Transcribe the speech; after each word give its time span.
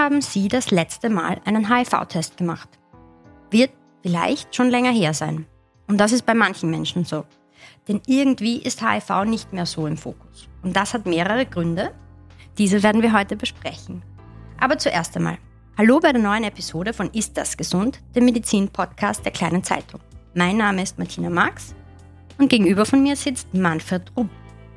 haben 0.00 0.22
Sie 0.22 0.48
das 0.48 0.70
letzte 0.70 1.10
Mal 1.10 1.42
einen 1.44 1.68
HIV-Test 1.68 2.38
gemacht? 2.38 2.70
Wird 3.50 3.70
vielleicht 4.02 4.56
schon 4.56 4.70
länger 4.70 4.92
her 4.92 5.12
sein. 5.12 5.44
Und 5.88 5.98
das 5.98 6.12
ist 6.12 6.24
bei 6.24 6.32
manchen 6.32 6.70
Menschen 6.70 7.04
so. 7.04 7.26
Denn 7.86 8.00
irgendwie 8.06 8.62
ist 8.62 8.80
HIV 8.80 9.26
nicht 9.26 9.52
mehr 9.52 9.66
so 9.66 9.86
im 9.86 9.98
Fokus. 9.98 10.48
Und 10.62 10.74
das 10.74 10.94
hat 10.94 11.04
mehrere 11.04 11.44
Gründe. 11.44 11.92
Diese 12.56 12.82
werden 12.82 13.02
wir 13.02 13.12
heute 13.12 13.36
besprechen. 13.36 14.02
Aber 14.58 14.78
zuerst 14.78 15.14
einmal, 15.18 15.36
hallo 15.76 16.00
bei 16.00 16.12
der 16.12 16.22
neuen 16.22 16.44
Episode 16.44 16.94
von 16.94 17.10
Ist 17.10 17.36
das 17.36 17.58
gesund, 17.58 18.00
dem 18.14 18.24
Medizin-Podcast 18.24 19.22
der 19.26 19.32
kleinen 19.32 19.62
Zeitung. 19.64 20.00
Mein 20.34 20.56
Name 20.56 20.82
ist 20.82 20.98
Martina 20.98 21.28
Marx 21.28 21.74
und 22.38 22.48
gegenüber 22.48 22.86
von 22.86 23.02
mir 23.02 23.16
sitzt 23.16 23.52
Manfred 23.52 24.10
Rupp, 24.16 24.30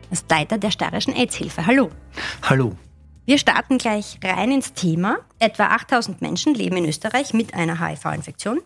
als 0.09 0.25
Leiter 0.29 0.57
der 0.57 0.71
Steirischen 0.71 1.15
AIDS-Hilfe. 1.15 1.65
Hallo. 1.65 1.89
Hallo. 2.41 2.75
Wir 3.25 3.37
starten 3.37 3.77
gleich 3.77 4.19
rein 4.21 4.51
ins 4.51 4.73
Thema. 4.73 5.19
Etwa 5.39 5.67
8000 5.67 6.21
Menschen 6.21 6.53
leben 6.53 6.75
in 6.75 6.85
Österreich 6.85 7.33
mit 7.33 7.53
einer 7.53 7.79
HIV-Infektion. 7.79 8.59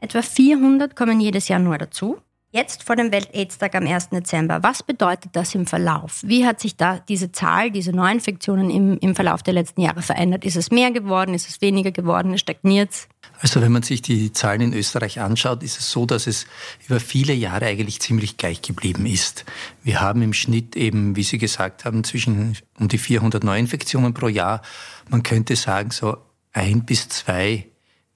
Etwa 0.00 0.20
400 0.20 0.94
kommen 0.94 1.18
jedes 1.18 1.48
Jahr 1.48 1.60
nur 1.60 1.78
dazu. 1.78 2.18
Jetzt 2.52 2.82
vor 2.82 2.96
dem 2.96 3.10
Welt-Aids-Tag 3.10 3.74
am 3.76 3.86
1. 3.86 4.10
Dezember, 4.10 4.62
was 4.62 4.82
bedeutet 4.82 5.30
das 5.34 5.54
im 5.54 5.66
Verlauf? 5.66 6.20
Wie 6.24 6.44
hat 6.44 6.60
sich 6.60 6.76
da 6.76 6.98
diese 6.98 7.32
Zahl, 7.32 7.70
diese 7.70 7.92
Neuinfektionen 7.92 8.70
im, 8.70 8.98
im 8.98 9.14
Verlauf 9.14 9.42
der 9.42 9.54
letzten 9.54 9.80
Jahre 9.80 10.02
verändert? 10.02 10.44
Ist 10.44 10.56
es 10.56 10.70
mehr 10.70 10.90
geworden? 10.90 11.32
Ist 11.32 11.48
es 11.48 11.62
weniger 11.62 11.92
geworden? 11.92 12.36
Stagniert 12.36 12.90
es? 12.90 13.08
Also 13.40 13.62
wenn 13.62 13.72
man 13.72 13.82
sich 13.82 14.02
die 14.02 14.32
Zahlen 14.32 14.60
in 14.60 14.74
Österreich 14.74 15.18
anschaut, 15.18 15.62
ist 15.62 15.78
es 15.78 15.90
so, 15.90 16.04
dass 16.04 16.26
es 16.26 16.46
über 16.86 17.00
viele 17.00 17.32
Jahre 17.32 17.66
eigentlich 17.66 18.00
ziemlich 18.00 18.36
gleich 18.36 18.60
geblieben 18.60 19.06
ist. 19.06 19.46
Wir 19.82 20.00
haben 20.02 20.20
im 20.20 20.34
Schnitt 20.34 20.76
eben, 20.76 21.16
wie 21.16 21.22
Sie 21.22 21.38
gesagt 21.38 21.86
haben, 21.86 22.04
zwischen 22.04 22.58
um 22.78 22.88
die 22.88 22.98
400 22.98 23.42
Neuinfektionen 23.42 24.12
pro 24.12 24.28
Jahr. 24.28 24.60
Man 25.08 25.22
könnte 25.22 25.56
sagen, 25.56 25.90
so 25.90 26.18
ein 26.52 26.84
bis 26.84 27.08
zwei 27.08 27.66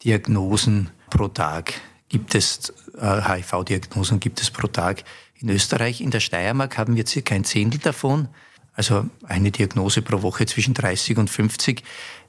Diagnosen 0.04 0.90
pro 1.08 1.28
Tag 1.28 1.72
gibt 2.10 2.34
es, 2.34 2.74
äh, 2.98 3.22
HIV-Diagnosen 3.22 4.20
gibt 4.20 4.42
es 4.42 4.50
pro 4.50 4.66
Tag 4.66 5.04
in 5.40 5.48
Österreich. 5.48 6.02
In 6.02 6.10
der 6.10 6.20
Steiermark 6.20 6.76
haben 6.76 6.96
wir 6.96 7.06
circa 7.06 7.34
ein 7.34 7.44
Zehntel 7.44 7.80
davon, 7.80 8.28
also 8.74 9.06
eine 9.26 9.50
Diagnose 9.50 10.02
pro 10.02 10.20
Woche 10.22 10.44
zwischen 10.46 10.74
30 10.74 11.16
und 11.16 11.30
50. 11.30 11.82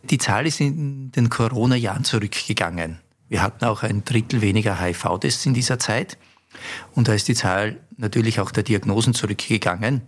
Die 0.10 0.18
Zahl 0.18 0.46
ist 0.46 0.60
in 0.60 1.12
den 1.12 1.30
Corona-Jahren 1.30 2.04
zurückgegangen. 2.04 3.00
Wir 3.28 3.42
hatten 3.42 3.66
auch 3.66 3.84
ein 3.84 4.04
Drittel 4.04 4.42
weniger 4.42 4.80
HIV-Tests 4.80 5.46
in 5.46 5.54
dieser 5.54 5.80
Zeit. 5.80 6.18
Und 6.94 7.08
da 7.08 7.14
ist 7.14 7.28
die 7.28 7.36
Zahl 7.36 7.78
natürlich 7.98 8.40
auch 8.40 8.52
der 8.52 8.64
Diagnosen 8.64 9.14
zurückgegangen. 9.14 10.02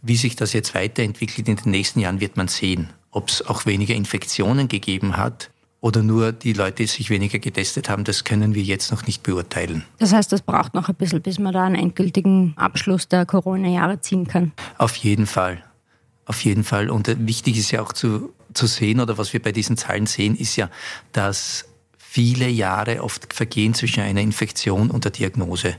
Wie 0.00 0.16
sich 0.16 0.36
das 0.36 0.52
jetzt 0.52 0.74
weiterentwickelt 0.74 1.48
in 1.48 1.56
den 1.56 1.70
nächsten 1.70 2.00
Jahren, 2.00 2.20
wird 2.20 2.36
man 2.36 2.48
sehen. 2.48 2.90
Ob 3.10 3.28
es 3.28 3.46
auch 3.46 3.66
weniger 3.66 3.94
Infektionen 3.94 4.68
gegeben 4.68 5.16
hat, 5.16 5.50
oder 5.82 6.02
nur 6.02 6.30
die 6.32 6.52
Leute 6.52 6.86
sich 6.86 7.10
weniger 7.10 7.40
getestet 7.40 7.90
haben, 7.90 8.04
das 8.04 8.22
können 8.22 8.54
wir 8.54 8.62
jetzt 8.62 8.92
noch 8.92 9.04
nicht 9.04 9.24
beurteilen. 9.24 9.84
Das 9.98 10.12
heißt, 10.12 10.32
das 10.32 10.40
braucht 10.40 10.74
noch 10.74 10.88
ein 10.88 10.94
bisschen, 10.94 11.20
bis 11.20 11.40
man 11.40 11.52
da 11.52 11.64
einen 11.64 11.74
endgültigen 11.74 12.54
Abschluss 12.56 13.08
der 13.08 13.26
Corona-Jahre 13.26 14.00
ziehen 14.00 14.28
kann. 14.28 14.52
Auf 14.78 14.94
jeden 14.94 15.26
Fall. 15.26 15.62
Auf 16.24 16.44
jeden 16.44 16.64
Fall. 16.64 16.90
Und 16.90 17.08
äh, 17.08 17.16
wichtig 17.18 17.58
ist 17.58 17.70
ja 17.70 17.82
auch 17.82 17.92
zu, 17.92 18.32
zu 18.54 18.66
sehen, 18.66 19.00
oder 19.00 19.18
was 19.18 19.32
wir 19.32 19.42
bei 19.42 19.52
diesen 19.52 19.76
Zahlen 19.76 20.06
sehen, 20.06 20.36
ist 20.36 20.56
ja, 20.56 20.70
dass 21.12 21.64
viele 21.98 22.48
Jahre 22.48 23.02
oft 23.02 23.32
vergehen 23.32 23.74
zwischen 23.74 24.00
einer 24.00 24.20
Infektion 24.20 24.90
und 24.90 25.04
der 25.04 25.12
Diagnose. 25.12 25.76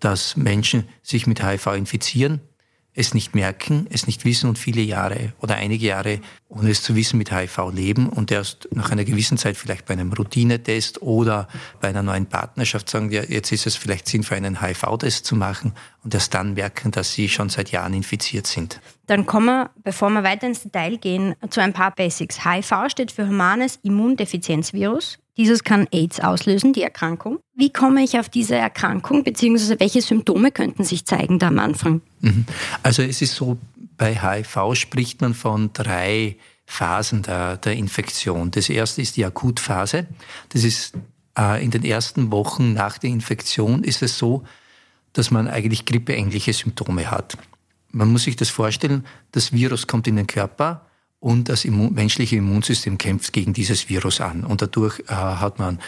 Dass 0.00 0.36
Menschen 0.36 0.88
sich 1.02 1.26
mit 1.26 1.42
HIV 1.42 1.66
infizieren, 1.68 2.40
es 2.98 3.14
nicht 3.14 3.34
merken, 3.34 3.86
es 3.90 4.08
nicht 4.08 4.24
wissen 4.24 4.48
und 4.48 4.58
viele 4.58 4.82
Jahre 4.82 5.32
oder 5.40 5.54
einige 5.54 5.86
Jahre, 5.86 6.20
ohne 6.48 6.70
es 6.70 6.82
zu 6.82 6.96
wissen, 6.96 7.16
mit 7.16 7.30
HIV 7.30 7.70
leben 7.72 8.08
und 8.08 8.32
erst 8.32 8.68
nach 8.72 8.90
einer 8.90 9.04
gewissen 9.04 9.38
Zeit 9.38 9.56
vielleicht 9.56 9.86
bei 9.86 9.94
einem 9.94 10.12
Routinetest 10.12 11.00
oder 11.00 11.46
bei 11.80 11.88
einer 11.88 12.02
neuen 12.02 12.26
Partnerschaft 12.26 12.90
sagen, 12.90 13.12
ja, 13.12 13.22
jetzt 13.22 13.52
ist 13.52 13.68
es 13.68 13.76
vielleicht 13.76 14.08
sinnvoll, 14.08 14.38
einen 14.38 14.60
HIV-Test 14.60 15.24
zu 15.24 15.36
machen 15.36 15.74
und 16.04 16.14
erst 16.14 16.34
dann 16.34 16.54
merken, 16.54 16.90
dass 16.90 17.12
sie 17.12 17.28
schon 17.28 17.48
seit 17.48 17.70
Jahren 17.70 17.92
infiziert 17.94 18.46
sind. 18.46 18.80
Dann 19.06 19.26
kommen 19.26 19.46
wir, 19.46 19.70
bevor 19.82 20.10
wir 20.10 20.22
weiter 20.22 20.46
ins 20.46 20.62
Detail 20.62 20.96
gehen, 20.96 21.34
zu 21.50 21.60
ein 21.60 21.72
paar 21.72 21.90
Basics. 21.90 22.44
HIV 22.44 22.88
steht 22.88 23.12
für 23.12 23.26
humanes 23.26 23.78
Immundefizienzvirus. 23.82 25.18
Dieses 25.36 25.62
kann 25.62 25.86
AIDS 25.92 26.20
auslösen, 26.20 26.72
die 26.72 26.82
Erkrankung. 26.82 27.38
Wie 27.54 27.72
komme 27.72 28.02
ich 28.02 28.18
auf 28.18 28.28
diese 28.28 28.56
Erkrankung, 28.56 29.22
beziehungsweise 29.22 29.78
welche 29.78 30.02
Symptome 30.02 30.50
könnten 30.50 30.84
sich 30.84 31.06
zeigen 31.06 31.38
da 31.38 31.48
am 31.48 31.58
Anfang? 31.58 32.00
Mhm. 32.20 32.44
Also 32.82 33.02
es 33.02 33.22
ist 33.22 33.34
so, 33.34 33.56
bei 33.96 34.14
HIV 34.14 34.74
spricht 34.74 35.20
man 35.20 35.34
von 35.34 35.72
drei 35.72 36.36
Phasen 36.66 37.22
der, 37.22 37.56
der 37.56 37.74
Infektion. 37.74 38.50
Das 38.50 38.68
erste 38.68 39.00
ist 39.00 39.16
die 39.16 39.24
Akutphase. 39.24 40.06
Das 40.50 40.64
ist 40.64 40.94
äh, 41.38 41.64
in 41.64 41.70
den 41.70 41.84
ersten 41.84 42.30
Wochen 42.30 42.74
nach 42.74 42.98
der 42.98 43.10
Infektion 43.10 43.84
ist 43.84 44.02
es 44.02 44.18
so, 44.18 44.44
dass 45.18 45.30
man 45.30 45.48
eigentlich 45.48 45.84
grippeähnliche 45.84 46.52
Symptome 46.52 47.10
hat. 47.10 47.36
Man 47.90 48.12
muss 48.12 48.24
sich 48.24 48.36
das 48.36 48.48
vorstellen, 48.50 49.04
das 49.32 49.52
Virus 49.52 49.86
kommt 49.86 50.06
in 50.06 50.16
den 50.16 50.26
Körper, 50.26 50.88
und 51.20 51.48
das 51.48 51.64
Immun 51.64 51.94
menschliche 51.94 52.36
Immunsystem 52.36 52.98
kämpft 52.98 53.32
gegen 53.32 53.52
dieses 53.52 53.88
Virus 53.88 54.20
an. 54.20 54.44
Und 54.44 54.62
dadurch 54.62 55.00
äh, 55.08 55.14
hat 55.14 55.58
man 55.58 55.80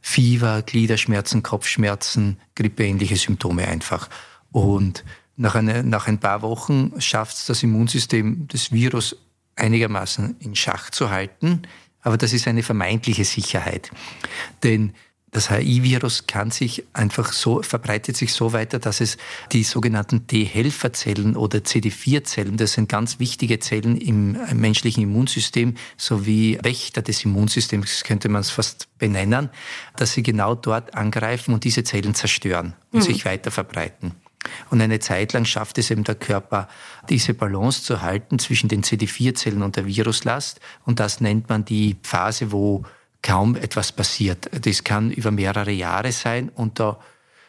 Fieber, 0.00 0.62
Gliederschmerzen, 0.62 1.42
Kopfschmerzen, 1.42 2.38
grippeähnliche 2.54 3.16
Symptome 3.16 3.66
einfach. 3.66 4.08
Und 4.52 5.04
nach, 5.36 5.54
eine, 5.54 5.82
nach 5.82 6.06
ein 6.06 6.18
paar 6.18 6.42
Wochen 6.42 6.92
schafft 7.00 7.36
es 7.36 7.46
das 7.46 7.62
Immunsystem, 7.62 8.46
das 8.48 8.72
Virus 8.72 9.16
einigermaßen 9.56 10.36
in 10.38 10.54
Schach 10.54 10.90
zu 10.90 11.10
halten. 11.10 11.62
Aber 12.02 12.16
das 12.16 12.32
ist 12.32 12.48
eine 12.48 12.62
vermeintliche 12.62 13.24
Sicherheit. 13.24 13.90
Denn 14.62 14.94
das 15.32 15.50
HIV-Virus 15.50 16.26
kann 16.26 16.50
sich 16.50 16.84
einfach 16.92 17.32
so, 17.32 17.62
verbreitet 17.62 18.16
sich 18.16 18.32
so 18.32 18.52
weiter, 18.52 18.78
dass 18.78 19.00
es 19.00 19.16
die 19.52 19.62
sogenannten 19.62 20.26
T-Helferzellen 20.26 21.36
oder 21.36 21.58
CD4-Zellen, 21.58 22.56
das 22.56 22.72
sind 22.72 22.88
ganz 22.88 23.20
wichtige 23.20 23.60
Zellen 23.60 23.96
im 23.96 24.36
menschlichen 24.54 25.04
Immunsystem, 25.04 25.74
sowie 25.96 26.58
Wächter 26.62 27.02
des 27.02 27.24
Immunsystems, 27.24 28.02
könnte 28.02 28.28
man 28.28 28.40
es 28.40 28.50
fast 28.50 28.88
benennen, 28.98 29.50
dass 29.96 30.12
sie 30.12 30.22
genau 30.22 30.54
dort 30.54 30.94
angreifen 30.94 31.54
und 31.54 31.64
diese 31.64 31.84
Zellen 31.84 32.14
zerstören 32.14 32.74
und 32.90 33.00
mhm. 33.00 33.04
sich 33.04 33.24
weiter 33.24 33.50
verbreiten. 33.50 34.14
Und 34.70 34.80
eine 34.80 35.00
Zeit 35.00 35.32
lang 35.32 35.44
schafft 35.44 35.78
es 35.78 35.90
eben 35.90 36.04
der 36.04 36.14
Körper, 36.14 36.68
diese 37.08 37.34
Balance 37.34 37.82
zu 37.82 38.02
halten 38.02 38.38
zwischen 38.38 38.68
den 38.68 38.82
CD4-Zellen 38.82 39.62
und 39.62 39.76
der 39.76 39.86
Viruslast. 39.86 40.60
Und 40.84 40.98
das 40.98 41.20
nennt 41.20 41.48
man 41.50 41.64
die 41.64 41.96
Phase, 42.02 42.50
wo 42.50 42.84
kaum 43.30 43.54
etwas 43.54 43.92
passiert. 43.92 44.50
Das 44.66 44.82
kann 44.82 45.12
über 45.12 45.30
mehrere 45.30 45.70
Jahre 45.70 46.10
sein 46.10 46.48
und 46.48 46.80
da 46.80 46.98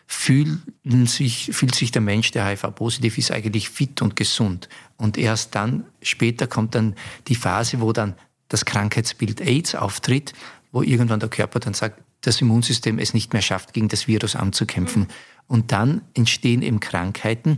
fühlen 0.05 1.07
sich, 1.07 1.49
fühlt 1.53 1.73
sich 1.73 1.91
der 1.91 2.03
Mensch, 2.03 2.29
der 2.29 2.45
HIV-positiv 2.45 3.17
ist, 3.17 3.31
eigentlich 3.31 3.69
fit 3.69 4.01
und 4.03 4.15
gesund. 4.15 4.69
Und 4.97 5.17
erst 5.17 5.55
dann, 5.55 5.85
später 6.03 6.45
kommt 6.45 6.75
dann 6.75 6.95
die 7.27 7.35
Phase, 7.35 7.81
wo 7.81 7.93
dann 7.93 8.13
das 8.47 8.65
Krankheitsbild 8.65 9.41
AIDS 9.41 9.73
auftritt, 9.73 10.33
wo 10.71 10.83
irgendwann 10.83 11.19
der 11.19 11.29
Körper 11.29 11.59
dann 11.59 11.73
sagt, 11.73 12.03
das 12.21 12.41
Immunsystem 12.41 12.99
es 12.99 13.15
nicht 13.15 13.33
mehr 13.33 13.41
schafft, 13.41 13.73
gegen 13.73 13.87
das 13.87 14.07
Virus 14.07 14.35
anzukämpfen. 14.35 15.07
Und 15.47 15.71
dann 15.71 16.01
entstehen 16.13 16.61
eben 16.61 16.79
Krankheiten, 16.79 17.57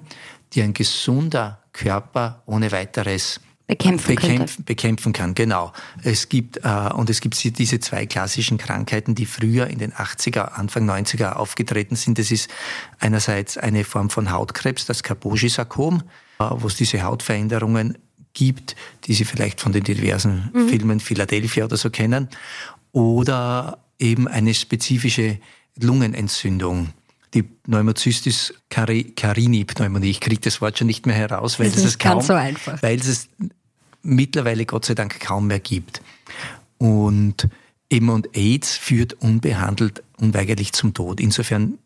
die 0.54 0.62
ein 0.62 0.74
gesunder 0.74 1.62
Körper 1.74 2.44
ohne 2.46 2.72
weiteres 2.72 3.42
bekämpfen, 3.68 4.16
bekämpfen, 4.16 4.66
bekämpfen 4.66 5.14
kann. 5.14 5.36
Genau. 5.36 5.72
Es 6.04 6.30
gibt, 6.30 6.58
äh, 6.64 6.90
und 6.94 7.10
es 7.10 7.22
gibt 7.22 7.42
diese 7.58 7.80
zwei 7.80 8.06
klassischen 8.06 8.58
Krankheiten, 8.58 9.16
die 9.16 9.26
früher 9.26 9.68
in 9.68 9.80
den 9.80 9.94
80er, 9.94 10.54
Anfang 10.54 10.90
90er 10.90 11.34
aufgetreten 11.34 11.96
sind. 11.96 12.20
Das 12.20 12.32
ist 12.32 12.50
einerseits 13.00 13.58
eine 13.58 13.84
Form 13.84 14.10
von 14.10 14.32
Hautkrebs, 14.32 14.86
das 14.86 15.04
Kaposi-Sarkom, 15.04 16.04
äh, 16.40 16.46
wo 16.50 16.68
es 16.68 16.76
diese 16.76 17.04
Hautveränderungen 17.04 17.98
gibt, 18.34 18.76
die 19.06 19.14
Sie 19.14 19.26
vielleicht 19.26 19.62
von 19.62 19.72
den 19.72 19.84
diversen 19.84 20.50
mhm. 20.54 20.70
Filmen 20.70 21.00
Philadelphia 21.00 21.66
oder 21.66 21.78
so 21.78 21.90
kennen. 21.90 22.30
Oder 22.92 23.80
eben 24.00 24.28
eine 24.28 24.54
spezifische 24.54 25.40
Lungenentzündung 25.80 26.90
die 27.34 27.44
Pneumocystis 27.44 28.54
carini 28.70 29.66
Pneumonie. 29.66 30.10
Ich 30.10 30.20
kriege 30.20 30.42
das 30.42 30.62
Wort 30.62 30.78
schon 30.78 30.88
nicht 30.88 31.06
mehr 31.06 31.16
heraus, 31.16 31.60
weil 31.60 31.68
es 31.68 31.98
kaum, 31.98 32.22
so 32.22 32.34
weil 32.34 33.00
es 33.00 33.30
mittlerweile 34.02 34.66
Gott 34.66 34.86
sei 34.86 34.96
Dank 34.96 35.20
kaum 35.20 35.48
mehr 35.48 35.60
gibt. 35.60 36.02
Und 36.78 37.48
eben 37.90 38.10
und 38.10 38.36
AIDS 38.36 38.76
führt 38.76 39.14
unbehandelt 39.14 40.04
unweigerlich 40.18 40.74
zum 40.74 40.94
Tod. 40.94 41.20
Insofern 41.20 41.80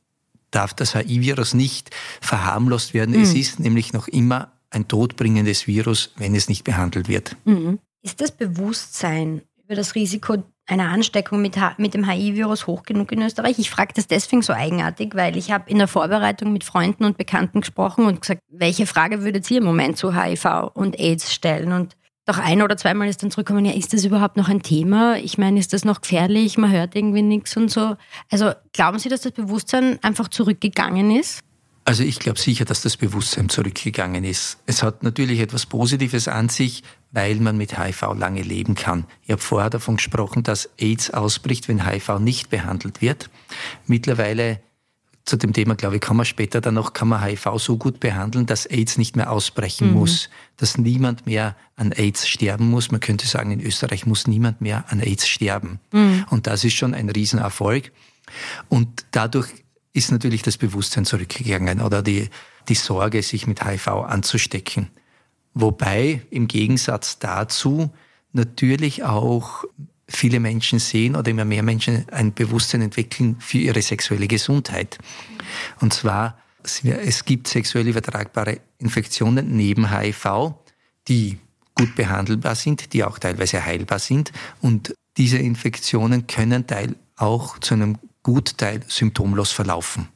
darf 0.52 0.74
das 0.74 0.96
HIV-Virus 0.96 1.54
nicht 1.54 1.92
verharmlost 2.22 2.94
werden. 2.94 3.16
Mhm. 3.16 3.24
Es 3.24 3.34
ist 3.34 3.60
nämlich 3.60 3.94
noch 3.94 4.08
immer 4.08 4.52
ein 4.70 4.88
todbringendes 4.88 5.68
Virus, 5.68 6.12
wenn 6.18 6.36
es 6.36 6.50
nicht 6.50 6.64
behandelt 6.64 7.08
wird. 7.08 7.36
Mhm. 7.46 7.80
Ist 8.02 8.22
das 8.22 8.32
Bewusstsein 8.32 9.42
über 9.64 9.76
das 9.76 9.96
Risiko 9.96 10.44
einer 10.68 10.90
Ansteckung 10.90 11.42
mit, 11.42 11.56
mit 11.78 11.94
dem 11.94 12.08
HIV-Virus 12.08 12.68
hoch 12.68 12.84
genug 12.84 13.12
in 13.12 13.22
Österreich? 13.22 13.58
Ich 13.58 13.70
frage 13.70 13.94
das 13.96 14.08
deswegen 14.08 14.42
so 14.42 14.54
eigenartig, 14.54 15.16
weil 15.16 15.38
ich 15.38 15.52
habe 15.52 15.70
in 15.70 15.78
der 15.78 15.88
Vorbereitung 15.88 16.54
mit 16.54 16.64
Freunden 16.64 17.06
und 17.06 17.18
Bekannten 17.18 17.62
gesprochen 17.62 18.06
und 18.06 18.22
gesagt, 18.22 18.42
welche 18.50 18.86
Frage 18.86 19.24
würdet 19.24 19.50
ihr 19.50 19.60
im 19.60 19.64
Moment 19.64 19.98
zu 19.98 20.14
HIV 20.16 20.72
und 20.74 21.00
AIDS 21.00 21.34
stellen? 21.34 21.72
Und 21.72 21.96
doch 22.26 22.38
ein 22.38 22.62
oder 22.62 22.76
zweimal 22.76 23.08
ist 23.08 23.24
dann 23.24 23.32
zurückgekommen, 23.32 23.66
ja, 23.66 23.74
ist 23.74 23.94
das 23.94 24.04
überhaupt 24.04 24.36
noch 24.36 24.50
ein 24.50 24.62
Thema? 24.62 25.18
Ich 25.18 25.38
meine, 25.38 25.60
ist 25.60 25.72
das 25.72 25.86
noch 25.86 26.02
gefährlich? 26.02 26.58
Man 26.58 26.72
hört 26.72 26.94
irgendwie 26.94 27.22
nichts 27.22 27.56
und 27.56 27.72
so. 27.72 27.96
Also 28.30 28.52
glauben 28.74 29.00
Sie, 29.00 29.08
dass 29.08 29.22
das 29.22 29.32
Bewusstsein 29.32 29.98
einfach 30.04 30.28
zurückgegangen 30.28 31.10
ist? 31.12 31.40
Also 31.86 32.04
ich 32.04 32.20
glaube 32.20 32.38
sicher, 32.38 32.66
dass 32.66 32.82
das 32.82 32.98
Bewusstsein 32.98 33.48
zurückgegangen 33.48 34.26
ist. 34.26 34.58
Es 34.66 34.84
hat 34.84 35.04
natürlich 35.04 35.40
etwas 35.40 35.66
Positives 35.66 36.28
an 36.28 36.50
sich, 36.50 36.84
weil 37.18 37.38
man 37.38 37.58
mit 37.58 37.80
HIV 37.80 38.14
lange 38.16 38.44
leben 38.44 38.76
kann. 38.76 39.06
Ich 39.24 39.32
habe 39.32 39.42
vorher 39.42 39.72
davon 39.72 39.96
gesprochen, 39.98 40.44
dass 40.44 40.70
AIDS 40.78 41.10
ausbricht, 41.10 41.68
wenn 41.68 41.84
HIV 41.84 42.20
nicht 42.20 42.52
behandelt 42.52 43.02
wird. 43.02 43.32
Mittlerweile 43.88 44.60
zu 45.26 45.36
dem 45.36 45.52
Thema, 45.52 45.74
glaube 45.74 45.96
ich, 45.96 46.02
kann 46.02 46.16
man 46.16 46.28
später 46.28 46.62
dann 46.62 46.76
noch, 46.76 46.94
kann 46.94 47.08
man 47.08 47.24
HIV 47.24 47.58
so 47.58 47.78
gut 47.78 48.00
behandeln, 48.00 48.46
dass 48.46 48.68
AIDS 48.68 49.00
nicht 49.00 49.16
mehr 49.16 49.32
ausbrechen 49.32 49.88
mhm. 49.88 49.94
muss, 49.96 50.30
dass 50.58 50.78
niemand 50.78 51.26
mehr 51.26 51.56
an 51.76 51.92
AIDS 51.92 52.28
sterben 52.28 52.70
muss. 52.70 52.92
Man 52.92 53.00
könnte 53.00 53.26
sagen, 53.26 53.50
in 53.50 53.62
Österreich 53.62 54.06
muss 54.06 54.28
niemand 54.28 54.62
mehr 54.62 54.86
an 54.90 55.00
AIDS 55.00 55.28
sterben. 55.28 55.80
Mhm. 55.92 56.24
Und 56.30 56.46
das 56.46 56.64
ist 56.64 56.76
schon 56.76 56.94
ein 56.94 57.10
Riesenerfolg. 57.10 57.92
Und 58.70 59.08
dadurch 59.10 59.48
ist 59.92 60.12
natürlich 60.12 60.44
das 60.44 60.60
Bewusstsein 60.60 61.04
zurückgegangen 61.04 61.82
oder 61.82 62.04
die, 62.04 62.30
die 62.70 62.76
Sorge, 62.76 63.24
sich 63.24 63.48
mit 63.48 63.66
HIV 63.66 63.88
anzustecken. 63.88 64.92
Wobei 65.60 66.22
im 66.30 66.48
Gegensatz 66.48 67.18
dazu 67.18 67.90
natürlich 68.32 69.04
auch 69.04 69.64
viele 70.08 70.40
Menschen 70.40 70.78
sehen 70.78 71.16
oder 71.16 71.32
immer 71.32 71.46
mehr 71.46 71.64
Menschen 71.64 72.08
ein 72.12 72.32
Bewusstsein 72.32 72.84
entwickeln 72.84 73.38
für 73.40 73.58
ihre 73.58 73.82
sexuelle 73.82 74.28
Gesundheit. 74.28 75.00
Und 75.82 75.94
zwar, 75.94 76.38
es 76.62 77.26
gibt 77.26 77.48
sexuell 77.48 77.88
übertragbare 77.88 78.60
Infektionen 78.78 79.56
neben 79.58 79.90
HIV, 79.90 80.54
die 81.08 81.40
gut 81.74 81.96
behandelbar 81.96 82.54
sind, 82.54 82.94
die 82.94 83.04
auch 83.04 83.18
teilweise 83.18 83.66
heilbar 83.66 83.98
sind. 83.98 84.32
Und 84.62 84.94
diese 85.18 85.40
Infektionen 85.40 86.28
können 86.28 86.68
teil 86.68 86.96
auch 87.16 87.58
zu 87.58 87.74
einem 87.74 87.98
Gutteil 88.22 88.82
symptomlos 88.88 89.52
verlaufen. 89.52 90.08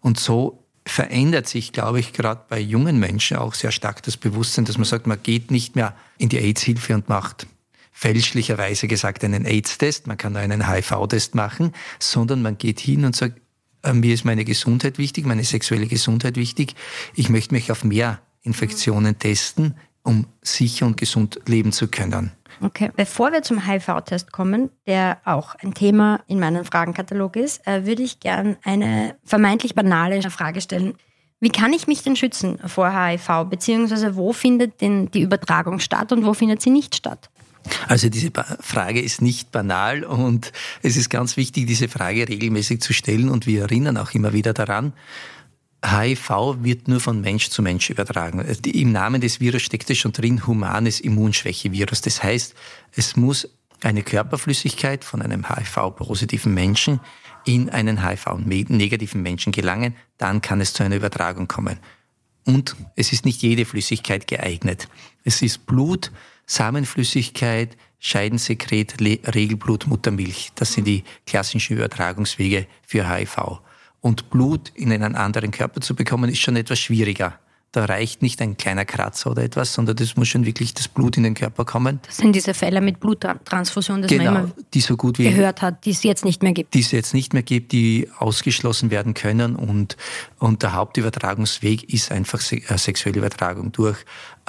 Und 0.00 0.18
so 0.18 0.61
verändert 0.84 1.48
sich, 1.48 1.72
glaube 1.72 2.00
ich, 2.00 2.12
gerade 2.12 2.42
bei 2.48 2.58
jungen 2.58 2.98
Menschen 2.98 3.36
auch 3.36 3.54
sehr 3.54 3.70
stark 3.70 4.02
das 4.02 4.16
Bewusstsein, 4.16 4.64
dass 4.64 4.78
man 4.78 4.84
sagt, 4.84 5.06
man 5.06 5.22
geht 5.22 5.50
nicht 5.50 5.76
mehr 5.76 5.94
in 6.18 6.28
die 6.28 6.38
AIDS-Hilfe 6.38 6.94
und 6.94 7.08
macht 7.08 7.46
fälschlicherweise 7.92 8.88
gesagt 8.88 9.22
einen 9.22 9.44
AIDS-Test, 9.44 10.06
man 10.06 10.16
kann 10.16 10.36
einen 10.36 10.68
HIV-Test 10.68 11.34
machen, 11.34 11.72
sondern 11.98 12.42
man 12.42 12.58
geht 12.58 12.80
hin 12.80 13.04
und 13.04 13.14
sagt, 13.14 13.40
äh, 13.82 13.92
mir 13.92 14.14
ist 14.14 14.24
meine 14.24 14.44
Gesundheit 14.44 14.98
wichtig, 14.98 15.24
meine 15.24 15.44
sexuelle 15.44 15.86
Gesundheit 15.86 16.36
wichtig, 16.36 16.74
ich 17.14 17.28
möchte 17.28 17.54
mich 17.54 17.70
auf 17.70 17.84
mehr 17.84 18.20
Infektionen 18.42 19.18
testen, 19.18 19.76
um 20.02 20.26
sicher 20.42 20.86
und 20.86 20.96
gesund 20.96 21.40
leben 21.46 21.72
zu 21.72 21.88
können. 21.88 22.32
Okay, 22.60 22.90
bevor 22.96 23.32
wir 23.32 23.42
zum 23.42 23.66
HIV-Test 23.66 24.30
kommen, 24.30 24.70
der 24.86 25.18
auch 25.24 25.54
ein 25.56 25.74
Thema 25.74 26.20
in 26.28 26.38
meinem 26.38 26.64
Fragenkatalog 26.64 27.36
ist, 27.36 27.66
äh, 27.66 27.86
würde 27.86 28.02
ich 28.02 28.20
gern 28.20 28.56
eine 28.62 29.16
vermeintlich 29.24 29.74
banale 29.74 30.22
Frage 30.30 30.60
stellen. 30.60 30.94
Wie 31.40 31.50
kann 31.50 31.72
ich 31.72 31.88
mich 31.88 32.02
denn 32.04 32.14
schützen 32.14 32.58
vor 32.66 32.92
HIV, 32.92 33.46
beziehungsweise 33.50 34.14
wo 34.14 34.32
findet 34.32 34.80
denn 34.80 35.10
die 35.10 35.22
Übertragung 35.22 35.80
statt 35.80 36.12
und 36.12 36.24
wo 36.24 36.34
findet 36.34 36.62
sie 36.62 36.70
nicht 36.70 36.94
statt? 36.94 37.30
Also 37.88 38.08
diese 38.08 38.30
Frage 38.60 39.00
ist 39.00 39.22
nicht 39.22 39.50
banal 39.50 40.04
und 40.04 40.52
es 40.82 40.96
ist 40.96 41.10
ganz 41.10 41.36
wichtig, 41.36 41.66
diese 41.66 41.88
Frage 41.88 42.28
regelmäßig 42.28 42.80
zu 42.80 42.92
stellen 42.92 43.28
und 43.28 43.46
wir 43.46 43.62
erinnern 43.62 43.96
auch 43.96 44.12
immer 44.12 44.32
wieder 44.32 44.52
daran. 44.52 44.92
HIV 45.84 46.58
wird 46.62 46.86
nur 46.88 47.00
von 47.00 47.20
Mensch 47.20 47.50
zu 47.50 47.60
Mensch 47.60 47.90
übertragen. 47.90 48.40
Im 48.40 48.92
Namen 48.92 49.20
des 49.20 49.40
Virus 49.40 49.62
steckt 49.62 49.90
es 49.90 49.98
schon 49.98 50.12
drin, 50.12 50.46
humanes 50.46 51.00
Immunschwächevirus. 51.00 52.02
Das 52.02 52.22
heißt, 52.22 52.54
es 52.94 53.16
muss 53.16 53.48
eine 53.82 54.02
Körperflüssigkeit 54.02 55.04
von 55.04 55.22
einem 55.22 55.48
HIV-positiven 55.48 56.54
Menschen 56.54 57.00
in 57.44 57.70
einen 57.70 58.06
HIV-negativen 58.06 59.20
Menschen 59.20 59.52
gelangen, 59.52 59.96
dann 60.18 60.40
kann 60.40 60.60
es 60.60 60.72
zu 60.72 60.84
einer 60.84 60.96
Übertragung 60.96 61.48
kommen. 61.48 61.78
Und 62.44 62.76
es 62.96 63.12
ist 63.12 63.24
nicht 63.24 63.42
jede 63.42 63.64
Flüssigkeit 63.64 64.26
geeignet. 64.26 64.88
Es 65.24 65.42
ist 65.42 65.66
Blut, 65.66 66.12
Samenflüssigkeit, 66.46 67.76
Scheidensekret, 67.98 68.96
Regelblut, 69.00 69.86
Muttermilch. 69.86 70.50
Das 70.54 70.72
sind 70.72 70.86
die 70.86 71.04
klassischen 71.26 71.76
Übertragungswege 71.76 72.66
für 72.86 73.08
HIV. 73.08 73.60
Und 74.02 74.30
Blut 74.30 74.70
in 74.74 74.92
einen 74.92 75.14
anderen 75.14 75.52
Körper 75.52 75.80
zu 75.80 75.94
bekommen, 75.94 76.28
ist 76.28 76.40
schon 76.40 76.56
etwas 76.56 76.80
schwieriger. 76.80 77.38
Da 77.70 77.86
reicht 77.86 78.20
nicht 78.20 78.42
ein 78.42 78.58
kleiner 78.58 78.84
Kratzer 78.84 79.30
oder 79.30 79.44
etwas, 79.44 79.72
sondern 79.72 79.96
das 79.96 80.14
muss 80.16 80.28
schon 80.28 80.44
wirklich 80.44 80.74
das 80.74 80.88
Blut 80.88 81.16
in 81.16 81.22
den 81.22 81.32
Körper 81.32 81.64
kommen. 81.64 82.00
Das 82.06 82.18
sind 82.18 82.34
diese 82.34 82.52
Fälle 82.52 82.82
mit 82.82 83.00
Bluttransfusion, 83.00 84.02
das 84.02 84.10
genau, 84.10 84.24
man 84.24 84.44
immer 84.44 84.52
die 84.74 84.80
so 84.82 84.94
gut 84.94 85.18
wie 85.18 85.30
gehört 85.30 85.62
hat, 85.62 85.86
die 85.86 85.92
es 85.92 86.02
jetzt 86.02 86.22
nicht 86.22 86.42
mehr 86.42 86.52
gibt. 86.52 86.74
Die 86.74 86.80
es 86.80 86.90
jetzt 86.90 87.14
nicht 87.14 87.32
mehr 87.32 87.42
gibt, 87.42 87.72
die 87.72 88.10
ausgeschlossen 88.18 88.90
werden 88.90 89.14
können. 89.14 89.56
Und, 89.56 89.96
und 90.38 90.62
der 90.62 90.74
Hauptübertragungsweg 90.74 91.90
ist 91.90 92.12
einfach 92.12 92.42
äh, 92.52 92.76
sexuelle 92.76 93.20
Übertragung 93.20 93.72
durch 93.72 93.96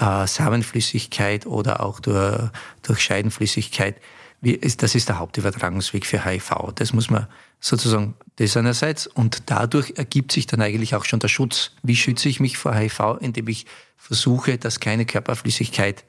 äh, 0.02 0.28
Samenflüssigkeit 0.28 1.46
oder 1.46 1.82
auch 1.82 2.02
durch, 2.02 2.50
durch 2.82 3.00
Scheidenflüssigkeit. 3.00 3.96
Das 4.44 4.94
ist 4.94 5.07
der 5.07 5.19
Hauptübertragungsweg 5.19 6.06
für 6.06 6.25
HIV. 6.25 6.74
Das 6.75 6.92
muss 6.92 7.10
man 7.10 7.28
sozusagen 7.62 8.16
das 8.36 8.57
einerseits 8.57 9.07
und 9.07 9.44
dadurch 9.45 9.94
ergibt 9.95 10.34
sich 10.34 10.48
dann 10.48 10.62
eigentlich 10.62 10.95
auch 10.95 11.06
schon 11.06 11.19
der 11.19 11.30
Schutz. 11.30 11.72
Wie 11.81 11.95
schütze 11.95 12.28
ich 12.28 12.40
mich 12.42 12.57
vor 12.57 12.75
HIV, 12.75 13.18
indem 13.22 13.48
ich 13.48 13.66
versuche, 13.95 14.57
dass 14.57 14.81
keine 14.81 15.06
Körperflüssigkeit 15.06 16.04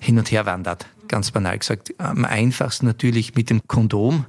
hin 0.00 0.18
und 0.18 0.30
her 0.30 0.46
wandert. 0.46 0.86
Ganz 1.08 1.30
banal 1.30 1.58
gesagt. 1.58 1.94
Am 1.98 2.24
einfachsten 2.24 2.86
natürlich 2.86 3.34
mit 3.34 3.50
dem 3.50 3.60
Kondom. 3.66 4.26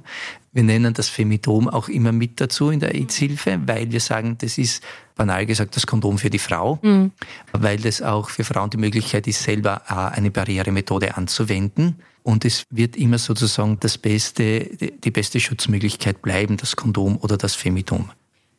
Wir 0.52 0.62
nennen 0.62 0.94
das 0.94 1.08
Femidom 1.08 1.68
auch 1.68 1.88
immer 1.88 2.12
mit 2.12 2.40
dazu 2.40 2.70
in 2.70 2.80
der 2.80 2.94
AIDS-Hilfe, 2.94 3.60
weil 3.66 3.92
wir 3.92 4.00
sagen, 4.00 4.36
das 4.38 4.58
ist 4.58 4.82
banal 5.14 5.46
gesagt 5.46 5.76
das 5.76 5.86
Kondom 5.86 6.18
für 6.18 6.30
die 6.30 6.38
Frau, 6.38 6.78
mhm. 6.82 7.12
weil 7.52 7.78
das 7.78 8.02
auch 8.02 8.30
für 8.30 8.44
Frauen 8.44 8.70
die 8.70 8.76
Möglichkeit 8.76 9.26
ist, 9.26 9.42
selber 9.42 9.82
äh, 9.88 10.16
eine 10.16 10.30
Barrieremethode 10.30 11.16
anzuwenden. 11.16 12.00
Und 12.28 12.44
es 12.44 12.64
wird 12.68 12.94
immer 12.94 13.16
sozusagen 13.16 13.80
das 13.80 13.96
beste, 13.96 14.68
die 14.76 15.10
beste 15.10 15.40
Schutzmöglichkeit 15.40 16.20
bleiben, 16.20 16.58
das 16.58 16.76
Kondom 16.76 17.16
oder 17.16 17.38
das 17.38 17.54
Femidom. 17.54 18.10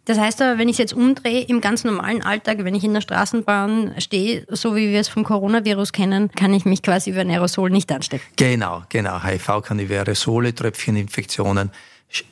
Das 0.05 0.17
heißt 0.17 0.41
aber, 0.41 0.57
wenn 0.57 0.69
ich 0.69 0.73
es 0.73 0.77
jetzt 0.79 0.93
umdrehe, 0.93 1.41
im 1.41 1.61
ganz 1.61 1.83
normalen 1.83 2.23
Alltag, 2.23 2.63
wenn 2.63 2.73
ich 2.73 2.83
in 2.83 2.95
der 2.95 3.01
Straßenbahn 3.01 3.93
stehe, 3.99 4.47
so 4.49 4.75
wie 4.75 4.89
wir 4.89 4.99
es 4.99 5.07
vom 5.07 5.23
Coronavirus 5.23 5.91
kennen, 5.91 6.31
kann 6.31 6.51
ich 6.51 6.65
mich 6.65 6.81
quasi 6.81 7.11
über 7.11 7.21
ein 7.21 7.29
Aerosol 7.29 7.69
nicht 7.69 7.91
anstecken. 7.91 8.25
Genau, 8.37 8.81
genau. 8.89 9.23
HIV 9.23 9.61
kann 9.61 9.77
über 9.77 9.97
Aerosole, 9.97 10.55
Tröpfcheninfektionen, 10.55 11.69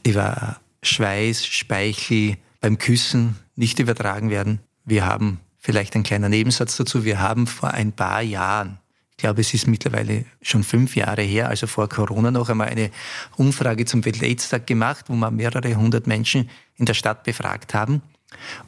über 0.03 0.58
Schweiß, 0.82 1.46
Speichel, 1.46 2.38
beim 2.62 2.79
Küssen 2.79 3.36
nicht 3.56 3.77
übertragen 3.77 4.32
werden. 4.32 4.60
Wir 4.86 5.06
haben 5.06 5.39
vielleicht 5.60 5.94
einen 5.94 6.03
kleinen 6.03 6.32
Nebensatz 6.32 6.77
dazu. 6.77 7.06
Wir 7.06 7.22
haben 7.22 7.46
vor 7.46 7.70
ein 7.75 7.91
paar 7.91 8.24
Jahren 8.24 8.79
ich 9.17 9.21
glaube, 9.24 9.41
es 9.41 9.51
ist 9.55 9.65
mittlerweile 9.65 10.25
schon 10.43 10.63
fünf 10.63 10.95
Jahre 10.95 11.24
her, 11.24 11.50
also 11.50 11.65
vor 11.65 11.89
Corona 11.89 12.29
noch 12.29 12.50
einmal 12.50 12.67
eine 12.67 12.91
Umfrage 13.36 13.83
zum 13.86 14.05
Welt-AIDS-Tag 14.05 14.67
gemacht, 14.67 15.05
wo 15.07 15.15
wir 15.15 15.31
mehrere 15.31 15.74
hundert 15.74 16.05
Menschen 16.05 16.51
in 16.75 16.86
der 16.86 16.93
Stadt 16.93 17.24
befragt 17.24 17.74
haben. 17.74 18.03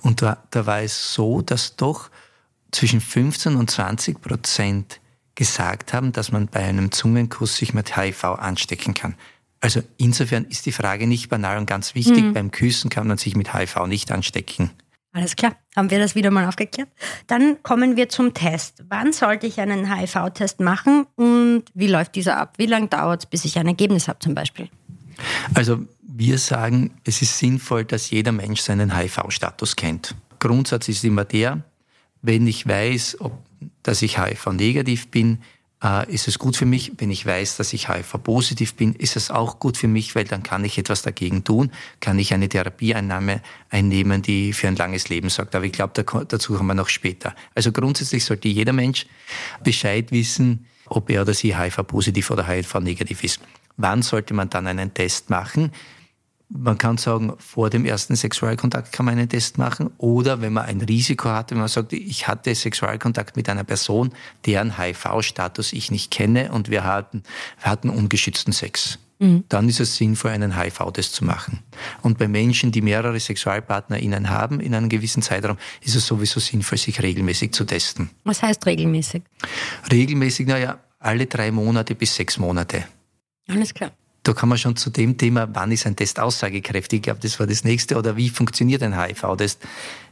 Und 0.02 0.24
da, 0.24 0.42
da 0.50 0.66
war 0.66 0.82
es 0.82 1.14
so, 1.14 1.44
dass 1.44 1.76
doch 1.76 2.10
zwischen 2.72 3.00
15 3.00 3.58
und 3.58 3.70
20 3.70 4.22
Prozent 4.24 5.00
gesagt 5.36 5.94
haben, 5.94 6.14
dass 6.14 6.32
man 6.32 6.48
bei 6.48 6.62
einem 6.62 6.92
Zungenkuss 6.92 7.58
sich 7.58 7.76
mit 7.76 7.96
HIV 7.96 8.24
anstecken 8.24 8.96
kann. 8.96 9.14
Also 9.62 9.84
insofern 9.98 10.46
ist 10.46 10.66
die 10.66 10.72
Frage 10.72 11.06
nicht 11.06 11.30
banal 11.30 11.60
und 11.60 11.68
ganz 11.68 11.94
wichtig. 11.94 12.24
Mhm. 12.24 12.34
Beim 12.34 12.50
Küssen 12.50 12.90
kann 12.90 13.08
man 13.08 13.20
sich 13.20 13.36
mit 13.36 13.54
HIV 13.54 13.86
nicht 13.86 14.12
anstecken. 14.12 14.72
Alles 15.12 15.36
klar, 15.36 15.56
haben 15.76 15.90
wir 15.90 15.98
das 15.98 16.14
wieder 16.14 16.30
mal 16.30 16.48
aufgeklärt. 16.48 16.90
Dann 17.26 17.62
kommen 17.64 17.96
wir 17.96 18.10
zum 18.10 18.34
Test. 18.34 18.84
Wann 18.90 19.12
sollte 19.12 19.48
ich 19.48 19.60
einen 19.60 19.92
HIV-Test 19.92 20.60
machen 20.60 21.08
und 21.16 21.64
wie 21.74 21.88
läuft 21.88 22.16
dieser 22.16 22.38
ab? 22.38 22.54
Wie 22.58 22.68
lange 22.68 22.88
dauert 22.88 23.24
es, 23.24 23.26
bis 23.26 23.44
ich 23.46 23.58
ein 23.58 23.68
Ergebnis 23.68 24.08
habe 24.08 24.20
zum 24.20 24.36
Beispiel? 24.36 24.70
Also 25.56 25.80
wir 26.04 26.38
sagen, 26.38 26.92
es 27.06 27.22
ist 27.22 27.40
sinnvoll, 27.40 27.86
dass 27.86 28.12
jeder 28.12 28.32
Mensch 28.32 28.62
seinen 28.62 28.96
HIV-Status 28.96 29.76
kennt. 29.76 30.16
Grundsatz 30.38 30.88
ist 30.90 31.04
immer 31.04 31.26
der, 31.26 31.64
wenn 32.22 32.46
ich 32.46 32.68
weiß, 32.68 33.18
ob, 33.20 33.34
dass 33.84 34.02
ich 34.02 34.20
HIV-negativ 34.20 35.10
bin, 35.10 35.40
äh, 35.84 36.12
ist 36.12 36.28
es 36.28 36.40
gut 36.40 36.58
für 36.58 36.66
mich. 36.66 36.94
Wenn 36.98 37.12
ich 37.12 37.26
weiß, 37.26 37.58
dass 37.58 37.74
ich 37.74 37.90
HIV-positiv 37.90 38.76
bin, 38.76 38.94
ist 38.94 39.16
es 39.16 39.32
auch 39.32 39.60
gut 39.60 39.78
für 39.78 39.88
mich, 39.88 40.16
weil 40.16 40.26
dann 40.26 40.44
kann 40.44 40.66
ich 40.66 40.78
etwas 40.78 41.02
dagegen 41.02 41.44
tun, 41.44 41.72
kann 42.00 42.20
ich 42.20 42.34
eine 42.34 42.50
Therapieeinnahme 42.50 43.42
einnehmen, 43.70 44.22
die 44.22 44.54
für 44.54 44.68
ein 44.68 44.76
langes 44.76 45.10
Leben 45.10 45.30
sorgt. 45.30 45.56
Aber 45.56 45.66
ich 45.66 45.72
glaube, 45.72 46.04
dazu 46.04 46.54
kommen 46.54 46.68
wir 46.68 46.74
noch 46.74 46.90
später. 46.90 47.36
Also 47.56 47.72
grundsätzlich 47.72 48.26
sollte 48.26 48.48
jeder 48.48 48.74
Mensch 48.74 49.06
Bescheid 49.64 50.12
wissen, 50.12 50.66
ob 50.86 51.10
er 51.10 51.22
oder 51.22 51.34
sie 51.34 51.56
HIV-positiv 51.56 52.32
oder 52.32 52.48
HIV-negativ 52.48 53.24
ist. 53.24 53.40
Wann 53.78 54.02
sollte 54.02 54.34
man 54.34 54.50
dann 54.50 54.68
einen 54.68 54.94
Test 54.94 55.30
machen? 55.30 55.72
Man 56.50 56.78
kann 56.80 56.98
sagen, 56.98 57.34
vor 57.38 57.70
dem 57.70 57.86
ersten 57.86 58.16
Sexualkontakt 58.16 58.92
kann 58.92 59.06
man 59.06 59.18
einen 59.18 59.30
Test 59.30 59.58
machen 59.58 59.92
oder 59.98 60.42
wenn 60.42 60.54
man 60.54 60.66
ein 60.66 60.82
Risiko 60.82 61.30
hat, 61.30 61.52
wenn 61.52 61.60
man 61.60 61.68
sagt, 61.68 61.94
ich 61.94 62.28
hatte 62.28 62.54
Sexualkontakt 62.54 63.38
mit 63.38 63.48
einer 63.50 63.64
Person, 63.64 64.12
deren 64.46 64.78
HIV-Status 64.78 65.74
ich 65.74 65.92
nicht 65.92 66.10
kenne 66.10 66.52
und 66.52 66.70
wir 66.70 66.84
hatten, 66.84 67.24
wir 67.62 67.72
hatten 67.72 67.90
ungeschützten 67.90 68.52
Sex. 68.52 68.98
Mhm. 69.20 69.44
Dann 69.50 69.70
ist 69.70 69.80
es 69.80 69.98
sinnvoll, 69.98 70.32
einen 70.32 70.58
HIV-Test 70.60 71.14
zu 71.14 71.26
machen. 71.26 71.60
Und 72.02 72.18
bei 72.18 72.28
Menschen, 72.28 72.72
die 72.72 72.82
mehrere 72.82 73.20
SexualpartnerInnen 73.20 74.30
haben 74.30 74.60
in 74.60 74.74
einem 74.74 74.90
gewissen 74.90 75.22
Zeitraum, 75.22 75.58
ist 75.82 75.96
es 75.96 76.08
sowieso 76.08 76.40
sinnvoll, 76.40 76.78
sich 76.78 77.02
regelmäßig 77.02 77.52
zu 77.52 77.66
testen. 77.66 78.10
Was 78.24 78.42
heißt 78.42 78.66
regelmäßig? 78.66 79.24
Regelmäßig, 79.92 80.48
naja, 80.48 80.80
alle 81.00 81.28
drei 81.28 81.52
Monate 81.52 81.96
bis 81.96 82.16
sechs 82.16 82.38
Monate. 82.40 82.86
Alles 83.48 83.74
klar 83.74 83.92
da 84.30 84.34
kann 84.36 84.48
man 84.48 84.60
schon 84.60 84.76
zu 84.76 84.92
dem 84.92 85.18
Thema, 85.18 85.50
wann 85.54 85.72
ist 85.72 85.88
ein 85.88 85.96
Test 85.96 86.20
aussagekräftig, 86.20 86.98
ich 86.98 87.04
glaube, 87.04 87.20
das 87.20 87.40
war 87.40 87.48
das 87.48 87.64
nächste, 87.64 87.98
oder 87.98 88.16
wie 88.16 88.30
funktioniert 88.30 88.84
ein 88.84 88.96
HIV-Test. 88.96 89.64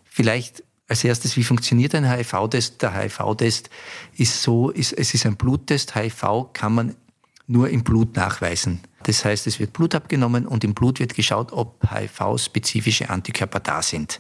Vielleicht 0.05 0.63
als 0.87 1.03
erstes, 1.03 1.37
wie 1.37 1.43
funktioniert 1.43 1.93
ein 1.93 2.09
HIV-Test? 2.09 2.81
Der 2.81 2.99
HIV-Test 2.99 3.69
ist 4.15 4.41
so, 4.41 4.71
ist, 4.71 4.93
es 4.93 5.13
ist 5.13 5.27
ein 5.27 5.35
Bluttest. 5.35 5.93
HIV 5.95 6.47
kann 6.53 6.73
man 6.73 6.95
nur 7.45 7.69
im 7.69 7.83
Blut 7.83 8.15
nachweisen. 8.15 8.79
Das 9.03 9.23
heißt, 9.23 9.45
es 9.45 9.59
wird 9.59 9.73
Blut 9.73 9.93
abgenommen 9.93 10.47
und 10.47 10.63
im 10.63 10.73
Blut 10.73 10.99
wird 10.99 11.13
geschaut, 11.13 11.51
ob 11.51 11.79
HIV-spezifische 11.87 13.11
Antikörper 13.11 13.59
da 13.59 13.83
sind. 13.83 14.19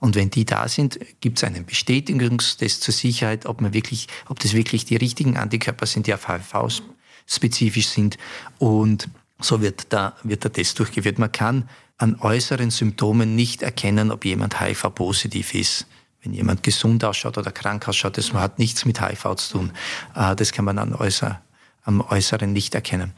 Und 0.00 0.16
wenn 0.16 0.28
die 0.28 0.44
da 0.44 0.66
sind, 0.66 0.98
gibt 1.20 1.38
es 1.38 1.44
einen 1.44 1.64
Bestätigungstest 1.64 2.82
zur 2.82 2.92
Sicherheit, 2.92 3.46
ob 3.46 3.60
man 3.60 3.72
wirklich, 3.74 4.08
ob 4.28 4.40
das 4.40 4.54
wirklich 4.54 4.86
die 4.86 4.96
richtigen 4.96 5.36
Antikörper 5.36 5.86
sind, 5.86 6.08
die 6.08 6.14
auf 6.14 6.26
HIV 6.26 6.82
spezifisch 7.26 7.88
sind. 7.88 8.18
Und 8.58 9.08
so 9.40 9.60
wird, 9.60 9.92
da, 9.92 10.14
wird 10.22 10.44
der 10.44 10.52
Test 10.52 10.78
durchgeführt. 10.78 11.18
Man 11.18 11.32
kann 11.32 11.68
an 11.98 12.16
äußeren 12.20 12.70
Symptomen 12.70 13.34
nicht 13.34 13.62
erkennen, 13.62 14.10
ob 14.10 14.24
jemand 14.24 14.60
HIV-positiv 14.60 15.54
ist. 15.54 15.86
Wenn 16.22 16.32
jemand 16.32 16.62
gesund 16.62 17.04
ausschaut 17.04 17.38
oder 17.38 17.52
krank 17.52 17.86
ausschaut, 17.88 18.18
das 18.18 18.32
hat 18.32 18.58
nichts 18.58 18.84
mit 18.84 19.00
HIV 19.00 19.36
zu 19.36 19.58
tun. 19.58 19.72
Äh, 20.14 20.34
das 20.34 20.52
kann 20.52 20.64
man 20.64 20.78
an 20.78 20.94
äußer, 20.94 21.40
am 21.84 22.00
Äußeren 22.00 22.52
nicht 22.52 22.74
erkennen. 22.74 23.12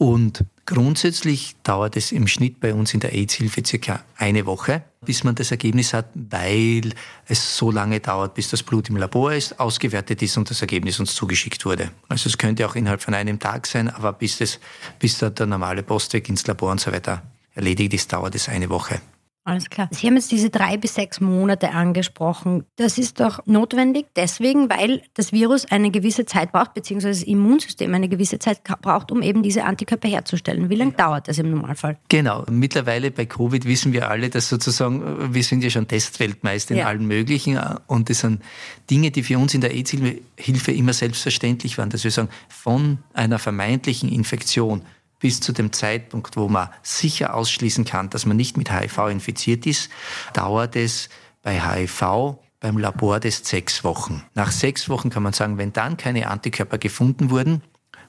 Und 0.00 0.46
grundsätzlich 0.64 1.56
dauert 1.62 1.94
es 1.94 2.10
im 2.10 2.26
Schnitt 2.26 2.58
bei 2.58 2.72
uns 2.72 2.94
in 2.94 3.00
der 3.00 3.12
AIDS-Hilfe 3.12 3.62
circa 3.66 4.02
eine 4.16 4.46
Woche, 4.46 4.82
bis 5.04 5.24
man 5.24 5.34
das 5.34 5.50
Ergebnis 5.50 5.92
hat, 5.92 6.06
weil 6.14 6.94
es 7.26 7.58
so 7.58 7.70
lange 7.70 8.00
dauert, 8.00 8.32
bis 8.32 8.48
das 8.48 8.62
Blut 8.62 8.88
im 8.88 8.96
Labor 8.96 9.34
ist, 9.34 9.60
ausgewertet 9.60 10.22
ist 10.22 10.38
und 10.38 10.48
das 10.48 10.62
Ergebnis 10.62 11.00
uns 11.00 11.14
zugeschickt 11.14 11.66
wurde. 11.66 11.90
Also 12.08 12.30
es 12.30 12.38
könnte 12.38 12.66
auch 12.66 12.76
innerhalb 12.76 13.02
von 13.02 13.12
einem 13.12 13.38
Tag 13.38 13.66
sein, 13.66 13.90
aber 13.90 14.14
bis, 14.14 14.38
das, 14.38 14.58
bis 14.98 15.18
da 15.18 15.28
der 15.28 15.44
normale 15.44 15.82
Postweg 15.82 16.30
ins 16.30 16.46
Labor 16.46 16.70
und 16.70 16.80
so 16.80 16.90
weiter 16.90 17.22
erledigt 17.54 17.92
ist, 17.92 18.10
dauert 18.10 18.34
es 18.34 18.48
eine 18.48 18.70
Woche. 18.70 19.02
Alles 19.42 19.70
klar. 19.70 19.88
Sie 19.90 20.06
haben 20.06 20.16
jetzt 20.16 20.30
diese 20.30 20.50
drei 20.50 20.76
bis 20.76 20.94
sechs 20.94 21.18
Monate 21.20 21.70
angesprochen. 21.70 22.64
Das 22.76 22.98
ist 22.98 23.20
doch 23.20 23.40
notwendig 23.46 24.06
deswegen, 24.14 24.68
weil 24.68 25.02
das 25.14 25.32
Virus 25.32 25.64
eine 25.64 25.90
gewisse 25.90 26.26
Zeit 26.26 26.52
braucht, 26.52 26.74
beziehungsweise 26.74 27.20
das 27.20 27.28
Immunsystem 27.28 27.94
eine 27.94 28.10
gewisse 28.10 28.38
Zeit 28.38 28.62
braucht, 28.82 29.10
um 29.10 29.22
eben 29.22 29.42
diese 29.42 29.64
Antikörper 29.64 30.08
herzustellen. 30.08 30.68
Wie 30.68 30.74
lange 30.74 30.92
dauert 30.92 31.28
das 31.28 31.38
im 31.38 31.50
Normalfall? 31.50 31.98
Genau. 32.10 32.44
Mittlerweile 32.50 33.10
bei 33.10 33.24
Covid 33.24 33.64
wissen 33.64 33.94
wir 33.94 34.10
alle, 34.10 34.28
dass 34.28 34.50
sozusagen, 34.50 35.32
wir 35.32 35.42
sind 35.42 35.64
ja 35.64 35.70
schon 35.70 35.88
Testweltmeister 35.88 36.74
in 36.74 36.80
ja. 36.80 36.86
allen 36.86 37.06
möglichen 37.06 37.58
und 37.86 38.10
das 38.10 38.20
sind 38.20 38.42
Dinge, 38.90 39.10
die 39.10 39.22
für 39.22 39.38
uns 39.38 39.54
in 39.54 39.62
der 39.62 39.72
AIDS-Hilfe 39.72 40.72
immer 40.72 40.92
selbstverständlich 40.92 41.78
waren, 41.78 41.88
dass 41.88 42.04
wir 42.04 42.10
sagen, 42.10 42.28
von 42.48 42.98
einer 43.14 43.38
vermeintlichen 43.38 44.12
Infektion 44.12 44.82
bis 45.20 45.40
zu 45.40 45.52
dem 45.52 45.72
Zeitpunkt, 45.72 46.36
wo 46.36 46.48
man 46.48 46.70
sicher 46.82 47.34
ausschließen 47.34 47.84
kann, 47.84 48.10
dass 48.10 48.26
man 48.26 48.36
nicht 48.36 48.56
mit 48.56 48.72
HIV 48.72 48.98
infiziert 49.10 49.66
ist, 49.66 49.90
dauert 50.32 50.74
es 50.74 51.08
bei 51.42 51.60
HIV 51.60 52.38
beim 52.58 52.78
Labortest 52.78 53.46
sechs 53.46 53.84
Wochen. 53.84 54.24
Nach 54.34 54.50
sechs 54.50 54.88
Wochen 54.88 55.10
kann 55.10 55.22
man 55.22 55.32
sagen, 55.32 55.58
wenn 55.58 55.72
dann 55.72 55.96
keine 55.96 56.28
Antikörper 56.28 56.78
gefunden 56.78 57.30
wurden, 57.30 57.62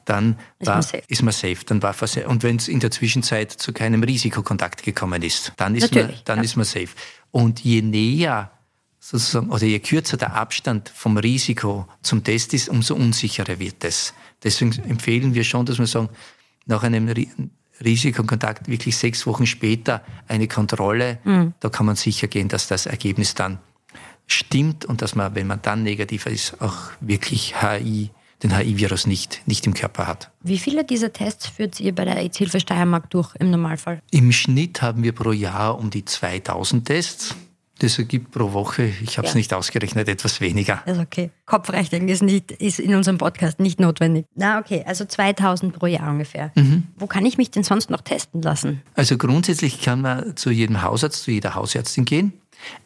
dann 0.05 0.37
ist, 0.59 0.67
war, 0.67 0.75
man, 0.75 0.81
safe. 0.81 1.03
Ist 1.07 1.21
man 1.21 1.31
safe. 1.31 1.57
Dann 1.65 1.81
war 1.83 1.95
und 2.27 2.43
wenn 2.43 2.55
es 2.55 2.67
in 2.67 2.79
der 2.79 2.91
Zwischenzeit 2.91 3.51
zu 3.51 3.71
keinem 3.71 4.03
Risikokontakt 4.03 4.83
gekommen 4.83 5.21
ist, 5.21 5.53
dann 5.57 5.75
ist, 5.75 5.93
man, 5.93 6.13
dann 6.25 6.39
ja. 6.39 6.43
ist 6.43 6.55
man 6.55 6.65
safe. 6.65 6.89
Und 7.29 7.61
je 7.61 7.81
näher 7.81 8.51
sozusagen, 8.99 9.49
oder 9.49 9.65
je 9.65 9.79
kürzer 9.79 10.17
der 10.17 10.33
Abstand 10.33 10.89
vom 10.89 11.17
Risiko 11.17 11.87
zum 12.01 12.23
Test 12.23 12.53
ist, 12.53 12.69
umso 12.69 12.95
unsicherer 12.95 13.59
wird 13.59 13.83
es. 13.83 14.13
Deswegen 14.43 14.71
empfehlen 14.89 15.33
wir 15.33 15.43
schon, 15.43 15.65
dass 15.65 15.77
wir 15.77 15.87
sagen, 15.87 16.09
nach 16.65 16.83
einem 16.83 17.11
Risikokontakt 17.83 18.67
wirklich 18.67 18.97
sechs 18.97 19.25
Wochen 19.25 19.45
später 19.45 20.03
eine 20.27 20.47
Kontrolle. 20.47 21.19
Mhm. 21.23 21.53
Da 21.59 21.69
kann 21.69 21.85
man 21.85 21.95
sicher 21.95 22.27
gehen, 22.27 22.47
dass 22.47 22.67
das 22.67 22.85
Ergebnis 22.85 23.33
dann 23.33 23.59
stimmt 24.27 24.85
und 24.85 25.01
dass 25.01 25.15
man, 25.15 25.35
wenn 25.35 25.47
man 25.47 25.61
dann 25.61 25.83
negativer 25.83 26.29
ist, 26.29 26.61
auch 26.61 26.77
wirklich 27.01 27.55
HI, 27.61 28.11
den 28.43 28.57
HI-Virus 28.57 29.07
nicht, 29.07 29.41
nicht 29.45 29.67
im 29.67 29.73
Körper 29.73 30.07
hat. 30.07 30.31
Wie 30.41 30.57
viele 30.57 30.83
dieser 30.83 31.13
Tests 31.13 31.47
führt 31.47 31.79
ihr 31.79 31.93
bei 31.93 32.05
der 32.05 32.17
AIDS-Hilfe 32.17 32.59
Steiermark 32.59 33.09
durch 33.09 33.35
im 33.35 33.51
Normalfall? 33.51 34.01
Im 34.11 34.31
Schnitt 34.31 34.81
haben 34.81 35.03
wir 35.03 35.11
pro 35.11 35.31
Jahr 35.31 35.77
um 35.77 35.89
die 35.89 36.05
2000 36.05 36.85
Tests. 36.85 37.35
Das 37.81 37.97
ergibt 37.97 38.29
pro 38.29 38.53
Woche, 38.53 38.83
ich 38.83 39.17
habe 39.17 39.25
es 39.25 39.33
ja. 39.33 39.37
nicht 39.39 39.51
ausgerechnet, 39.55 40.07
etwas 40.07 40.39
weniger. 40.39 40.83
Also 40.85 41.01
okay. 41.01 41.31
Kopfrechnen 41.47 42.07
ist, 42.09 42.21
nicht, 42.21 42.51
ist 42.51 42.79
in 42.79 42.93
unserem 42.93 43.17
Podcast 43.17 43.59
nicht 43.59 43.79
notwendig. 43.79 44.27
Na 44.35 44.59
okay, 44.59 44.83
also 44.85 45.03
2000 45.03 45.73
pro 45.73 45.87
Jahr 45.87 46.11
ungefähr. 46.11 46.51
Mhm. 46.53 46.83
Wo 46.95 47.07
kann 47.07 47.25
ich 47.25 47.39
mich 47.39 47.49
denn 47.49 47.63
sonst 47.63 47.89
noch 47.89 48.01
testen 48.01 48.43
lassen? 48.43 48.83
Also 48.93 49.17
grundsätzlich 49.17 49.81
kann 49.81 50.01
man 50.01 50.37
zu 50.37 50.51
jedem 50.51 50.83
Hausarzt, 50.83 51.23
zu 51.23 51.31
jeder 51.31 51.55
Hausärztin 51.55 52.05
gehen. 52.05 52.33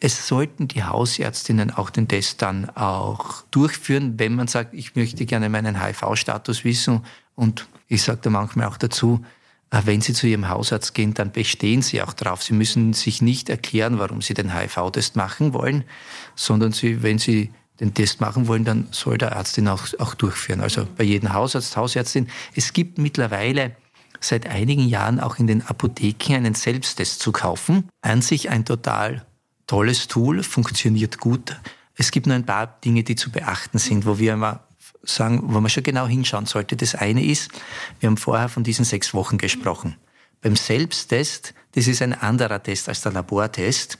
Es 0.00 0.28
sollten 0.28 0.66
die 0.66 0.82
Hausärztinnen 0.82 1.72
auch 1.72 1.90
den 1.90 2.08
Test 2.08 2.40
dann 2.40 2.70
auch 2.70 3.42
durchführen, 3.50 4.14
wenn 4.18 4.34
man 4.34 4.48
sagt, 4.48 4.72
ich 4.72 4.96
möchte 4.96 5.26
gerne 5.26 5.50
meinen 5.50 5.84
HIV-Status 5.84 6.64
wissen. 6.64 7.02
Und 7.34 7.66
ich 7.86 8.00
sage 8.02 8.20
da 8.22 8.30
manchmal 8.30 8.66
auch 8.68 8.78
dazu, 8.78 9.22
wenn 9.70 10.00
Sie 10.00 10.12
zu 10.12 10.26
Ihrem 10.26 10.48
Hausarzt 10.48 10.94
gehen, 10.94 11.14
dann 11.14 11.32
bestehen 11.32 11.82
Sie 11.82 12.00
auch 12.02 12.12
drauf. 12.12 12.42
Sie 12.42 12.54
müssen 12.54 12.92
sich 12.92 13.20
nicht 13.20 13.48
erklären, 13.48 13.98
warum 13.98 14.22
Sie 14.22 14.34
den 14.34 14.54
HIV-Test 14.54 15.16
machen 15.16 15.52
wollen, 15.52 15.84
sondern 16.34 16.72
Sie, 16.72 17.02
wenn 17.02 17.18
Sie 17.18 17.50
den 17.80 17.92
Test 17.92 18.20
machen 18.20 18.48
wollen, 18.48 18.64
dann 18.64 18.88
soll 18.90 19.18
der 19.18 19.36
Arzt 19.36 19.58
ihn 19.58 19.68
auch, 19.68 19.86
auch 19.98 20.14
durchführen. 20.14 20.60
Also 20.60 20.86
bei 20.96 21.04
jedem 21.04 21.32
Hausarzt, 21.32 21.76
Hausärztin. 21.76 22.28
Es 22.54 22.72
gibt 22.72 22.98
mittlerweile 22.98 23.76
seit 24.20 24.46
einigen 24.46 24.88
Jahren 24.88 25.20
auch 25.20 25.38
in 25.38 25.46
den 25.46 25.62
Apotheken 25.66 26.36
einen 26.36 26.54
Selbsttest 26.54 27.20
zu 27.20 27.32
kaufen. 27.32 27.88
An 28.00 28.22
sich 28.22 28.48
ein 28.48 28.64
total 28.64 29.26
tolles 29.66 30.08
Tool, 30.08 30.42
funktioniert 30.42 31.18
gut. 31.18 31.56
Es 31.94 32.10
gibt 32.10 32.26
nur 32.26 32.36
ein 32.36 32.46
paar 32.46 32.78
Dinge, 32.84 33.02
die 33.02 33.16
zu 33.16 33.30
beachten 33.30 33.78
sind, 33.78 34.06
wo 34.06 34.18
wir 34.18 34.34
immer 34.34 34.65
sagen, 35.06 35.40
wo 35.44 35.60
man 35.60 35.70
schon 35.70 35.82
genau 35.82 36.06
hinschauen 36.06 36.46
sollte. 36.46 36.76
Das 36.76 36.94
eine 36.94 37.24
ist, 37.24 37.50
wir 38.00 38.08
haben 38.08 38.16
vorher 38.16 38.48
von 38.48 38.64
diesen 38.64 38.84
sechs 38.84 39.14
Wochen 39.14 39.38
gesprochen. 39.38 39.96
Beim 40.42 40.56
Selbsttest, 40.56 41.54
das 41.72 41.86
ist 41.86 42.02
ein 42.02 42.12
anderer 42.12 42.62
Test 42.62 42.88
als 42.88 43.02
der 43.02 43.12
Labortest, 43.12 43.98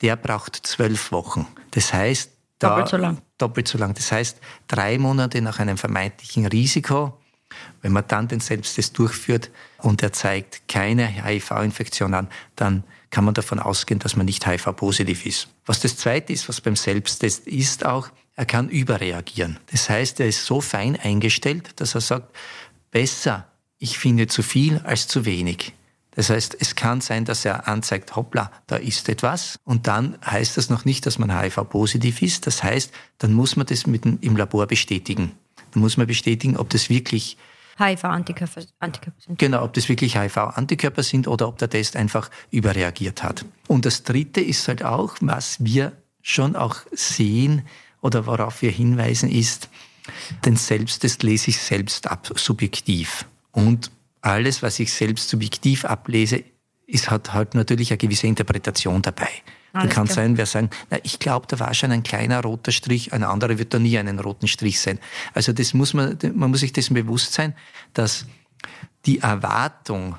der 0.00 0.16
braucht 0.16 0.56
zwölf 0.66 1.12
Wochen. 1.12 1.46
Das 1.70 1.92
heißt, 1.92 2.30
da, 2.58 2.70
doppelt 2.70 2.88
so 2.88 2.96
lang. 2.96 3.18
Doppelt 3.38 3.68
so 3.68 3.78
lang. 3.78 3.94
Das 3.94 4.12
heißt, 4.12 4.38
drei 4.68 4.98
Monate 4.98 5.40
nach 5.42 5.58
einem 5.58 5.76
vermeintlichen 5.76 6.46
Risiko, 6.46 7.18
wenn 7.82 7.92
man 7.92 8.04
dann 8.08 8.28
den 8.28 8.40
Selbsttest 8.40 8.98
durchführt 8.98 9.50
und 9.78 10.02
er 10.02 10.12
zeigt 10.12 10.68
keine 10.68 11.06
HIV-Infektion 11.06 12.14
an, 12.14 12.28
dann 12.56 12.84
kann 13.10 13.24
man 13.24 13.34
davon 13.34 13.60
ausgehen, 13.60 14.00
dass 14.00 14.16
man 14.16 14.26
nicht 14.26 14.46
HIV-positiv 14.46 15.24
ist. 15.26 15.48
Was 15.66 15.80
das 15.80 15.96
Zweite 15.96 16.32
ist, 16.32 16.48
was 16.48 16.60
beim 16.60 16.74
Selbsttest 16.76 17.46
ist 17.46 17.86
auch, 17.86 18.08
er 18.36 18.46
kann 18.46 18.68
überreagieren. 18.68 19.58
Das 19.70 19.88
heißt, 19.88 20.20
er 20.20 20.26
ist 20.26 20.44
so 20.44 20.60
fein 20.60 20.96
eingestellt, 20.96 21.80
dass 21.80 21.94
er 21.94 22.00
sagt, 22.00 22.34
besser, 22.90 23.46
ich 23.78 23.98
finde 23.98 24.26
zu 24.26 24.42
viel 24.42 24.78
als 24.84 25.06
zu 25.06 25.24
wenig. 25.24 25.72
Das 26.14 26.30
heißt, 26.30 26.56
es 26.60 26.76
kann 26.76 27.00
sein, 27.00 27.24
dass 27.24 27.44
er 27.44 27.66
anzeigt, 27.66 28.14
hoppla, 28.14 28.50
da 28.66 28.76
ist 28.76 29.08
etwas. 29.08 29.58
Und 29.64 29.88
dann 29.88 30.16
heißt 30.24 30.56
das 30.56 30.70
noch 30.70 30.84
nicht, 30.84 31.06
dass 31.06 31.18
man 31.18 31.36
HIV-positiv 31.36 32.22
ist. 32.22 32.46
Das 32.46 32.62
heißt, 32.62 32.92
dann 33.18 33.32
muss 33.32 33.56
man 33.56 33.66
das 33.66 33.86
mit 33.86 34.04
dem, 34.04 34.18
im 34.20 34.36
Labor 34.36 34.66
bestätigen. 34.66 35.32
Dann 35.72 35.82
muss 35.82 35.96
man 35.96 36.06
bestätigen, 36.06 36.56
ob 36.56 36.70
das 36.70 36.88
wirklich 36.88 37.36
HIV-Antikörper 37.78 38.60
sind. 38.60 39.38
Genau, 39.38 39.64
ob 39.64 39.72
das 39.72 39.88
wirklich 39.88 40.16
HIV-Antikörper 40.16 41.02
sind 41.02 41.26
oder 41.26 41.48
ob 41.48 41.58
der 41.58 41.68
Test 41.68 41.96
einfach 41.96 42.30
überreagiert 42.52 43.24
hat. 43.24 43.44
Und 43.66 43.84
das 43.84 44.04
Dritte 44.04 44.40
ist 44.40 44.68
halt 44.68 44.84
auch, 44.84 45.16
was 45.20 45.64
wir 45.64 45.92
schon 46.22 46.54
auch 46.54 46.76
sehen, 46.92 47.66
oder 48.04 48.26
worauf 48.26 48.60
wir 48.60 48.70
hinweisen, 48.70 49.30
ist, 49.30 49.70
den 50.44 50.56
Selbsttest 50.56 51.22
lese 51.22 51.48
ich 51.48 51.58
selbst 51.58 52.06
ab, 52.10 52.30
subjektiv. 52.34 53.24
Und 53.50 53.90
alles, 54.20 54.62
was 54.62 54.78
ich 54.78 54.92
selbst 54.92 55.30
subjektiv 55.30 55.86
ablese, 55.86 56.44
ist, 56.86 57.10
hat 57.10 57.32
halt 57.32 57.54
natürlich 57.54 57.90
eine 57.90 57.96
gewisse 57.96 58.26
Interpretation 58.26 59.00
dabei. 59.00 59.30
Dann 59.72 59.88
kann 59.88 60.06
es 60.06 60.14
sein, 60.14 60.36
wer 60.36 60.46
sagen, 60.46 60.68
na, 60.90 60.98
ich 61.02 61.18
glaube, 61.18 61.46
da 61.48 61.58
war 61.58 61.72
schon 61.72 61.90
ein 61.90 62.02
kleiner 62.02 62.42
roter 62.42 62.70
Strich, 62.70 63.12
ein 63.12 63.24
anderer 63.24 63.58
wird 63.58 63.72
da 63.72 63.78
nie 63.78 63.98
einen 63.98 64.20
roten 64.20 64.48
Strich 64.48 64.78
sein. 64.78 65.00
Also 65.32 65.52
das 65.52 65.72
muss 65.72 65.94
man, 65.94 66.18
man 66.34 66.50
muss 66.50 66.60
sich 66.60 66.72
dessen 66.72 66.94
bewusst 66.94 67.32
sein, 67.32 67.54
dass 67.94 68.26
die 69.06 69.18
Erwartung 69.18 70.16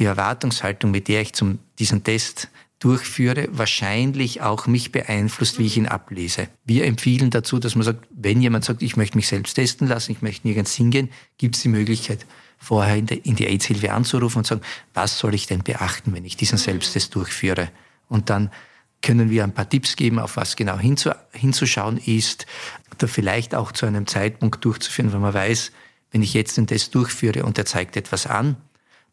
die 0.00 0.06
Erwartungshaltung, 0.06 0.90
mit 0.90 1.08
der 1.08 1.20
ich 1.20 1.34
zum, 1.34 1.58
diesen 1.78 2.02
Test 2.02 2.48
durchführe, 2.80 3.48
wahrscheinlich 3.52 4.40
auch 4.40 4.66
mich 4.66 4.90
beeinflusst, 4.90 5.58
wie 5.58 5.66
ich 5.66 5.76
ihn 5.76 5.86
ablese. 5.86 6.48
Wir 6.64 6.86
empfehlen 6.86 7.30
dazu, 7.30 7.58
dass 7.58 7.76
man 7.76 7.84
sagt, 7.84 8.08
wenn 8.10 8.40
jemand 8.40 8.64
sagt, 8.64 8.82
ich 8.82 8.96
möchte 8.96 9.16
mich 9.16 9.28
selbst 9.28 9.54
testen 9.54 9.86
lassen, 9.86 10.12
ich 10.12 10.22
möchte 10.22 10.48
nirgends 10.48 10.74
hingehen, 10.74 11.10
gibt 11.36 11.56
es 11.56 11.62
die 11.62 11.68
Möglichkeit, 11.68 12.26
vorher 12.58 12.96
in, 12.96 13.06
in 13.06 13.36
die 13.36 13.46
AIDS-Hilfe 13.46 13.92
anzurufen 13.92 14.38
und 14.38 14.46
sagen, 14.46 14.62
was 14.94 15.18
soll 15.18 15.34
ich 15.34 15.46
denn 15.46 15.62
beachten, 15.62 16.14
wenn 16.14 16.24
ich 16.24 16.36
diesen 16.36 16.58
Selbsttest 16.58 17.14
durchführe? 17.14 17.70
Und 18.08 18.30
dann 18.30 18.50
können 19.02 19.30
wir 19.30 19.44
ein 19.44 19.54
paar 19.54 19.68
Tipps 19.68 19.96
geben, 19.96 20.18
auf 20.18 20.36
was 20.36 20.56
genau 20.56 20.78
hinzu, 20.78 21.10
hinzuschauen 21.32 21.98
ist, 21.98 22.46
da 22.98 23.06
vielleicht 23.06 23.54
auch 23.54 23.72
zu 23.72 23.86
einem 23.86 24.06
Zeitpunkt 24.06 24.64
durchzuführen, 24.64 25.12
wenn 25.12 25.20
man 25.20 25.34
weiß, 25.34 25.72
wenn 26.12 26.22
ich 26.22 26.34
jetzt 26.34 26.56
den 26.56 26.66
Test 26.66 26.94
durchführe 26.94 27.44
und 27.44 27.56
er 27.58 27.66
zeigt 27.66 27.96
etwas 27.96 28.26
an, 28.26 28.56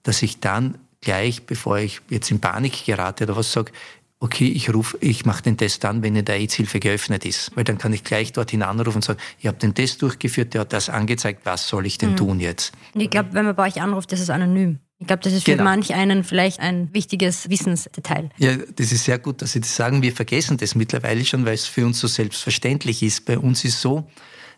dass 0.04 0.22
ich 0.22 0.40
dann 0.40 0.78
gleich, 1.02 1.46
bevor 1.46 1.80
ich 1.80 2.02
jetzt 2.10 2.32
in 2.32 2.40
Panik 2.40 2.86
gerate 2.86 3.26
oder 3.26 3.36
was 3.36 3.52
sage, 3.52 3.72
okay, 4.20 4.48
ich 4.48 4.74
rufe, 4.74 4.98
ich 5.00 5.26
mache 5.26 5.44
den 5.44 5.58
Test 5.58 5.84
dann, 5.84 6.02
wenn 6.02 6.16
in 6.16 6.26
der 6.26 6.36
AIDS-Hilfe 6.36 6.80
geöffnet 6.80 7.26
ist. 7.26 7.56
Weil 7.56 7.64
dann 7.64 7.78
kann 7.78 7.94
ich 7.94 8.04
gleich 8.04 8.34
dorthin 8.34 8.64
anrufen 8.64 8.98
und 8.98 9.06
sagen, 9.06 9.20
ich 9.40 9.48
habe 9.48 9.58
den 9.58 9.76
Test 9.76 10.02
durchgeführt, 10.02 10.54
der 10.54 10.62
hat 10.62 10.74
das 10.74 10.90
angezeigt, 10.90 11.42
was 11.46 11.68
soll 11.68 11.86
ich 11.86 11.98
denn 11.98 12.12
mhm. 12.12 12.18
tun 12.18 12.40
jetzt? 12.40 12.74
ich 12.96 13.10
glaube, 13.10 13.30
wenn 13.34 13.46
man 13.46 13.56
bei 13.56 13.68
euch 13.68 13.82
anruft, 13.82 14.12
das 14.12 14.20
ist 14.20 14.30
anonym. 14.30 14.80
Ich 15.00 15.06
glaube, 15.06 15.22
das 15.22 15.34
ist 15.34 15.46
für 15.46 15.52
genau. 15.52 15.66
manch 15.66 15.94
einen 15.94 16.24
vielleicht 16.24 16.60
ein 16.60 16.92
wichtiges 16.92 17.52
Wissensdetail. 17.52 18.30
Ja, 18.38 18.56
das 18.58 18.92
ist 18.92 19.06
sehr 19.06 19.20
gut, 19.20 19.44
dass 19.44 19.52
Sie 19.52 19.60
das 19.60 19.76
sagen. 19.76 20.02
Wir 20.02 20.12
vergessen 20.12 20.58
das 20.58 20.74
mittlerweile 20.74 21.24
schon, 21.24 21.46
weil 21.46 21.54
es 21.54 21.68
für 21.68 21.86
uns 21.86 22.00
so 22.00 22.08
selbstverständlich 22.08 23.04
ist. 23.04 23.26
Bei 23.26 23.38
uns 23.38 23.64
ist 23.64 23.80
so, 23.80 24.10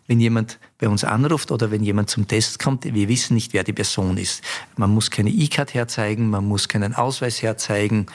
wenn 0.10 0.20
jemand 0.20 0.60
bei 0.80 0.90
uns 0.90 1.04
anruft 1.04 1.52
oder 1.52 1.70
wenn 1.70 1.84
jemand 1.84 2.10
zum 2.10 2.28
Test 2.28 2.58
kommt, 2.58 2.84
wir 2.84 3.08
wissen 3.08 3.36
nicht, 3.36 3.54
wer 3.54 3.64
die 3.64 3.74
Person 3.74 4.18
ist. 4.18 4.44
Man 4.76 4.90
muss 4.90 5.12
keine 5.12 5.30
E-Card 5.30 5.76
herzeigen, 5.76 6.32
man 6.32 6.46
muss 6.46 6.68
keinen 6.68 6.96
Ausweis 6.96 7.44
herzeigen. 7.44 8.08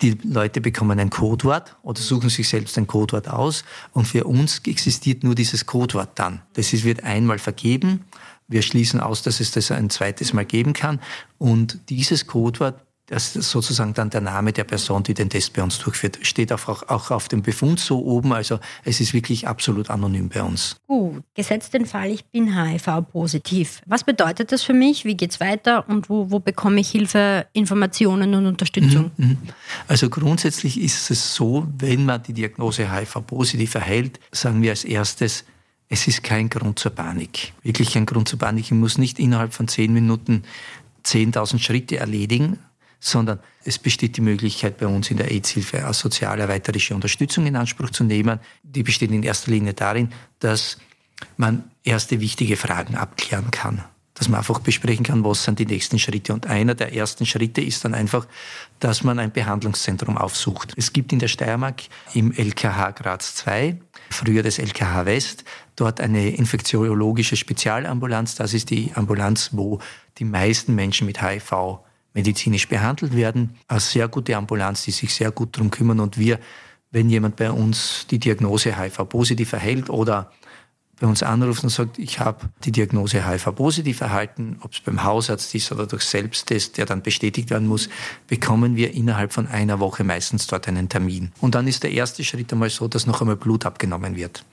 Die 0.00 0.16
Leute 0.22 0.60
bekommen 0.60 1.00
ein 1.00 1.10
Codewort 1.10 1.76
oder 1.82 2.00
suchen 2.00 2.30
sich 2.30 2.48
selbst 2.48 2.78
ein 2.78 2.86
Codewort 2.86 3.28
aus 3.28 3.64
und 3.92 4.06
für 4.06 4.24
uns 4.24 4.60
existiert 4.64 5.24
nur 5.24 5.34
dieses 5.34 5.66
Codewort 5.66 6.10
dann. 6.14 6.40
Das 6.54 6.72
wird 6.84 7.02
einmal 7.02 7.40
vergeben 7.40 8.04
wir 8.48 8.62
schließen 8.62 8.98
aus, 9.00 9.22
dass 9.22 9.40
es 9.40 9.50
das 9.50 9.70
ein 9.70 9.90
zweites 9.90 10.32
Mal 10.32 10.46
geben 10.46 10.72
kann. 10.72 11.00
Und 11.36 11.78
dieses 11.90 12.26
Codewort, 12.26 12.80
das 13.08 13.36
ist 13.36 13.50
sozusagen 13.50 13.94
dann 13.94 14.10
der 14.10 14.20
Name 14.20 14.52
der 14.52 14.64
Person, 14.64 15.02
die 15.02 15.14
den 15.14 15.30
Test 15.30 15.54
bei 15.54 15.62
uns 15.62 15.78
durchführt, 15.78 16.18
steht 16.22 16.52
auch, 16.52 16.68
auch 16.68 17.10
auf 17.10 17.28
dem 17.28 17.40
Befund 17.40 17.80
so 17.80 18.04
oben. 18.04 18.34
Also 18.34 18.60
es 18.84 19.00
ist 19.00 19.14
wirklich 19.14 19.48
absolut 19.48 19.88
anonym 19.88 20.28
bei 20.28 20.42
uns. 20.42 20.76
Gut, 20.86 21.22
gesetzt 21.34 21.72
den 21.72 21.86
Fall, 21.86 22.10
ich 22.10 22.26
bin 22.26 22.54
HIV-positiv. 22.54 23.80
Was 23.86 24.04
bedeutet 24.04 24.52
das 24.52 24.62
für 24.62 24.74
mich? 24.74 25.06
Wie 25.06 25.16
geht 25.16 25.30
es 25.30 25.40
weiter? 25.40 25.88
Und 25.88 26.10
wo, 26.10 26.30
wo 26.30 26.38
bekomme 26.38 26.80
ich 26.80 26.90
Hilfe, 26.90 27.46
Informationen 27.54 28.34
und 28.34 28.46
Unterstützung? 28.46 29.10
Mhm, 29.16 29.26
mhm. 29.26 29.38
Also 29.86 30.10
grundsätzlich 30.10 30.78
ist 30.78 31.10
es 31.10 31.34
so, 31.34 31.66
wenn 31.78 32.04
man 32.04 32.22
die 32.22 32.34
Diagnose 32.34 32.92
HIV-positiv 32.92 33.74
erhält, 33.74 34.20
sagen 34.32 34.60
wir 34.60 34.70
als 34.70 34.84
erstes, 34.84 35.44
es 35.88 36.06
ist 36.06 36.22
kein 36.22 36.50
Grund 36.50 36.78
zur 36.78 36.90
Panik. 36.90 37.54
Wirklich 37.62 37.94
kein 37.94 38.04
Grund 38.04 38.28
zur 38.28 38.38
Panik. 38.38 38.66
Ich 38.66 38.72
muss 38.72 38.98
nicht 38.98 39.18
innerhalb 39.18 39.54
von 39.54 39.66
zehn 39.66 39.94
Minuten 39.94 40.42
10.000 41.06 41.58
Schritte 41.58 41.96
erledigen, 41.96 42.58
sondern 43.00 43.40
es 43.64 43.78
besteht 43.78 44.16
die 44.16 44.20
Möglichkeit 44.20 44.78
bei 44.78 44.86
uns 44.86 45.10
in 45.10 45.16
der 45.16 45.30
AIDS-Hilfe 45.30 45.84
als 45.84 46.00
sozialerweiterische 46.00 46.94
Unterstützung 46.94 47.46
in 47.46 47.56
Anspruch 47.56 47.90
zu 47.90 48.04
nehmen. 48.04 48.40
Die 48.62 48.82
besteht 48.82 49.10
in 49.10 49.22
erster 49.22 49.50
Linie 49.50 49.74
darin, 49.74 50.12
dass 50.40 50.78
man 51.36 51.70
erste 51.84 52.20
wichtige 52.20 52.56
Fragen 52.56 52.96
abklären 52.96 53.50
kann. 53.50 53.84
Dass 54.14 54.28
man 54.28 54.38
einfach 54.38 54.58
besprechen 54.58 55.04
kann, 55.04 55.24
was 55.24 55.44
sind 55.44 55.60
die 55.60 55.66
nächsten 55.66 55.98
Schritte. 56.00 56.32
Und 56.32 56.48
einer 56.48 56.74
der 56.74 56.92
ersten 56.92 57.24
Schritte 57.24 57.60
ist 57.60 57.84
dann 57.84 57.94
einfach, 57.94 58.26
dass 58.80 59.04
man 59.04 59.20
ein 59.20 59.30
Behandlungszentrum 59.30 60.18
aufsucht. 60.18 60.72
Es 60.76 60.92
gibt 60.92 61.12
in 61.12 61.20
der 61.20 61.28
Steiermark 61.28 61.82
im 62.14 62.32
LKH 62.32 62.90
Graz 62.92 63.44
II, 63.46 63.78
früher 64.10 64.42
das 64.42 64.58
LKH 64.58 65.06
West, 65.06 65.44
dort 65.76 66.00
eine 66.00 66.30
infektiologische 66.30 67.36
Spezialambulanz. 67.36 68.34
Das 68.34 68.54
ist 68.54 68.70
die 68.70 68.90
Ambulanz, 68.94 69.50
wo 69.52 69.78
die 70.18 70.24
meisten 70.24 70.74
Menschen 70.74 71.06
mit 71.06 71.22
HIV 71.22 71.78
medizinisch 72.14 72.68
behandelt 72.68 73.14
werden. 73.14 73.56
Eine 73.68 73.80
sehr 73.80 74.08
gute 74.08 74.36
Ambulanz, 74.36 74.82
die 74.84 74.90
sich 74.90 75.14
sehr 75.14 75.30
gut 75.30 75.56
darum 75.56 75.70
kümmern. 75.70 76.00
Und 76.00 76.18
wir, 76.18 76.38
wenn 76.90 77.10
jemand 77.10 77.36
bei 77.36 77.50
uns 77.50 78.06
die 78.10 78.18
Diagnose 78.18 78.78
HIV-positiv 78.78 79.52
erhält 79.52 79.90
oder 79.90 80.30
bei 81.00 81.06
uns 81.06 81.22
anruft 81.22 81.62
und 81.62 81.70
sagt, 81.70 81.98
ich 81.98 82.18
habe 82.18 82.48
die 82.64 82.72
Diagnose 82.72 83.28
HIV-positiv 83.28 84.00
erhalten, 84.00 84.58
ob 84.62 84.72
es 84.72 84.80
beim 84.80 85.04
Hausarzt 85.04 85.54
ist 85.54 85.70
oder 85.70 85.86
durch 85.86 86.02
Selbsttest, 86.02 86.76
der 86.76 86.86
dann 86.86 87.02
bestätigt 87.02 87.50
werden 87.50 87.68
muss, 87.68 87.88
bekommen 88.26 88.76
wir 88.76 88.92
innerhalb 88.94 89.32
von 89.32 89.46
einer 89.46 89.80
Woche 89.80 90.02
meistens 90.04 90.46
dort 90.46 90.66
einen 90.66 90.88
Termin. 90.88 91.32
Und 91.40 91.54
dann 91.54 91.68
ist 91.68 91.84
der 91.84 91.92
erste 91.92 92.24
Schritt 92.24 92.52
einmal 92.52 92.70
so, 92.70 92.88
dass 92.88 93.06
noch 93.06 93.20
einmal 93.20 93.36
Blut 93.36 93.64
abgenommen 93.64 94.16
wird. 94.16 94.44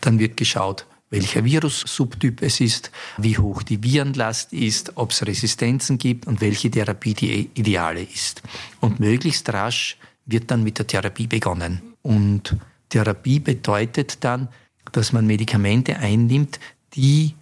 Dann 0.00 0.18
wird 0.18 0.36
geschaut, 0.36 0.86
welcher 1.12 1.44
Virussubtyp 1.44 2.40
es 2.40 2.60
ist, 2.60 2.90
wie 3.18 3.36
hoch 3.36 3.62
die 3.62 3.84
Virenlast 3.84 4.52
ist, 4.54 4.96
ob 4.96 5.10
es 5.10 5.24
Resistenzen 5.26 5.98
gibt 5.98 6.26
und 6.26 6.40
welche 6.40 6.70
Therapie 6.70 7.12
die 7.12 7.50
ideale 7.54 8.02
ist. 8.02 8.42
Und 8.80 8.98
möglichst 8.98 9.52
rasch 9.52 9.98
wird 10.24 10.50
dann 10.50 10.64
mit 10.64 10.78
der 10.78 10.86
Therapie 10.86 11.26
begonnen. 11.26 11.82
Und 12.00 12.56
Therapie 12.88 13.40
bedeutet 13.40 14.24
dann, 14.24 14.48
dass 14.92 15.12
man 15.12 15.26
Medikamente 15.26 15.98
einnimmt, 15.98 16.58
die 16.94 17.34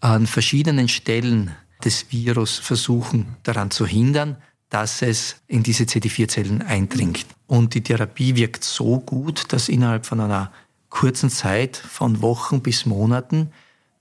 an 0.00 0.28
verschiedenen 0.28 0.88
Stellen 0.88 1.50
des 1.84 2.12
Virus 2.12 2.58
versuchen 2.58 3.36
daran 3.42 3.72
zu 3.72 3.86
hindern, 3.86 4.36
dass 4.70 5.02
es 5.02 5.36
in 5.48 5.64
diese 5.64 5.84
CD4-Zellen 5.84 6.62
eindringt. 6.62 7.26
Und 7.48 7.74
die 7.74 7.82
Therapie 7.82 8.36
wirkt 8.36 8.62
so 8.62 9.00
gut, 9.00 9.52
dass 9.52 9.68
innerhalb 9.68 10.06
von 10.06 10.20
einer 10.20 10.52
kurzen 10.96 11.28
Zeit 11.28 11.76
von 11.76 12.22
Wochen 12.22 12.62
bis 12.62 12.86
Monaten 12.86 13.52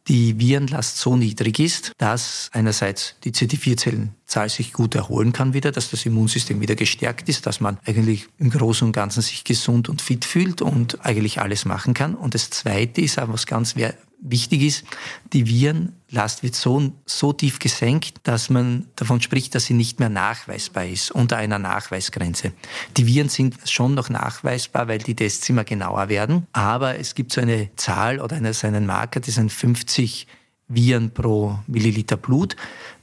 die 0.08 0.40
Virenlast 0.40 0.98
so 0.98 1.18
niedrig 1.18 1.60
ist, 1.60 1.92
dass 1.98 2.50
einerseits 2.54 3.16
die 3.26 3.34
CD4-Zellenzahl 3.34 4.48
sich 4.48 4.72
gut 4.72 4.96
erholen 4.96 5.34
kann 5.34 5.54
wieder, 5.54 5.74
dass 5.74 5.92
das 5.92 6.06
Immunsystem 6.06 6.62
wieder 6.62 6.76
gestärkt 6.76 7.28
ist, 7.28 7.48
dass 7.48 7.60
man 7.60 7.80
eigentlich 7.86 8.28
im 8.38 8.50
Großen 8.50 8.86
und 8.88 8.94
Ganzen 8.94 9.22
sich 9.22 9.44
gesund 9.44 9.90
und 9.90 10.02
fit 10.02 10.24
fühlt 10.24 10.62
und 10.62 11.06
eigentlich 11.06 11.42
alles 11.42 11.66
machen 11.66 11.94
kann. 11.94 12.16
Und 12.16 12.34
das 12.34 12.50
Zweite 12.50 13.02
ist 13.02 13.20
auch 13.20 13.28
was 13.28 13.46
ganz 13.46 13.76
wichtig 14.20 14.62
ist, 14.62 14.86
die 15.34 15.48
Virenlast 15.48 16.44
wird 16.44 16.56
so, 16.56 16.92
so 17.06 17.34
tief 17.34 17.60
gesenkt, 17.60 18.16
dass 18.24 18.50
man 18.50 18.88
davon 18.96 19.22
spricht, 19.22 19.56
dass 19.56 19.66
sie 19.66 19.74
nicht 19.74 20.00
mehr 20.00 20.10
nachweisbar 20.10 20.86
ist, 20.86 21.12
unter 21.12 21.38
einer 21.38 21.60
Nachweisgrenze. 21.60 22.54
Die 22.98 23.08
Viren 23.08 23.30
sind 23.30 23.58
schon 23.70 23.94
noch 23.94 24.10
nachweisbar, 24.10 24.88
weil 24.88 25.00
die 25.00 25.16
Tests 25.16 25.48
immer 25.50 25.64
genauer 25.64 26.10
werden, 26.10 26.48
aber 26.54 27.00
es 27.00 27.16
gibt 27.16 27.34
so 27.34 27.42
eine 27.42 27.70
Zahl 27.76 28.20
oder 28.20 28.36
eine, 28.36 28.54
so 28.54 28.68
einen 28.68 28.86
Marker, 28.86 29.20
das 29.20 29.36
sind 29.36 29.52
50 29.52 30.28
Viren 30.68 31.12
pro 31.12 31.60
Milliliter 31.68 32.18
Blut. 32.18 32.56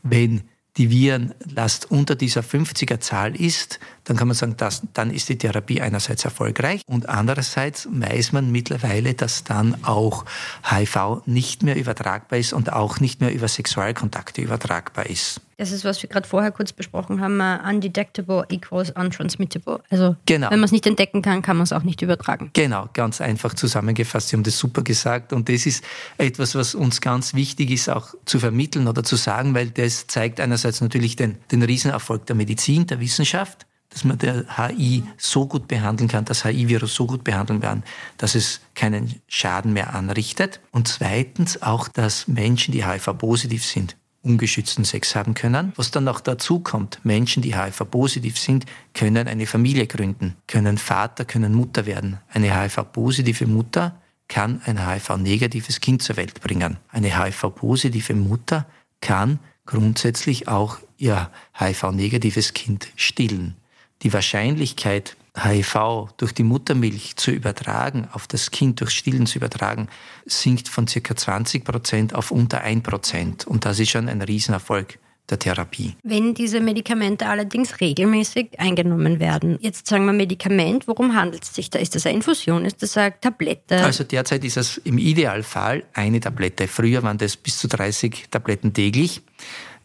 Wenn 0.03 0.43
die 0.77 0.91
Virenlast 0.91 1.91
unter 1.91 2.15
dieser 2.15 2.41
50er 2.41 3.01
Zahl 3.01 3.37
ist, 3.37 3.79
dann 4.05 4.17
kann 4.17 4.29
man 4.29 4.35
sagen, 4.35 4.57
dass, 4.57 4.83
dann 4.95 5.11
ist 5.11 5.29
die 5.29 5.37
Therapie 5.37 5.81
einerseits 5.83 6.25
erfolgreich 6.25 6.83
und 6.87 7.09
andererseits 7.09 7.89
weiß 7.91 8.33
man 8.33 8.51
mittlerweile, 8.51 9.15
dass 9.15 9.45
dann 9.45 9.85
auch 9.85 10.25
HIV 10.65 11.23
nicht 11.27 11.63
mehr 11.63 11.77
übertragbar 11.77 12.39
ist 12.39 12.53
und 12.53 12.73
auch 12.73 13.01
nicht 13.01 13.21
mehr 13.21 13.33
über 13.33 13.49
Sexualkontakte 13.49 14.41
übertragbar 14.41 15.07
ist. 15.07 15.41
Das 15.63 15.71
ist, 15.71 15.85
was 15.85 16.03
wir 16.03 16.09
gerade 16.09 16.27
vorher 16.27 16.51
kurz 16.51 16.73
besprochen 16.73 17.21
haben, 17.21 17.39
uh, 17.39 17.69
undetectable 17.71 18.45
equals 18.49 18.91
untransmittable. 18.91 19.81
Also 19.91 20.17
genau. 20.27 20.51
wenn 20.51 20.59
man 20.59 20.65
es 20.65 20.73
nicht 20.73 20.89
entdecken 20.89 21.23
kann, 21.23 21.41
kann 21.41 21.57
man 21.57 21.63
es 21.63 21.73
auch 21.73 21.85
nicht 21.85 22.03
übertragen. 22.03 22.51
Genau, 22.53 22.89
ganz 22.95 23.21
einfach 23.21 23.55
zusammengefasst. 23.55 24.31
Sie 24.31 24.37
haben 24.37 24.43
das 24.43 24.59
super 24.59 24.83
gesagt 24.83 25.33
und 25.33 25.49
das 25.49 25.65
ist 25.65 25.85
etwas, 26.19 26.57
was 26.57 26.75
uns 26.75 27.01
ganz 27.01 27.35
wichtig 27.35 27.71
ist, 27.71 27.89
auch 27.89 28.13
zu 28.25 28.41
vermitteln 28.41 28.89
oder 28.89 29.05
zu 29.05 29.15
sagen, 29.15 29.55
weil 29.55 29.71
das 29.71 30.09
zeigt 30.09 30.41
einerseits 30.41 30.81
natürlich 30.81 31.15
den, 31.15 31.39
den 31.53 31.63
Riesenerfolg 31.63 32.27
der 32.27 32.35
Medizin, 32.35 32.89
der 32.89 32.99
Wissenschaft, 32.99 33.65
dass 33.91 34.03
man 34.03 34.19
der 34.19 34.45
HI 34.57 35.05
so 35.17 35.47
gut 35.47 35.69
behandeln 35.69 36.09
kann, 36.09 36.25
das 36.25 36.45
HI-Virus 36.45 36.93
so 36.93 37.07
gut 37.07 37.23
behandeln 37.23 37.61
kann, 37.61 37.85
dass 38.19 38.35
es 38.35 38.63
keinen 38.75 39.21
Schaden 39.29 39.75
mehr 39.75 39.95
anrichtet. 39.95 40.59
Und 40.73 40.89
zweitens 40.89 41.63
auch, 41.63 41.87
dass 41.87 42.27
Menschen, 42.27 42.73
die 42.73 42.85
HIV-positiv 42.85 43.65
sind, 43.65 43.97
ungeschützten 44.23 44.85
Sex 44.85 45.15
haben 45.15 45.35
können. 45.35 45.73
Was 45.77 45.91
dann 45.91 46.05
noch 46.05 46.21
dazu 46.21 46.61
kommt, 46.61 47.05
Menschen, 47.05 47.43
die 47.43 47.57
HIV-positiv 47.57 48.39
sind, 48.39 48.67
können 48.95 49.29
eine 49.29 49.47
Familie 49.47 49.87
gründen, 49.87 50.37
können 50.47 50.79
Vater, 50.79 51.25
können 51.25 51.55
Mutter 51.55 51.87
werden. 51.87 52.19
Eine 52.29 52.59
HIV-positive 52.59 53.47
Mutter 53.47 54.01
kann 54.29 54.63
ein 54.65 54.89
HIV-negatives 54.89 55.81
Kind 55.81 56.03
zur 56.03 56.17
Welt 56.17 56.41
bringen. 56.41 56.79
Eine 56.89 57.19
HIV-positive 57.19 58.15
Mutter 58.15 58.67
kann 59.01 59.41
grundsätzlich 59.67 60.49
auch 60.49 60.79
ihr 60.97 61.31
HIV-negatives 61.59 62.55
Kind 62.55 62.89
stillen 62.97 63.57
die 64.03 64.13
Wahrscheinlichkeit, 64.13 65.17
HIV 65.37 66.09
durch 66.19 66.33
die 66.33 66.43
Muttermilch 66.43 67.17
zu 67.17 67.31
übertragen, 67.31 68.09
auf 68.13 68.27
das 68.27 68.51
Kind 68.51 68.81
durch 68.81 68.91
Stillen 68.91 69.27
zu 69.27 69.39
übertragen, 69.39 69.89
sinkt 70.27 70.69
von 70.69 70.87
circa 70.87 71.17
20 71.17 71.65
Prozent 71.65 72.15
auf 72.15 72.31
unter 72.31 72.61
1 72.61 72.83
Prozent. 72.83 73.47
Und 73.47 73.65
das 73.65 73.79
ist 73.81 73.91
schon 73.91 74.09
ein 74.09 74.21
Riesenerfolg 74.21 74.99
der 75.31 75.39
Therapie. 75.39 75.97
Wenn 76.03 76.35
diese 76.35 76.61
Medikamente 76.61 77.27
allerdings 77.27 77.81
regelmäßig 77.81 78.59
eingenommen 78.59 79.21
werden, 79.21 79.57
jetzt 79.61 79.87
sagen 79.87 80.05
wir 80.05 80.13
Medikament, 80.13 80.87
worum 80.87 81.15
handelt 81.15 81.45
es 81.45 81.55
sich 81.55 81.71
da? 81.71 81.79
Ist 81.79 81.95
das 81.95 82.07
eine 82.07 82.17
Infusion? 82.17 82.65
Ist 82.65 82.83
das 82.83 82.97
eine 82.97 83.19
Tablette? 83.19 83.83
Also 83.83 84.05
derzeit 84.05 84.45
ist 84.45 84.57
es 84.59 84.79
im 84.79 84.99
Idealfall 84.99 85.85
eine 85.95 86.21
Tablette. 86.21 86.69
Früher 86.69 87.03
waren 87.03 87.19
das 87.19 87.37
bis 87.37 87.59
zu 87.59 87.69
30 87.69 88.27
Tabletten 88.31 88.75
täglich. 88.75 89.23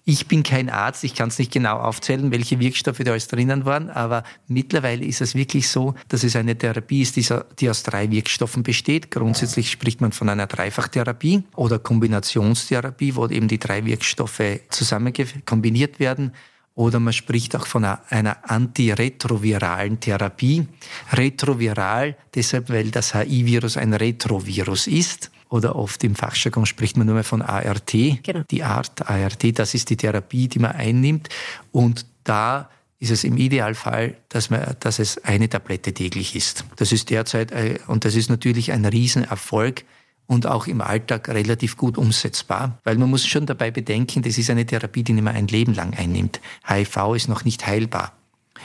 Ich 0.09 0.29
bin 0.29 0.41
kein 0.41 0.69
Arzt, 0.69 1.03
ich 1.03 1.15
kann 1.15 1.27
es 1.27 1.37
nicht 1.37 1.51
genau 1.51 1.79
aufzählen, 1.79 2.31
welche 2.31 2.61
Wirkstoffe 2.61 2.99
da 2.99 3.11
alles 3.11 3.27
drinnen 3.27 3.65
waren, 3.65 3.89
aber 3.89 4.23
mittlerweile 4.47 5.03
ist 5.03 5.19
es 5.19 5.35
wirklich 5.35 5.67
so, 5.67 5.95
dass 6.07 6.23
es 6.23 6.37
eine 6.37 6.57
Therapie 6.57 7.01
ist, 7.01 7.17
die 7.17 7.69
aus 7.69 7.83
drei 7.83 8.09
Wirkstoffen 8.09 8.63
besteht. 8.63 9.11
Grundsätzlich 9.11 9.69
spricht 9.69 9.99
man 9.99 10.13
von 10.13 10.29
einer 10.29 10.47
Dreifachtherapie 10.47 11.43
oder 11.57 11.77
Kombinationstherapie, 11.77 13.17
wo 13.17 13.27
eben 13.27 13.49
die 13.49 13.59
drei 13.59 13.83
Wirkstoffe 13.83 14.61
zusammen 14.69 15.11
kombiniert 15.43 15.99
werden. 15.99 16.31
Oder 16.73 17.01
man 17.01 17.11
spricht 17.11 17.53
auch 17.57 17.67
von 17.67 17.83
einer, 17.83 18.49
antiretroviralen 18.49 19.99
Therapie. 19.99 20.69
Retroviral, 21.11 22.15
deshalb, 22.33 22.69
weil 22.69 22.91
das 22.91 23.13
HIV-Virus 23.13 23.75
ein 23.75 23.93
Retrovirus 23.93 24.87
ist 24.87 25.31
oder 25.49 25.75
oft 25.75 26.03
im 26.03 26.15
Fachjargon 26.15 26.65
spricht 26.65 26.97
man 26.97 27.07
nur 27.07 27.15
mehr 27.15 27.23
von 27.23 27.41
ART. 27.41 27.91
Genau. 27.91 28.43
Die 28.49 28.63
Art 28.63 29.09
ART, 29.09 29.59
das 29.59 29.73
ist 29.73 29.89
die 29.89 29.97
Therapie, 29.97 30.47
die 30.47 30.59
man 30.59 30.71
einnimmt. 30.71 31.29
Und 31.71 32.05
da 32.23 32.69
ist 32.99 33.11
es 33.11 33.23
im 33.23 33.37
Idealfall, 33.37 34.17
dass, 34.29 34.49
man, 34.49 34.75
dass 34.79 34.99
es 34.99 35.23
eine 35.23 35.49
Tablette 35.49 35.93
täglich 35.93 36.35
ist. 36.35 36.65
Das 36.77 36.91
ist 36.91 37.09
derzeit, 37.09 37.51
äh, 37.51 37.79
und 37.87 38.05
das 38.05 38.15
ist 38.15 38.29
natürlich 38.29 38.71
ein 38.71 38.85
Riesenerfolg 38.85 39.83
und 40.25 40.45
auch 40.45 40.67
im 40.67 40.81
Alltag 40.81 41.29
relativ 41.29 41.77
gut 41.77 41.97
umsetzbar, 41.97 42.79
weil 42.83 42.97
man 42.97 43.09
muss 43.09 43.25
schon 43.25 43.45
dabei 43.45 43.71
bedenken, 43.71 44.23
das 44.23 44.37
ist 44.37 44.49
eine 44.49 44.65
Therapie, 44.65 45.03
die 45.03 45.13
man 45.13 45.35
ein 45.35 45.47
Leben 45.47 45.73
lang 45.73 45.93
einnimmt. 45.93 46.41
HIV 46.67 47.15
ist 47.15 47.29
noch 47.29 47.45
nicht 47.45 47.65
heilbar. 47.65 48.13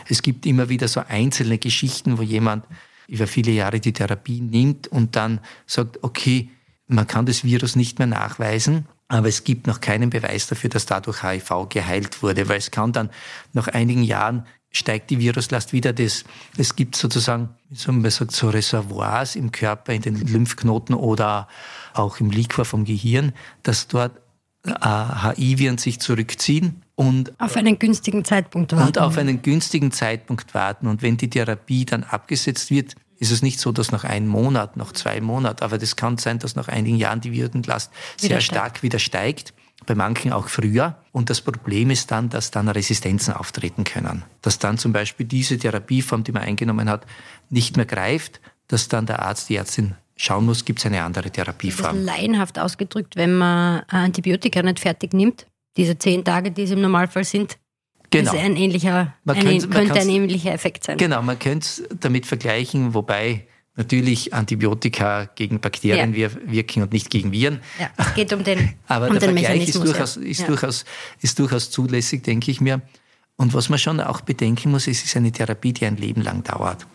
Es 0.09 0.23
gibt 0.23 0.47
immer 0.47 0.69
wieder 0.69 0.89
so 0.89 1.03
einzelne 1.07 1.59
Geschichten, 1.59 2.19
wo 2.19 2.23
jemand 2.23 2.65
über 3.07 3.27
viele 3.27 3.53
Jahre 3.53 3.79
die 3.79 3.93
Therapie 3.93 4.41
nimmt 4.41 4.89
und 4.89 5.15
dann 5.15 5.41
sagt, 5.67 6.03
okay, 6.03 6.49
man 6.93 7.07
kann 7.07 7.27
das 7.27 7.45
Virus 7.45 7.77
nicht 7.77 7.99
mehr 7.99 8.07
nachweisen, 8.07 8.87
aber 9.09 9.29
es 9.29 9.45
gibt 9.45 9.67
noch 9.67 9.81
keinen 9.81 10.11
Beweis 10.11 10.47
dafür, 10.47 10.71
dass 10.71 10.87
dadurch 10.87 11.23
HIV 11.23 11.69
geheilt 11.69 12.23
wurde, 12.23 12.49
weil 12.49 12.59
es 12.59 12.71
kann 12.71 12.93
dann 12.93 13.11
nach 13.53 13.69
einigen 13.69 14.03
Jahren 14.03 14.47
steigt 14.71 15.11
die 15.11 15.19
Viruslast 15.19 15.73
wieder. 15.73 15.93
Das, 15.93 16.25
es 16.57 16.77
gibt 16.77 16.97
sozusagen, 16.97 17.51
wie 17.69 17.93
man 17.93 18.11
sagt, 18.11 18.33
so 18.33 18.49
Reservoirs 18.49 19.37
im 19.37 19.53
Körper, 19.53 19.93
in 19.93 20.03
den 20.03 20.17
Lymphknoten 20.17 20.95
oder 20.95 21.47
auch 21.93 22.21
im 22.21 22.31
Liquor 22.31 22.65
vom 22.65 22.85
Gehirn, 22.85 23.33
dass 23.63 23.87
dort 23.87 24.13
HIV-Viren 24.65 25.77
sich 25.77 26.01
zurückziehen 26.01 26.83
und 26.95 27.33
auf 27.41 27.57
einen 27.57 27.79
günstigen 27.79 28.25
Zeitpunkt 28.25 28.73
warten. 28.73 28.87
Und 28.87 28.99
auf 28.99 29.19
einen 29.19 29.43
günstigen 29.43 29.91
Zeitpunkt 29.91 30.55
warten. 30.55 30.87
Und 30.87 31.03
wenn 31.03 31.17
die 31.17 31.29
Therapie 31.29 31.85
dann 31.85 32.05
abgesetzt 32.05 32.71
wird, 32.71 32.95
ist 33.23 33.31
es 33.31 33.41
nicht 33.41 33.61
so, 33.61 33.71
dass 33.71 33.93
nach 33.93 34.03
einem 34.03 34.27
Monat, 34.27 34.77
nach 34.77 34.91
zwei 34.91 35.21
Monaten, 35.21 35.63
aber 35.63 35.79
das 35.79 35.95
kann 35.95 36.19
sein, 36.19 36.41
dass 36.41 36.57
nach 36.57 36.67
einigen 36.67 36.97
Jahren 36.97 37.21
die 37.21 37.31
Virenlast 37.31 37.93
sehr 38.17 38.41
stark 38.41 38.83
wieder 38.83 38.99
steigt, 38.99 39.55
bei 39.87 39.95
manchen 39.95 40.33
auch 40.33 40.49
früher. 40.49 40.97
Und 41.13 41.31
das 41.31 41.41
Problem 41.41 41.91
ist 41.91 42.11
dann, 42.11 42.31
dass 42.31 42.51
dann 42.51 42.69
Resistenzen 42.69 43.33
auftreten 43.33 43.85
können. 43.85 44.25
Dass 44.43 44.59
dann 44.59 44.77
zum 44.77 44.93
Beispiel 44.93 45.25
diese 45.25 45.57
Therapieform, 45.57 46.25
die 46.25 46.33
man 46.33 46.43
eingenommen 46.43 46.91
hat, 46.91 47.07
nicht 47.49 47.77
mehr 47.77 47.87
greift, 47.87 48.41
dass 48.67 48.89
dann 48.89 49.07
der 49.07 49.23
Arzt, 49.23 49.49
die 49.49 49.55
Ärztin 49.55 49.95
schauen 50.17 50.45
muss, 50.45 50.65
gibt 50.65 50.81
es 50.81 50.87
eine 50.87 51.05
andere 51.05 51.31
Therapieform. 51.31 51.93
Das 51.93 52.01
ist 52.01 52.05
laienhaft 52.05 52.59
ausgedrückt, 52.59 53.15
wenn 53.15 53.39
man 53.39 53.83
Antibiotika 53.87 54.63
nicht 54.63 54.81
fertig 54.81 55.15
nimmt, 55.15 55.47
diese 55.77 55.97
zehn 55.97 56.25
Tage, 56.25 56.51
die 56.51 56.63
es 56.63 56.73
im 56.73 56.81
Normalfall 56.81 57.25
sind, 57.25 57.57
Genau. 58.13 58.33
Das 58.33 58.41
ein 58.41 58.57
ähnlicher, 58.57 59.15
man 59.25 59.37
ein, 59.37 59.45
könnte, 59.45 59.69
könnte 59.69 60.01
ein 60.01 60.09
ähnlicher 60.09 60.53
Effekt 60.53 60.85
sein. 60.85 60.99
Genau, 60.99 61.23
man 61.23 61.39
könnte 61.39 61.67
es 61.67 61.83
damit 62.01 62.27
vergleichen, 62.27 62.95
wobei 62.95 63.47
natürlich 63.75 64.35
Antibiotika 64.35 65.31
gegen 65.35 65.61
Bakterien 65.61 66.15
ja. 66.15 66.31
wirken 66.45 66.83
und 66.83 66.93
nicht 66.93 67.11
gegen 67.11 67.33
Viren. 67.33 67.61
Ja, 67.81 67.91
es 67.97 68.15
geht 68.15 68.33
um 68.33 68.45
den 68.45 68.75
Aber 68.87 69.09
um 69.09 69.19
der 69.19 69.29
den 69.29 69.39
Vergleich 69.39 69.69
ist 69.69 69.83
durchaus, 69.83 70.17
ist, 70.17 70.41
ja. 70.41 70.47
durchaus, 70.47 70.85
ist 71.21 71.39
durchaus 71.39 71.71
zulässig, 71.71 72.23
denke 72.23 72.51
ich 72.51 72.61
mir. 72.61 72.83
Und 73.37 73.55
was 73.55 73.69
man 73.71 73.79
schon 73.79 74.01
auch 74.01 74.21
bedenken 74.21 74.71
muss, 74.71 74.87
es 74.87 75.03
ist 75.03 75.17
eine 75.17 75.33
Therapie, 75.33 75.73
die 75.73 75.87
ein 75.87 75.97
Leben 75.97 76.21
lang 76.21 76.45
dauert. 76.45 76.87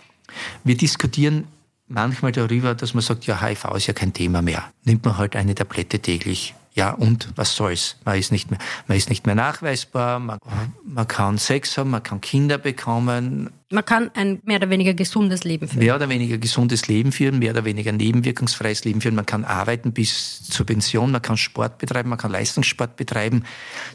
Wir 0.63 0.77
diskutieren 0.77 1.45
manchmal 1.87 2.31
darüber, 2.31 2.75
dass 2.75 2.93
man 2.93 3.01
sagt, 3.01 3.25
ja, 3.25 3.41
HIV 3.41 3.65
ist 3.75 3.87
ja 3.87 3.93
kein 3.93 4.13
Thema 4.13 4.41
mehr. 4.41 4.71
Nimmt 4.83 5.05
man 5.05 5.17
halt 5.17 5.35
eine 5.35 5.55
Tablette 5.55 5.99
täglich. 5.99 6.53
Ja, 6.77 6.91
und 6.91 7.29
was 7.35 7.55
soll's? 7.55 7.95
Man 8.05 8.19
ist 8.19 8.31
nicht 8.31 8.51
mehr, 8.51 8.59
man 8.85 8.99
ist 8.99 9.09
nicht 9.09 9.25
mehr 9.25 9.33
nachweisbar, 9.33 10.19
man, 10.19 10.37
man 10.83 11.07
kann 11.07 11.39
Sex 11.39 11.75
haben, 11.75 11.89
man 11.89 12.03
kann 12.03 12.21
Kinder 12.21 12.59
bekommen. 12.59 13.49
Man 13.71 13.83
kann 13.83 14.11
ein 14.13 14.41
mehr 14.43 14.57
oder 14.57 14.69
weniger 14.69 14.93
gesundes 14.93 15.43
Leben 15.43 15.67
führen. 15.67 15.79
Mehr 15.79 15.95
oder 15.95 16.07
weniger 16.07 16.37
gesundes 16.37 16.87
Leben 16.87 17.11
führen, 17.11 17.39
mehr 17.39 17.49
oder 17.49 17.65
weniger 17.65 17.91
nebenwirkungsfreies 17.91 18.85
Leben 18.85 19.01
führen. 19.01 19.15
Man 19.15 19.25
kann 19.25 19.43
arbeiten 19.43 19.91
bis 19.91 20.43
zur 20.43 20.67
Pension, 20.67 21.11
man 21.11 21.23
kann 21.23 21.35
Sport 21.35 21.79
betreiben, 21.79 22.09
man 22.09 22.19
kann 22.19 22.29
Leistungssport 22.29 22.95
betreiben. 22.95 23.43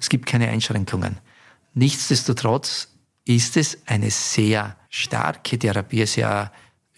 Es 0.01 0.09
gibt 0.09 0.27
keine 0.27 0.49
Einschränkungen. 0.49 1.18
Nichtsdestotrotz 1.75 2.88
ist 3.25 3.57
es 3.57 3.79
eine 3.87 4.11
sehr 4.11 4.77
starke 4.90 5.57
Therapie, 5.57 6.05
sehr 6.07 6.51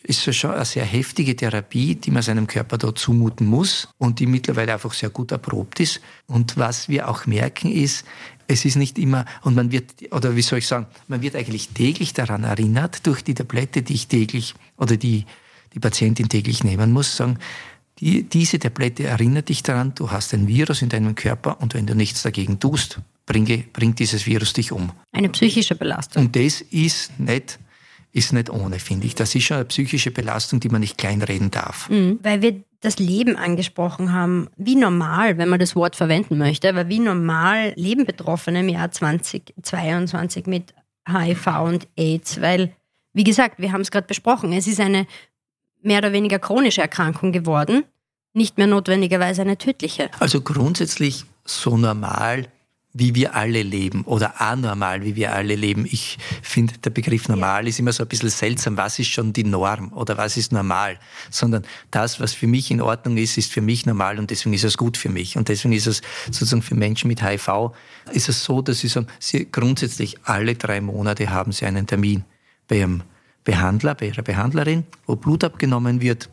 ist 0.04 0.24
ja 0.26 0.32
schon 0.32 0.52
eine 0.52 0.64
sehr 0.64 0.84
heftige 0.84 1.34
Therapie, 1.34 1.94
die 1.96 2.10
man 2.10 2.22
seinem 2.22 2.46
Körper 2.46 2.78
da 2.78 2.94
zumuten 2.94 3.46
muss 3.46 3.88
und 3.98 4.20
die 4.20 4.26
mittlerweile 4.26 4.74
einfach 4.74 4.92
sehr 4.92 5.10
gut 5.10 5.32
erprobt 5.32 5.80
ist. 5.80 6.00
Und 6.26 6.56
was 6.56 6.88
wir 6.88 7.08
auch 7.08 7.26
merken 7.26 7.72
ist, 7.72 8.04
es 8.46 8.64
ist 8.64 8.76
nicht 8.76 8.98
immer, 8.98 9.24
und 9.42 9.54
man 9.54 9.72
wird, 9.72 10.12
oder 10.12 10.36
wie 10.36 10.42
soll 10.42 10.58
ich 10.58 10.66
sagen, 10.66 10.86
man 11.08 11.22
wird 11.22 11.34
eigentlich 11.34 11.70
täglich 11.70 12.12
daran 12.12 12.44
erinnert, 12.44 13.06
durch 13.06 13.24
die 13.24 13.34
Tablette, 13.34 13.82
die 13.82 13.94
ich 13.94 14.06
täglich, 14.06 14.54
oder 14.76 14.98
die 14.98 15.24
die 15.74 15.80
Patientin 15.80 16.28
täglich 16.28 16.64
nehmen 16.64 16.92
muss, 16.92 17.16
sagen, 17.16 17.38
die, 17.98 18.22
diese 18.24 18.58
Tablette 18.58 19.04
erinnert 19.04 19.48
dich 19.48 19.62
daran, 19.62 19.94
du 19.94 20.10
hast 20.10 20.32
ein 20.34 20.46
Virus 20.46 20.82
in 20.82 20.88
deinem 20.88 21.14
Körper 21.14 21.60
und 21.60 21.74
wenn 21.74 21.86
du 21.86 21.94
nichts 21.94 22.22
dagegen 22.22 22.58
tust, 22.58 23.00
bringe, 23.26 23.64
bringt 23.72 23.98
dieses 23.98 24.26
Virus 24.26 24.52
dich 24.52 24.72
um. 24.72 24.92
Eine 25.12 25.28
psychische 25.28 25.74
Belastung. 25.74 26.26
Und 26.26 26.36
das 26.36 26.60
ist 26.60 27.18
nicht 27.18 27.58
ist 28.14 28.32
nicht 28.32 28.48
ohne, 28.48 28.78
finde 28.78 29.06
ich. 29.06 29.14
Das 29.14 29.34
ist 29.34 29.44
schon 29.44 29.56
eine 29.56 29.66
psychische 29.66 30.12
Belastung, 30.12 30.60
die 30.60 30.68
man 30.68 30.80
nicht 30.80 30.96
kleinreden 30.96 31.50
darf. 31.50 31.90
Mhm, 31.90 32.20
weil 32.22 32.40
wir 32.42 32.62
das 32.80 32.98
Leben 32.98 33.36
angesprochen 33.36 34.12
haben, 34.12 34.48
wie 34.56 34.76
normal, 34.76 35.36
wenn 35.36 35.48
man 35.48 35.58
das 35.58 35.74
Wort 35.74 35.96
verwenden 35.96 36.38
möchte, 36.38 36.68
aber 36.68 36.88
wie 36.88 37.00
normal 37.00 37.72
leben 37.76 38.04
Betroffene 38.04 38.60
im 38.60 38.68
Jahr 38.68 38.90
2022 38.90 40.46
mit 40.46 40.74
HIV 41.08 41.46
und 41.64 41.88
AIDS, 41.96 42.40
weil, 42.40 42.72
wie 43.12 43.24
gesagt, 43.24 43.58
wir 43.58 43.72
haben 43.72 43.80
es 43.80 43.90
gerade 43.90 44.06
besprochen, 44.06 44.52
es 44.52 44.66
ist 44.66 44.80
eine 44.80 45.06
mehr 45.82 45.98
oder 45.98 46.12
weniger 46.12 46.38
chronische 46.38 46.82
Erkrankung 46.82 47.32
geworden, 47.32 47.84
nicht 48.32 48.58
mehr 48.58 48.66
notwendigerweise 48.66 49.42
eine 49.42 49.58
tödliche. 49.58 50.10
Also 50.20 50.40
grundsätzlich 50.40 51.24
so 51.44 51.76
normal 51.76 52.46
wie 52.96 53.14
wir 53.16 53.34
alle 53.34 53.62
leben 53.62 54.02
oder 54.04 54.40
anormal, 54.40 55.02
wie 55.04 55.16
wir 55.16 55.34
alle 55.34 55.56
leben. 55.56 55.84
Ich 55.84 56.16
finde, 56.42 56.74
der 56.78 56.90
Begriff 56.90 57.28
normal 57.28 57.64
ja. 57.64 57.68
ist 57.68 57.80
immer 57.80 57.92
so 57.92 58.04
ein 58.04 58.08
bisschen 58.08 58.30
seltsam. 58.30 58.76
Was 58.76 59.00
ist 59.00 59.08
schon 59.08 59.32
die 59.32 59.42
Norm 59.42 59.92
oder 59.92 60.16
was 60.16 60.36
ist 60.36 60.52
normal? 60.52 60.98
Sondern 61.28 61.64
das, 61.90 62.20
was 62.20 62.32
für 62.34 62.46
mich 62.46 62.70
in 62.70 62.80
Ordnung 62.80 63.16
ist, 63.16 63.36
ist 63.36 63.52
für 63.52 63.60
mich 63.60 63.84
normal 63.84 64.20
und 64.20 64.30
deswegen 64.30 64.54
ist 64.54 64.62
es 64.62 64.78
gut 64.78 64.96
für 64.96 65.08
mich. 65.08 65.36
Und 65.36 65.48
deswegen 65.48 65.74
ist 65.74 65.88
es 65.88 66.02
sozusagen 66.26 66.62
für 66.62 66.76
Menschen 66.76 67.08
mit 67.08 67.20
HIV, 67.20 67.72
ist 68.12 68.28
es 68.28 68.44
so, 68.44 68.62
dass 68.62 68.78
sie 68.78 68.88
sagen, 68.88 69.08
sie 69.18 69.50
grundsätzlich 69.50 70.16
alle 70.22 70.54
drei 70.54 70.80
Monate 70.80 71.30
haben 71.30 71.50
sie 71.50 71.66
einen 71.66 71.88
Termin 71.88 72.24
bei 72.68 72.76
ihrem 72.76 73.02
Behandler, 73.42 73.96
bei 73.96 74.06
ihrer 74.06 74.22
Behandlerin, 74.22 74.84
wo 75.06 75.16
Blut 75.16 75.42
abgenommen 75.42 76.00
wird 76.00 76.30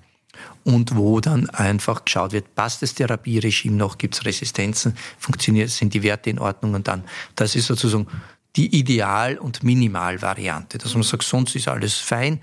und 0.63 0.95
wo 0.95 1.19
dann 1.19 1.49
einfach 1.49 2.05
geschaut 2.05 2.31
wird, 2.31 2.55
passt 2.55 2.81
das 2.81 2.93
Therapieregime 2.93 3.75
noch, 3.75 3.97
gibt 3.97 4.15
es 4.15 4.25
Resistenzen, 4.25 4.95
funktioniert, 5.17 5.69
sind 5.69 5.93
die 5.93 6.03
Werte 6.03 6.29
in 6.29 6.39
Ordnung 6.39 6.73
und 6.73 6.87
dann, 6.87 7.03
das 7.35 7.55
ist 7.55 7.67
sozusagen 7.67 8.07
die 8.55 8.75
Ideal- 8.77 9.37
und 9.37 9.63
Minimalvariante, 9.63 10.77
dass 10.77 10.93
man 10.93 11.03
sagt, 11.03 11.23
sonst 11.23 11.55
ist 11.55 11.67
alles 11.67 11.95
fein 11.95 12.41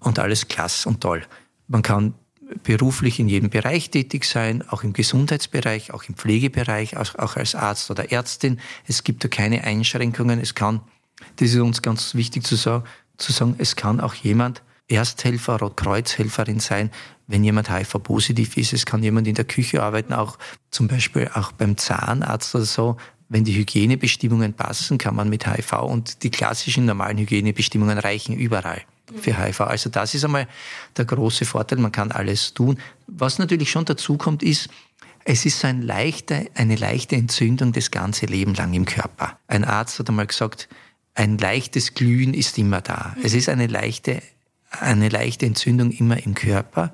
und 0.00 0.18
alles 0.18 0.48
klasse 0.48 0.88
und 0.88 1.00
toll. 1.00 1.22
Man 1.68 1.82
kann 1.82 2.14
beruflich 2.62 3.18
in 3.18 3.28
jedem 3.28 3.50
Bereich 3.50 3.90
tätig 3.90 4.24
sein, 4.24 4.66
auch 4.68 4.82
im 4.82 4.92
Gesundheitsbereich, 4.92 5.92
auch 5.92 6.04
im 6.04 6.14
Pflegebereich, 6.14 6.96
auch 6.96 7.36
als 7.36 7.54
Arzt 7.54 7.90
oder 7.90 8.12
Ärztin. 8.12 8.60
Es 8.86 9.04
gibt 9.04 9.24
da 9.24 9.28
keine 9.28 9.64
Einschränkungen. 9.64 10.40
Es 10.40 10.54
kann, 10.54 10.80
das 11.36 11.50
ist 11.50 11.56
uns 11.56 11.82
ganz 11.82 12.14
wichtig 12.14 12.44
zu 12.44 12.56
sagen, 12.56 12.84
zu 13.16 13.32
sagen 13.32 13.54
es 13.58 13.76
kann 13.76 14.00
auch 14.00 14.14
jemand 14.14 14.62
Ersthelfer 14.88 15.54
oder 15.54 15.70
Kreuzhelferin 15.70 16.60
sein, 16.60 16.90
wenn 17.26 17.44
jemand 17.44 17.70
HIV-positiv 17.70 18.56
ist. 18.56 18.72
Es 18.72 18.86
kann 18.86 19.02
jemand 19.02 19.26
in 19.26 19.34
der 19.34 19.44
Küche 19.44 19.82
arbeiten, 19.82 20.12
auch 20.12 20.38
zum 20.70 20.88
Beispiel 20.88 21.30
auch 21.34 21.52
beim 21.52 21.76
Zahnarzt 21.76 22.54
oder 22.54 22.64
so. 22.64 22.96
Wenn 23.28 23.44
die 23.44 23.56
Hygienebestimmungen 23.56 24.52
passen, 24.52 24.98
kann 24.98 25.16
man 25.16 25.28
mit 25.28 25.46
HIV 25.46 25.72
und 25.82 26.22
die 26.22 26.30
klassischen 26.30 26.84
normalen 26.84 27.18
Hygienebestimmungen 27.18 27.98
reichen 27.98 28.36
überall 28.36 28.82
für 29.20 29.36
HIV. 29.36 29.62
Also 29.62 29.90
das 29.90 30.14
ist 30.14 30.24
einmal 30.24 30.46
der 30.96 31.04
große 31.06 31.44
Vorteil. 31.44 31.78
Man 31.78 31.92
kann 31.92 32.12
alles 32.12 32.54
tun. 32.54 32.78
Was 33.06 33.38
natürlich 33.38 33.70
schon 33.70 33.84
dazu 33.86 34.16
kommt, 34.18 34.42
ist, 34.42 34.68
Es 35.26 35.46
ist 35.46 35.60
so 35.60 35.66
ein 35.66 35.80
leichter, 35.80 36.42
eine 36.54 36.76
leichte 36.76 37.16
Entzündung 37.16 37.72
das 37.72 37.90
ganze 37.90 38.26
Leben 38.26 38.54
lang 38.54 38.74
im 38.74 38.84
Körper. 38.84 39.38
Ein 39.48 39.64
Arzt 39.64 39.98
hat 39.98 40.10
einmal 40.10 40.26
gesagt, 40.26 40.68
ein 41.14 41.38
leichtes 41.38 41.94
Glühen 41.94 42.34
ist 42.34 42.58
immer 42.58 42.82
da. 42.82 43.16
Es 43.22 43.32
ist 43.32 43.48
eine 43.48 43.66
leichte, 43.66 44.22
eine 44.70 45.08
leichte 45.08 45.46
Entzündung 45.46 45.92
immer 45.92 46.22
im 46.22 46.34
Körper 46.34 46.92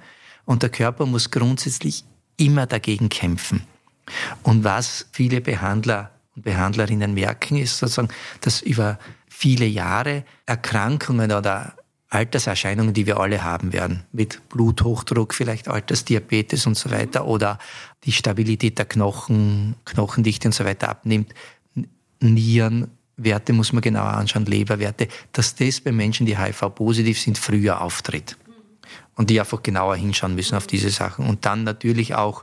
und 0.51 0.65
der 0.65 0.71
Körper 0.71 1.07
muss 1.07 1.31
grundsätzlich 1.31 2.03
immer 2.37 2.67
dagegen 2.67 3.09
kämpfen. 3.09 3.63
Und 4.43 4.65
was 4.65 5.07
viele 5.13 5.41
Behandler 5.41 6.11
und 6.35 6.43
Behandlerinnen 6.43 7.15
merken, 7.15 7.57
ist 7.57 7.79
sozusagen, 7.79 8.09
dass 8.41 8.61
über 8.61 8.99
viele 9.29 9.67
Jahre 9.67 10.25
Erkrankungen 10.47 11.31
oder 11.31 11.75
Alterserscheinungen, 12.09 12.93
die 12.93 13.07
wir 13.07 13.21
alle 13.21 13.45
haben 13.45 13.73
werden, 13.73 14.03
mit 14.11 14.49
Bluthochdruck, 14.49 15.35
vielleicht 15.35 15.69
Altersdiabetes 15.69 16.67
und 16.67 16.77
so 16.77 16.91
weiter, 16.91 17.27
oder 17.27 17.61
die 18.03 18.11
Stabilität 18.11 18.77
der 18.77 18.87
Knochen, 18.87 19.77
Knochendichte 19.85 20.49
und 20.49 20.53
so 20.53 20.65
weiter 20.65 20.89
abnimmt, 20.89 21.33
Nierenwerte 22.19 23.53
muss 23.53 23.73
man 23.73 23.83
genauer 23.83 24.15
anschauen, 24.15 24.47
Leberwerte, 24.47 25.07
dass 25.31 25.55
das 25.55 25.81
bei 25.81 25.93
Menschen, 25.93 26.27
die 26.27 26.37
HIV-positiv 26.37 27.21
sind, 27.21 27.39
früher 27.39 27.81
auftritt. 27.81 28.37
Und 29.21 29.29
die 29.29 29.39
einfach 29.39 29.63
genauer 29.63 29.97
hinschauen 29.97 30.35
müssen 30.35 30.57
auf 30.57 30.67
diese 30.67 30.89
Sachen. 30.89 31.27
Und 31.27 31.45
dann 31.45 31.63
natürlich 31.63 32.15
auch 32.15 32.43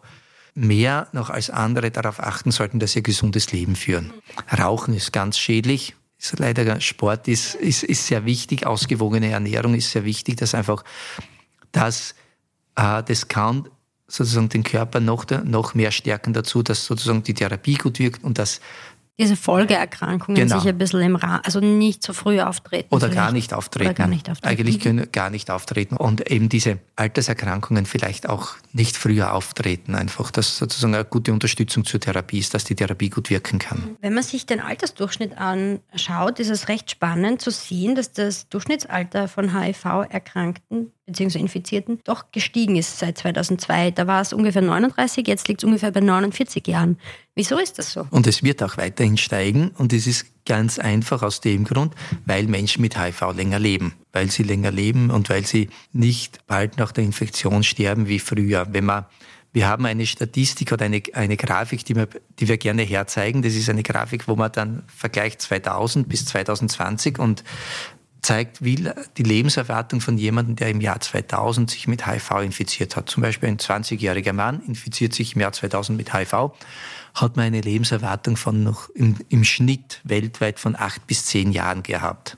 mehr 0.54 1.08
noch 1.12 1.32
als 1.32 1.50
andere 1.50 1.90
darauf 1.90 2.20
achten 2.20 2.52
sollten, 2.52 2.78
dass 2.78 2.92
sie 2.92 3.00
ein 3.00 3.04
gesundes 3.04 3.52
Leben 3.52 3.76
führen. 3.76 4.14
Rauchen 4.56 4.94
ist 4.94 5.12
ganz 5.12 5.40
schädlich. 5.40 5.96
Ist 6.20 6.38
leider 6.38 6.80
Sport 6.80 7.28
ist, 7.28 7.56
ist, 7.56 7.82
ist 7.82 8.06
sehr 8.06 8.26
wichtig, 8.26 8.68
ausgewogene 8.68 9.32
Ernährung 9.32 9.74
ist 9.74 9.90
sehr 9.90 10.06
wichtig, 10.06 10.38
dass 10.38 10.54
einfach 10.54 10.84
das, 11.72 12.14
äh, 12.76 13.02
kann 13.28 13.68
sozusagen 14.06 14.50
den 14.50 14.64
Körper 14.64 15.00
noch, 15.00 15.26
noch 15.46 15.74
mehr 15.74 15.90
stärken 15.90 16.34
dazu, 16.34 16.62
dass 16.62 16.86
sozusagen 16.86 17.24
die 17.24 17.34
Therapie 17.34 17.74
gut 17.74 17.98
wirkt 17.98 18.24
und 18.24 18.38
dass 18.38 18.62
diese 19.20 19.36
Folgeerkrankungen 19.36 20.40
genau. 20.40 20.60
sich 20.60 20.70
ein 20.70 20.78
bisschen 20.78 21.02
im 21.02 21.16
Rahmen, 21.16 21.42
also 21.44 21.60
nicht 21.60 22.04
so 22.04 22.14
früh 22.14 22.40
auftreten. 22.40 22.94
Oder 22.94 23.10
gar 23.10 23.32
nicht 23.32 23.52
auftreten. 23.54 23.90
Oder 23.90 23.94
gar 23.96 24.08
nicht 24.08 24.30
auftreten. 24.30 24.48
Eigentlich 24.48 24.80
können 24.80 25.12
gar 25.12 25.32
nicht 25.32 25.50
auftreten. 25.50 25.98
Und 25.98 26.30
eben 26.30 26.50
diese 26.50 26.78
Alterserkrankungen 26.96 27.88
vielleicht 27.88 28.30
auch 28.30 28.56
nicht 28.74 28.96
früher 28.96 29.34
auftreten. 29.34 29.96
Einfach, 29.96 30.30
dass 30.30 30.58
sozusagen 30.58 30.94
eine 30.94 31.04
gute 31.04 31.34
Unterstützung 31.34 31.84
zur 31.84 32.00
Therapie 32.00 32.38
ist, 32.38 32.54
dass 32.54 32.64
die 32.64 32.76
Therapie 32.76 33.10
gut 33.10 33.32
wirken 33.32 33.58
kann. 33.58 33.98
Wenn 34.02 34.14
man 34.14 34.24
sich 34.24 34.46
den 34.46 34.60
Altersdurchschnitt 34.60 35.36
anschaut, 35.36 36.40
ist 36.40 36.50
es 36.50 36.68
recht 36.68 36.92
spannend 36.92 37.42
zu 37.42 37.50
sehen, 37.50 37.96
dass 37.96 38.14
das 38.14 38.50
Durchschnittsalter 38.50 39.28
von 39.28 39.60
HIV-Erkrankten 39.60 40.92
bzw. 41.08 41.40
Infizierten 41.40 42.02
doch 42.04 42.32
gestiegen 42.32 42.76
ist 42.76 43.00
seit 43.00 43.18
2002. 43.18 43.92
Da 43.92 44.06
war 44.06 44.22
es 44.22 44.32
ungefähr 44.32 44.62
39, 44.62 45.28
jetzt 45.28 45.48
liegt 45.48 45.64
es 45.64 45.66
ungefähr 45.66 45.92
bei 45.92 46.02
49 46.02 46.68
Jahren. 46.68 46.98
Wieso 47.38 47.60
ist 47.60 47.78
das 47.78 47.94
so? 47.94 48.08
Und 48.10 48.26
es 48.26 48.42
wird 48.42 48.64
auch 48.64 48.78
weiterhin 48.78 49.16
steigen 49.16 49.70
und 49.78 49.94
es 49.94 50.08
ist 50.08 50.26
ganz 50.48 50.80
einfach 50.80 51.22
aus 51.22 51.40
dem 51.40 51.66
Grund, 51.66 51.94
weil 52.26 52.48
Menschen 52.48 52.82
mit 52.82 53.00
HIV 53.00 53.34
länger 53.36 53.60
leben. 53.60 53.94
Weil 54.12 54.32
sie 54.32 54.42
länger 54.42 54.72
leben 54.72 55.12
und 55.12 55.30
weil 55.30 55.46
sie 55.46 55.70
nicht 55.94 56.48
bald 56.48 56.78
nach 56.78 56.92
der 56.92 57.04
Infektion 57.04 57.62
sterben 57.62 58.08
wie 58.08 58.18
früher. 58.18 58.66
Wenn 58.72 58.86
man 58.86 59.06
wir 59.54 59.68
haben 59.68 59.86
eine 59.86 60.06
Statistik 60.06 60.72
oder 60.72 60.86
eine, 60.86 61.02
eine 61.14 61.38
Grafik, 61.38 61.86
die 61.86 61.96
wir, 61.96 62.08
die 62.40 62.48
wir 62.48 62.58
gerne 62.58 62.84
herzeigen. 62.84 63.42
Das 63.42 63.56
ist 63.56 63.70
eine 63.70 63.82
Grafik, 63.82 64.28
wo 64.28 64.36
man 64.36 64.52
dann 64.52 64.84
vergleicht 64.88 65.42
2000 65.42 66.08
bis 66.08 66.26
2020 66.26 67.18
und 67.18 67.44
zeigt, 68.22 68.64
wie 68.64 68.90
die 69.18 69.24
Lebenserwartung 69.24 70.02
von 70.02 70.18
jemandem, 70.18 70.56
der 70.56 70.70
im 70.70 70.82
Jahr 70.82 71.00
2000 71.00 71.70
sich 71.70 71.88
mit 71.88 72.06
HIV 72.06 72.32
infiziert 72.44 72.96
hat. 72.96 73.10
Zum 73.10 73.24
Beispiel 73.24 73.50
ein 73.50 73.58
20-jähriger 73.58 74.34
Mann 74.34 74.62
infiziert 74.68 75.14
sich 75.14 75.36
im 75.36 75.42
Jahr 75.42 75.54
2000 75.54 75.98
mit 75.98 76.14
HIV, 76.14 76.52
hat 77.14 77.36
man 77.36 77.46
eine 77.46 77.62
Lebenserwartung 77.62 78.38
von 78.38 78.64
noch 78.64 78.90
im, 78.90 79.18
im 79.30 79.44
Schnitt 79.44 80.02
weltweit 80.04 80.60
von 80.60 80.76
acht 80.76 81.06
bis 81.08 81.26
zehn 81.26 81.52
Jahren 81.52 81.84
gehabt. 81.84 82.38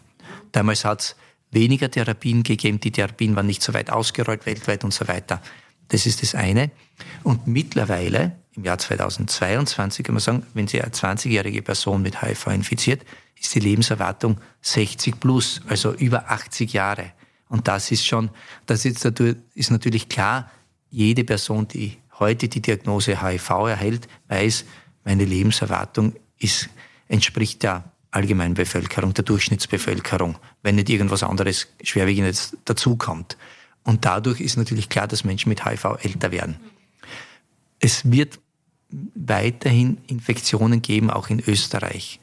Damals 0.52 0.86
hat 0.86 1.02
es 1.02 1.15
weniger 1.52 1.89
Therapien 1.89 2.44
gegeben, 2.44 2.80
die 2.80 2.92
Therapien 2.92 3.36
waren 3.36 3.48
nicht 3.48 3.63
so 3.63 3.74
weit 3.74 3.89
ausgerollt 3.89 4.46
weltweit 4.46 4.84
und 4.84 4.94
so 4.94 5.08
weiter. 5.08 5.42
Das 5.89 6.06
ist 6.06 6.22
das 6.22 6.36
eine. 6.36 6.72
Und 7.24 7.48
mittlerweile, 7.48 8.34
im 8.56 8.63
Jahr 8.63 8.78
2022, 8.78 10.06
kann 10.06 10.13
man 10.13 10.22
sagen, 10.22 10.46
wenn 10.54 10.68
Sie 10.68 10.82
eine 10.82 10.92
20-jährige 10.92 11.62
Person 11.62 12.02
mit 12.02 12.22
HIV 12.22 12.48
infiziert, 12.48 13.04
ist 13.39 13.56
die 13.56 13.60
Lebenserwartung 13.60 14.39
60 14.62 15.19
plus, 15.19 15.62
also 15.67 15.93
über 15.93 16.30
80 16.30 16.73
Jahre. 16.73 17.13
Und 17.47 17.67
das 17.67 17.91
ist 17.91 18.06
schon, 18.06 18.30
das 18.65 18.86
ist, 18.86 19.04
ist 19.56 19.71
natürlich 19.71 20.10
klar, 20.10 20.52
jede 20.89 21.23
Person, 21.23 21.67
die 21.67 21.97
heute 22.19 22.47
die 22.47 22.62
Diagnose 22.62 23.21
HIV 23.21 23.49
erhält, 23.49 24.08
weiß, 24.28 24.65
meine 25.04 25.25
Lebenserwartung 25.25 26.13
ist, 26.38 26.69
entspricht 27.08 27.63
der 27.63 27.91
allgemeinen 28.12 28.56
Bevölkerung, 28.56 29.13
der 29.13 29.23
Durchschnittsbevölkerung, 29.23 30.38
wenn 30.62 30.75
nicht 30.75 30.89
irgendwas 30.89 31.23
anderes 31.23 31.67
Schwerwiegendes 31.84 32.58
dazukommt. 32.65 33.38
Und 33.84 34.06
dadurch 34.06 34.41
ist 34.41 34.58
natürlich 34.58 34.89
klar, 34.89 35.08
dass 35.08 35.23
Menschen 35.23 35.49
mit 35.49 35.65
HIV 35.65 35.97
älter 36.02 36.32
werden. 36.32 36.58
Es 37.80 38.12
wird 38.12 38.39
weiterhin 39.15 39.99
Infektionen 40.08 40.82
geben, 40.82 41.10
auch 41.10 41.30
in 41.30 41.39
Österreich 41.39 42.19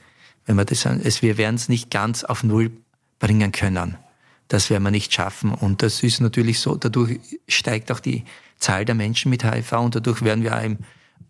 wenn 0.46 0.56
wir 0.56 0.64
das, 0.64 0.86
wir 1.22 1.36
werden 1.36 1.56
es 1.56 1.68
nicht 1.68 1.90
ganz 1.90 2.24
auf 2.24 2.42
Null 2.42 2.70
bringen 3.18 3.52
können. 3.52 3.96
Das 4.48 4.70
werden 4.70 4.84
wir 4.84 4.90
nicht 4.90 5.12
schaffen. 5.12 5.52
Und 5.52 5.82
das 5.82 6.02
ist 6.02 6.20
natürlich 6.20 6.60
so, 6.60 6.76
dadurch 6.76 7.18
steigt 7.48 7.90
auch 7.90 8.00
die 8.00 8.24
Zahl 8.58 8.84
der 8.84 8.94
Menschen 8.94 9.30
mit 9.30 9.44
HIV 9.44 9.72
und 9.72 9.96
dadurch 9.96 10.22
werden 10.22 10.44
wir 10.44 10.56
auch 10.56 10.62
im 10.62 10.78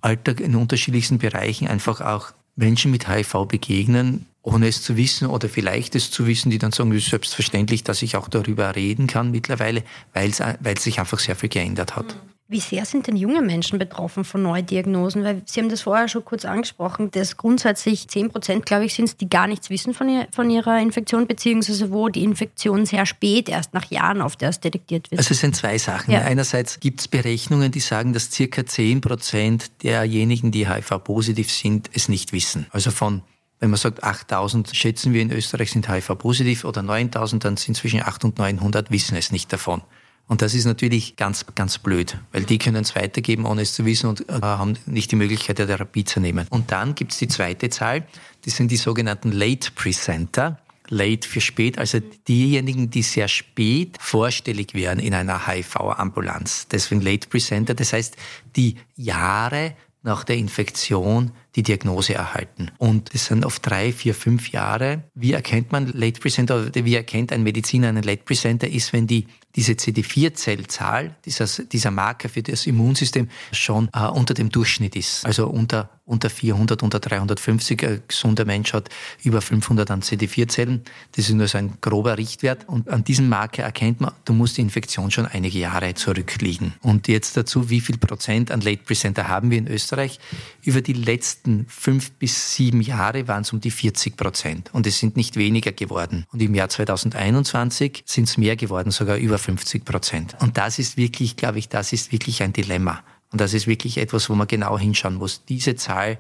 Alltag 0.02 0.40
in 0.40 0.54
unterschiedlichsten 0.54 1.18
Bereichen 1.18 1.66
einfach 1.66 2.00
auch 2.00 2.32
Menschen 2.54 2.90
mit 2.90 3.08
HIV 3.08 3.46
begegnen, 3.48 4.26
ohne 4.42 4.68
es 4.68 4.82
zu 4.82 4.96
wissen 4.96 5.26
oder 5.26 5.48
vielleicht 5.48 5.94
es 5.94 6.10
zu 6.10 6.26
wissen, 6.26 6.50
die 6.50 6.58
dann 6.58 6.72
sagen, 6.72 6.92
es 6.92 7.04
ist 7.04 7.10
selbstverständlich, 7.10 7.84
dass 7.84 8.02
ich 8.02 8.16
auch 8.16 8.28
darüber 8.28 8.76
reden 8.76 9.06
kann 9.06 9.30
mittlerweile, 9.30 9.82
weil 10.12 10.30
es 10.30 10.82
sich 10.82 11.00
einfach 11.00 11.18
sehr 11.18 11.36
viel 11.36 11.48
geändert 11.48 11.96
hat. 11.96 12.14
Mhm. 12.14 12.35
Wie 12.48 12.60
sehr 12.60 12.84
sind 12.84 13.08
denn 13.08 13.16
junge 13.16 13.42
Menschen 13.42 13.76
betroffen 13.76 14.22
von 14.22 14.40
Neudiagnosen? 14.42 15.24
Weil 15.24 15.42
Sie 15.46 15.60
haben 15.60 15.68
das 15.68 15.80
vorher 15.82 16.06
schon 16.06 16.24
kurz 16.24 16.44
angesprochen, 16.44 17.10
dass 17.10 17.36
grundsätzlich 17.36 18.06
10 18.06 18.30
Prozent, 18.30 18.66
glaube 18.66 18.84
ich, 18.84 18.94
sind 18.94 19.06
es, 19.06 19.16
die 19.16 19.28
gar 19.28 19.48
nichts 19.48 19.68
wissen 19.68 19.94
von, 19.94 20.08
ihr, 20.08 20.28
von 20.30 20.48
ihrer 20.48 20.80
Infektion, 20.80 21.26
beziehungsweise 21.26 21.90
wo 21.90 22.08
die 22.08 22.22
Infektion 22.22 22.86
sehr 22.86 23.04
spät, 23.04 23.48
erst 23.48 23.74
nach 23.74 23.90
Jahren 23.90 24.22
oft 24.22 24.40
erst 24.42 24.62
detektiert 24.62 25.10
wird. 25.10 25.18
Also 25.18 25.32
es 25.32 25.40
sind 25.40 25.56
zwei 25.56 25.76
Sachen. 25.78 26.12
Ja. 26.12 26.20
Einerseits 26.20 26.78
gibt 26.78 27.00
es 27.00 27.08
Berechnungen, 27.08 27.72
die 27.72 27.80
sagen, 27.80 28.12
dass 28.12 28.30
circa 28.30 28.64
10 28.64 29.00
Prozent 29.00 29.82
derjenigen, 29.82 30.52
die 30.52 30.68
HIV-positiv 30.68 31.50
sind, 31.50 31.90
es 31.94 32.08
nicht 32.08 32.32
wissen. 32.32 32.66
Also 32.70 32.92
von 32.92 33.22
wenn 33.58 33.70
man 33.70 33.78
sagt, 33.78 34.04
8000 34.04 34.76
schätzen 34.76 35.14
wir 35.14 35.22
in 35.22 35.32
Österreich 35.32 35.72
sind 35.72 35.88
HIV-positiv 35.88 36.64
oder 36.64 36.82
9000, 36.82 37.42
dann 37.42 37.56
sind 37.56 37.74
zwischen 37.74 38.02
800 38.02 38.24
und 38.24 38.38
900 38.38 38.90
wissen 38.90 39.16
es 39.16 39.32
nicht 39.32 39.50
davon. 39.52 39.80
Und 40.28 40.42
das 40.42 40.54
ist 40.54 40.64
natürlich 40.64 41.16
ganz, 41.16 41.46
ganz 41.54 41.78
blöd, 41.78 42.18
weil 42.32 42.44
die 42.44 42.58
können 42.58 42.82
es 42.82 42.96
weitergeben, 42.96 43.46
ohne 43.46 43.62
es 43.62 43.74
zu 43.74 43.84
wissen 43.84 44.08
und 44.08 44.28
äh, 44.28 44.40
haben 44.42 44.76
nicht 44.86 45.12
die 45.12 45.16
Möglichkeit 45.16 45.58
der 45.58 45.66
Therapie 45.66 46.04
zu 46.04 46.18
nehmen. 46.18 46.46
Und 46.50 46.72
dann 46.72 46.94
gibt 46.94 47.12
es 47.12 47.18
die 47.18 47.28
zweite 47.28 47.70
Zahl, 47.70 48.06
das 48.44 48.56
sind 48.56 48.70
die 48.70 48.76
sogenannten 48.76 49.30
Late 49.32 49.70
Presenter. 49.72 50.58
Late 50.88 51.28
für 51.28 51.40
spät, 51.40 51.78
also 51.78 51.98
diejenigen, 52.28 52.90
die 52.90 53.02
sehr 53.02 53.26
spät 53.26 53.96
vorstellig 53.98 54.72
werden 54.74 55.00
in 55.00 55.14
einer 55.14 55.48
HIV-Ambulanz. 55.48 56.68
Deswegen 56.68 57.00
Late 57.00 57.28
Presenter, 57.28 57.74
das 57.74 57.92
heißt, 57.92 58.16
die 58.54 58.76
Jahre 58.94 59.74
nach 60.06 60.22
der 60.22 60.36
Infektion 60.36 61.32
die 61.56 61.64
Diagnose 61.64 62.14
erhalten. 62.14 62.70
Und 62.78 63.12
das 63.12 63.26
sind 63.26 63.44
oft 63.44 63.68
drei, 63.68 63.92
vier, 63.92 64.14
fünf 64.14 64.50
Jahre. 64.50 65.02
Wie 65.14 65.32
erkennt 65.32 65.72
man 65.72 65.88
Late 65.92 66.20
Presenter 66.20 66.72
wie 66.72 66.94
erkennt 66.94 67.32
ein 67.32 67.42
Mediziner 67.42 67.88
einen 67.88 68.04
Late 68.04 68.22
Presenter, 68.22 68.68
ist, 68.68 68.92
wenn 68.92 69.08
die 69.08 69.26
diese 69.56 69.72
CD4-Zellzahl, 69.72 71.16
dieser, 71.24 71.46
dieser 71.64 71.90
Marker 71.90 72.28
für 72.28 72.42
das 72.42 72.66
Immunsystem, 72.66 73.28
schon 73.52 73.88
äh, 73.94 74.06
unter 74.06 74.34
dem 74.34 74.50
Durchschnitt 74.50 74.94
ist. 74.94 75.24
Also 75.24 75.48
unter, 75.48 75.88
unter 76.04 76.28
400, 76.28 76.82
unter 76.82 77.00
350. 77.00 77.82
Ein 77.82 78.02
gesunder 78.06 78.44
Mensch 78.44 78.74
hat 78.74 78.90
über 79.22 79.40
500 79.40 79.90
an 79.90 80.02
CD4-Zellen. 80.02 80.82
Das 81.12 81.28
ist 81.28 81.34
nur 81.34 81.48
so 81.48 81.56
ein 81.56 81.78
grober 81.80 82.18
Richtwert. 82.18 82.68
Und 82.68 82.90
an 82.90 83.02
diesem 83.02 83.30
Marker 83.30 83.62
erkennt 83.62 84.00
man, 84.00 84.12
du 84.26 84.34
musst 84.34 84.58
die 84.58 84.60
Infektion 84.60 85.10
schon 85.10 85.26
einige 85.26 85.58
Jahre 85.58 85.94
zurückliegen. 85.94 86.74
Und 86.82 87.08
jetzt 87.08 87.36
dazu, 87.36 87.70
wie 87.70 87.80
viel 87.80 87.96
Prozent 87.96 88.50
an 88.50 88.60
Late 88.60 88.82
Presenter 88.84 89.26
haben 89.26 89.50
wir 89.50 89.58
in 89.58 89.68
Österreich? 89.68 90.20
Über 90.62 90.82
die 90.82 90.92
letzten 90.92 91.66
fünf 91.68 92.12
bis 92.12 92.54
sieben 92.54 92.82
Jahre 92.82 93.26
waren 93.26 93.42
es 93.42 93.52
um 93.52 93.60
die 93.60 93.70
40 93.70 94.16
Prozent. 94.18 94.70
Und 94.74 94.86
es 94.86 94.98
sind 94.98 95.16
nicht 95.16 95.36
weniger 95.36 95.72
geworden. 95.72 96.26
Und 96.30 96.42
im 96.42 96.54
Jahr 96.54 96.68
2021 96.68 98.04
sind 98.04 98.28
es 98.28 98.36
mehr 98.36 98.56
geworden, 98.56 98.90
sogar 98.90 99.16
über 99.16 99.38
50 99.46 99.84
Prozent. 99.84 100.36
Und 100.40 100.58
das 100.58 100.80
ist 100.80 100.96
wirklich, 100.96 101.36
glaube 101.36 101.60
ich, 101.60 101.68
das 101.68 101.92
ist 101.92 102.10
wirklich 102.10 102.42
ein 102.42 102.52
Dilemma. 102.52 103.04
Und 103.30 103.40
das 103.40 103.54
ist 103.54 103.68
wirklich 103.68 103.98
etwas, 103.98 104.28
wo 104.28 104.34
man 104.34 104.48
genau 104.48 104.76
hinschauen 104.76 105.14
muss. 105.14 105.44
Diese 105.44 105.76
Zahl 105.76 106.18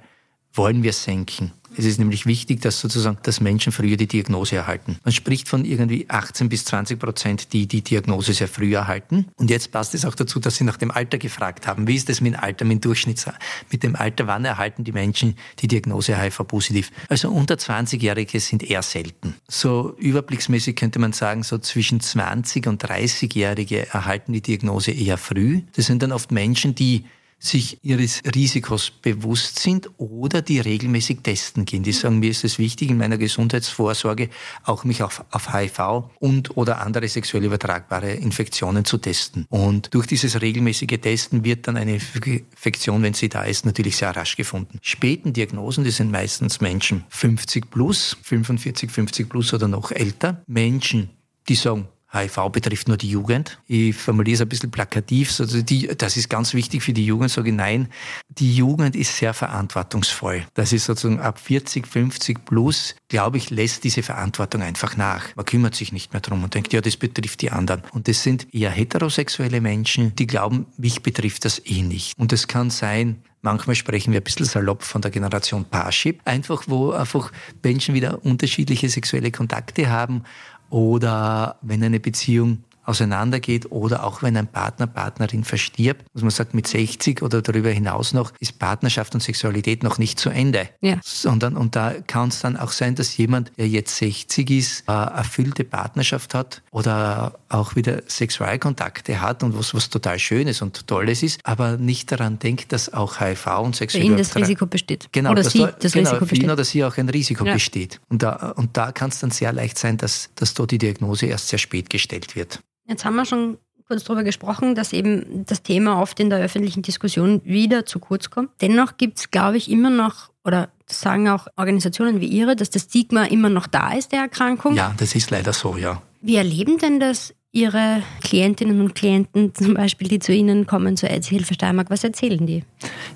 wollen 0.54 0.84
wir 0.84 0.92
senken. 0.92 1.52
Es 1.76 1.84
ist 1.84 1.98
nämlich 1.98 2.26
wichtig, 2.26 2.60
dass 2.62 2.80
sozusagen, 2.80 3.18
dass 3.22 3.40
Menschen 3.40 3.72
früher 3.72 3.96
die 3.96 4.06
Diagnose 4.06 4.56
erhalten. 4.56 4.96
Man 5.04 5.12
spricht 5.12 5.48
von 5.48 5.64
irgendwie 5.64 6.06
18 6.08 6.48
bis 6.48 6.64
20 6.64 6.98
Prozent, 6.98 7.52
die 7.52 7.66
die 7.66 7.82
Diagnose 7.82 8.32
sehr 8.32 8.48
früh 8.48 8.74
erhalten. 8.74 9.26
Und 9.36 9.50
jetzt 9.50 9.72
passt 9.72 9.94
es 9.94 10.04
auch 10.04 10.14
dazu, 10.14 10.40
dass 10.40 10.56
Sie 10.56 10.64
nach 10.64 10.76
dem 10.76 10.90
Alter 10.90 11.18
gefragt 11.18 11.66
haben. 11.66 11.86
Wie 11.86 11.94
ist 11.94 12.08
das 12.08 12.20
mit 12.20 12.34
dem 12.34 12.40
Alter, 12.40 12.64
mit 12.64 12.78
dem 12.78 12.80
Durchschnitt? 12.80 13.24
Mit 13.70 13.82
dem 13.82 13.96
Alter, 13.96 14.26
wann 14.26 14.44
erhalten 14.44 14.84
die 14.84 14.92
Menschen 14.92 15.36
die 15.58 15.68
Diagnose 15.68 16.20
HIV-positiv? 16.20 16.90
Also 17.08 17.30
unter 17.30 17.54
20-Jährige 17.54 18.40
sind 18.40 18.62
eher 18.62 18.82
selten. 18.82 19.34
So 19.48 19.94
überblicksmäßig 19.98 20.76
könnte 20.76 20.98
man 20.98 21.12
sagen, 21.12 21.42
so 21.42 21.58
zwischen 21.58 22.00
20 22.00 22.66
und 22.66 22.84
30-Jährige 22.84 23.88
erhalten 23.88 24.32
die 24.32 24.42
Diagnose 24.42 24.92
eher 24.92 25.18
früh. 25.18 25.62
Das 25.74 25.86
sind 25.86 26.02
dann 26.02 26.12
oft 26.12 26.30
Menschen, 26.32 26.74
die 26.74 27.04
sich 27.38 27.78
ihres 27.82 28.22
Risikos 28.34 28.90
bewusst 28.90 29.58
sind 29.58 29.90
oder 29.98 30.42
die 30.42 30.58
regelmäßig 30.60 31.20
testen 31.22 31.64
gehen. 31.64 31.82
Die 31.82 31.92
sagen, 31.92 32.18
mir 32.18 32.30
ist 32.30 32.44
es 32.44 32.58
wichtig 32.58 32.90
in 32.90 32.98
meiner 32.98 33.18
Gesundheitsvorsorge 33.18 34.30
auch 34.64 34.84
mich 34.84 35.02
auf, 35.02 35.24
auf 35.30 35.52
HIV 35.52 36.10
und 36.18 36.56
oder 36.56 36.80
andere 36.80 37.08
sexuell 37.08 37.44
übertragbare 37.44 38.12
Infektionen 38.12 38.84
zu 38.84 38.98
testen. 38.98 39.46
Und 39.50 39.92
durch 39.94 40.06
dieses 40.06 40.40
regelmäßige 40.40 40.98
Testen 41.00 41.44
wird 41.44 41.68
dann 41.68 41.76
eine 41.76 41.94
Infektion, 41.94 43.02
wenn 43.02 43.14
sie 43.14 43.28
da 43.28 43.44
ist, 43.44 43.66
natürlich 43.66 43.96
sehr 43.96 44.16
rasch 44.16 44.36
gefunden. 44.36 44.78
Späten 44.82 45.32
Diagnosen, 45.32 45.84
die 45.84 45.90
sind 45.90 46.10
meistens 46.10 46.60
Menschen 46.60 47.04
50 47.10 47.70
plus, 47.70 48.16
45, 48.22 48.90
50 48.90 49.28
plus 49.28 49.52
oder 49.52 49.68
noch 49.68 49.90
älter. 49.92 50.42
Menschen, 50.46 51.10
die 51.48 51.54
sagen, 51.54 51.88
HIV 52.16 52.50
betrifft 52.50 52.88
nur 52.88 52.96
die 52.96 53.10
Jugend. 53.10 53.58
Ich 53.66 53.94
formuliere 53.94 54.36
es 54.36 54.40
ein 54.40 54.48
bisschen 54.48 54.70
plakativ. 54.70 55.38
Also 55.38 55.62
die, 55.62 55.88
das 55.88 56.16
ist 56.16 56.28
ganz 56.28 56.54
wichtig 56.54 56.82
für 56.82 56.92
die 56.92 57.04
Jugend. 57.04 57.30
Sage 57.30 57.50
ich, 57.50 57.54
nein, 57.54 57.88
die 58.28 58.54
Jugend 58.54 58.96
ist 58.96 59.16
sehr 59.16 59.34
verantwortungsvoll. 59.34 60.44
Das 60.54 60.72
ist 60.72 60.86
sozusagen 60.86 61.20
ab 61.20 61.38
40, 61.38 61.86
50 61.86 62.44
plus, 62.44 62.94
glaube 63.08 63.36
ich, 63.36 63.50
lässt 63.50 63.84
diese 63.84 64.02
Verantwortung 64.02 64.62
einfach 64.62 64.96
nach. 64.96 65.34
Man 65.36 65.44
kümmert 65.44 65.74
sich 65.74 65.92
nicht 65.92 66.12
mehr 66.12 66.20
drum 66.20 66.42
und 66.42 66.54
denkt, 66.54 66.72
ja, 66.72 66.80
das 66.80 66.96
betrifft 66.96 67.42
die 67.42 67.50
anderen. 67.50 67.82
Und 67.92 68.08
das 68.08 68.22
sind 68.22 68.52
eher 68.54 68.70
heterosexuelle 68.70 69.60
Menschen, 69.60 70.14
die 70.16 70.26
glauben, 70.26 70.66
mich 70.76 71.02
betrifft 71.02 71.44
das 71.44 71.60
eh 71.64 71.82
nicht. 71.82 72.18
Und 72.18 72.32
es 72.32 72.48
kann 72.48 72.70
sein, 72.70 73.22
Manchmal 73.46 73.76
sprechen 73.76 74.12
wir 74.12 74.20
ein 74.20 74.24
bisschen 74.24 74.44
salopp 74.44 74.82
von 74.82 75.02
der 75.02 75.12
Generation 75.12 75.64
Parship, 75.64 76.20
einfach 76.24 76.64
wo 76.66 76.90
einfach 76.90 77.30
Menschen 77.62 77.94
wieder 77.94 78.24
unterschiedliche 78.24 78.88
sexuelle 78.88 79.30
Kontakte 79.30 79.88
haben 79.88 80.24
oder 80.70 81.56
wenn 81.62 81.82
eine 81.82 82.00
Beziehung 82.00 82.64
auseinandergeht 82.86 83.70
oder 83.70 84.04
auch 84.04 84.22
wenn 84.22 84.36
ein 84.36 84.46
Partner, 84.46 84.86
Partnerin 84.86 85.44
verstirbt, 85.44 86.04
was 86.14 86.22
man 86.22 86.30
sagt, 86.30 86.54
mit 86.54 86.66
60 86.66 87.22
oder 87.22 87.42
darüber 87.42 87.70
hinaus 87.70 88.12
noch, 88.12 88.32
ist 88.40 88.58
Partnerschaft 88.58 89.14
und 89.14 89.20
Sexualität 89.20 89.82
noch 89.82 89.98
nicht 89.98 90.18
zu 90.18 90.30
Ende. 90.30 90.68
Ja. 90.80 90.98
Sondern, 91.02 91.56
und 91.56 91.76
da 91.76 91.94
kann 92.06 92.28
es 92.28 92.40
dann 92.40 92.56
auch 92.56 92.72
sein, 92.72 92.94
dass 92.94 93.16
jemand, 93.16 93.52
der 93.56 93.68
jetzt 93.68 93.96
60 93.96 94.50
ist, 94.50 94.88
äh, 94.88 94.92
erfüllte 94.92 95.64
Partnerschaft 95.64 96.34
hat 96.34 96.62
oder 96.70 97.38
auch 97.48 97.76
wieder 97.76 98.02
Sexualkontakte 98.06 99.20
hat 99.20 99.42
und 99.42 99.58
was, 99.58 99.74
was 99.74 99.90
total 99.90 100.18
Schönes 100.18 100.62
und 100.62 100.86
Tolles 100.86 101.22
ist, 101.22 101.40
aber 101.44 101.76
nicht 101.76 102.10
daran 102.12 102.38
denkt, 102.38 102.72
dass 102.72 102.92
auch 102.92 103.20
HIV 103.20 103.46
und 103.60 103.76
Sexualität. 103.76 104.12
Ihn 104.12 104.18
das 104.18 104.36
Risiko 104.36 104.66
besteht. 104.66 105.08
Genau, 105.12 105.30
oder 105.32 105.44
sie 105.44 105.58
da, 105.58 105.72
das 105.72 105.92
genau, 105.92 106.10
Risiko 106.10 106.26
besteht. 106.26 106.50
oder 106.50 106.64
sie 106.64 106.84
auch 106.84 106.96
ein 106.96 107.08
Risiko 107.08 107.44
ja. 107.44 107.54
besteht. 107.54 108.00
Und 108.08 108.22
da, 108.22 108.52
und 108.56 108.76
da 108.76 108.92
kann 108.92 109.10
es 109.10 109.20
dann 109.20 109.30
sehr 109.30 109.52
leicht 109.52 109.78
sein, 109.78 109.96
dass, 109.96 110.30
dass 110.34 110.54
dort 110.54 110.70
die 110.70 110.78
Diagnose 110.78 111.26
erst 111.26 111.48
sehr 111.48 111.58
spät 111.58 111.90
gestellt 111.90 112.36
wird. 112.36 112.60
Jetzt 112.88 113.04
haben 113.04 113.16
wir 113.16 113.24
schon 113.24 113.58
kurz 113.86 114.04
darüber 114.04 114.24
gesprochen, 114.24 114.74
dass 114.74 114.92
eben 114.92 115.44
das 115.46 115.62
Thema 115.62 116.00
oft 116.00 116.18
in 116.18 116.30
der 116.30 116.40
öffentlichen 116.40 116.82
Diskussion 116.82 117.40
wieder 117.44 117.86
zu 117.86 117.98
kurz 117.98 118.30
kommt. 118.30 118.50
Dennoch 118.60 118.96
gibt 118.96 119.18
es, 119.18 119.30
glaube 119.30 119.56
ich, 119.56 119.70
immer 119.70 119.90
noch, 119.90 120.30
oder 120.44 120.70
sagen 120.86 121.28
auch 121.28 121.46
Organisationen 121.56 122.20
wie 122.20 122.26
Ihre, 122.26 122.56
dass 122.56 122.70
das 122.70 122.82
Stigma 122.82 123.24
immer 123.24 123.48
noch 123.48 123.66
da 123.66 123.92
ist, 123.92 124.12
der 124.12 124.20
Erkrankung. 124.20 124.74
Ja, 124.74 124.94
das 124.96 125.14
ist 125.14 125.30
leider 125.30 125.52
so, 125.52 125.76
ja. 125.76 126.02
Wie 126.20 126.36
erleben 126.36 126.78
denn 126.78 127.00
das 127.00 127.34
Ihre 127.52 128.02
Klientinnen 128.22 128.80
und 128.80 128.94
Klienten 128.94 129.54
zum 129.54 129.74
Beispiel, 129.74 130.08
die 130.08 130.18
zu 130.18 130.32
Ihnen 130.32 130.66
kommen 130.66 130.96
zur 130.96 131.10
AIDS-Hilfe 131.10 131.54
Steiermark? 131.54 131.90
Was 131.90 132.04
erzählen 132.04 132.44
die? 132.46 132.64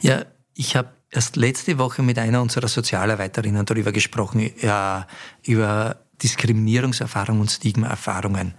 Ja, 0.01 0.25
ich 0.55 0.77
habe 0.77 0.89
erst 1.11 1.37
letzte 1.37 1.79
Woche 1.79 2.03
mit 2.03 2.19
einer 2.19 2.41
unserer 2.41 2.69
Sozialarbeiterinnen 2.69 3.67
darüber 3.67 3.93
gesprochen, 3.93 4.51
ja, 4.61 5.07
über 5.45 5.97
Diskriminierungserfahrungen 6.23 7.41
und 7.41 7.51
Stigma-Erfahrungen. 7.51 8.55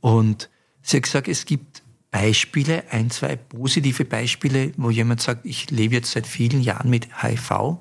Und 0.00 0.48
sie 0.82 0.98
hat 0.98 1.04
gesagt, 1.04 1.28
es 1.28 1.44
gibt 1.44 1.82
Beispiele, 2.10 2.84
ein, 2.90 3.10
zwei 3.10 3.36
positive 3.36 4.04
Beispiele, 4.04 4.72
wo 4.76 4.90
jemand 4.90 5.20
sagt, 5.20 5.44
ich 5.44 5.70
lebe 5.70 5.94
jetzt 5.94 6.12
seit 6.12 6.26
vielen 6.26 6.62
Jahren 6.62 6.90
mit 6.90 7.22
HIV. 7.22 7.78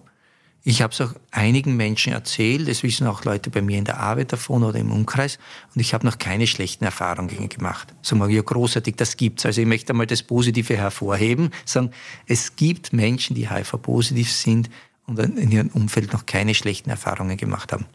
Ich 0.64 0.82
habe 0.82 0.92
es 0.92 1.00
auch 1.00 1.14
einigen 1.32 1.78
Menschen 1.78 2.12
erzählt, 2.12 2.68
es 2.68 2.84
wissen 2.84 3.08
auch 3.08 3.24
Leute 3.24 3.50
bei 3.50 3.62
mir 3.62 3.78
in 3.78 3.86
der 3.86 4.02
Arbeit 4.02 4.34
davon 4.34 4.66
oder 4.66 4.78
im 4.78 4.92
Umkreis 4.92 5.40
und 5.74 5.80
ich 5.80 5.94
habe 5.94 6.06
noch 6.06 6.18
keine 6.18 6.46
schlechten 6.46 6.84
Erfahrungen 6.84 7.48
gemacht. 7.48 7.96
Sagen 8.02 8.20
wir, 8.20 8.28
ja 8.28 8.42
großartig, 8.42 8.98
das 8.98 9.16
gibt's. 9.16 9.46
Also 9.46 9.62
ich 9.62 9.68
möchte 9.68 9.94
einmal 9.94 10.08
das 10.08 10.24
Positive 10.24 10.76
hervorheben, 10.76 11.52
sagen, 11.64 11.92
es 12.26 12.58
gibt 12.58 12.92
Menschen, 12.92 13.34
die 13.34 13.50
HIV-positiv 13.50 14.30
sind 14.30 14.70
und 15.06 15.18
in 15.20 15.52
ihrem 15.52 15.70
Umfeld 15.70 16.12
noch 16.12 16.26
keine 16.26 16.54
schlechten 16.54 16.90
Erfahrungen 16.90 17.38
gemacht 17.38 17.72
haben. 17.72 17.86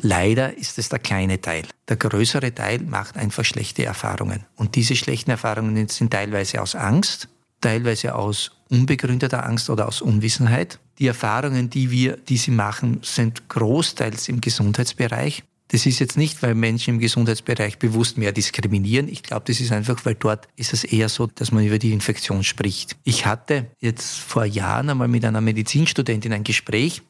Leider 0.00 0.56
ist 0.56 0.78
es 0.78 0.88
der 0.88 0.98
kleine 0.98 1.40
Teil. 1.40 1.64
Der 1.88 1.96
größere 1.96 2.54
Teil 2.54 2.80
macht 2.82 3.16
einfach 3.16 3.44
schlechte 3.44 3.84
Erfahrungen. 3.84 4.44
Und 4.56 4.74
diese 4.74 4.96
schlechten 4.96 5.30
Erfahrungen 5.30 5.88
sind 5.88 6.12
teilweise 6.12 6.62
aus 6.62 6.74
Angst, 6.74 7.28
teilweise 7.60 8.14
aus 8.14 8.52
unbegründeter 8.70 9.44
Angst 9.44 9.70
oder 9.70 9.88
aus 9.88 10.02
Unwissenheit. 10.02 10.78
Die 10.98 11.06
Erfahrungen, 11.06 11.70
die 11.70 11.90
wir, 11.90 12.16
die 12.16 12.36
sie 12.36 12.50
machen, 12.50 13.00
sind 13.02 13.48
großteils 13.48 14.28
im 14.28 14.40
Gesundheitsbereich. 14.40 15.42
Das 15.68 15.84
ist 15.84 15.98
jetzt 15.98 16.16
nicht, 16.16 16.42
weil 16.42 16.54
Menschen 16.54 16.94
im 16.94 17.00
Gesundheitsbereich 17.00 17.78
bewusst 17.78 18.18
mehr 18.18 18.30
diskriminieren. 18.30 19.08
Ich 19.08 19.24
glaube, 19.24 19.44
das 19.46 19.60
ist 19.60 19.72
einfach, 19.72 20.04
weil 20.04 20.14
dort 20.14 20.46
ist 20.54 20.72
es 20.72 20.84
eher 20.84 21.08
so, 21.08 21.26
dass 21.26 21.50
man 21.50 21.66
über 21.66 21.78
die 21.78 21.92
Infektion 21.92 22.44
spricht. 22.44 22.96
Ich 23.02 23.26
hatte 23.26 23.66
jetzt 23.80 24.16
vor 24.18 24.44
Jahren 24.44 24.90
einmal 24.90 25.08
mit 25.08 25.24
einer 25.24 25.40
Medizinstudentin 25.40 26.32
ein 26.32 26.44
Gespräch, 26.44 27.02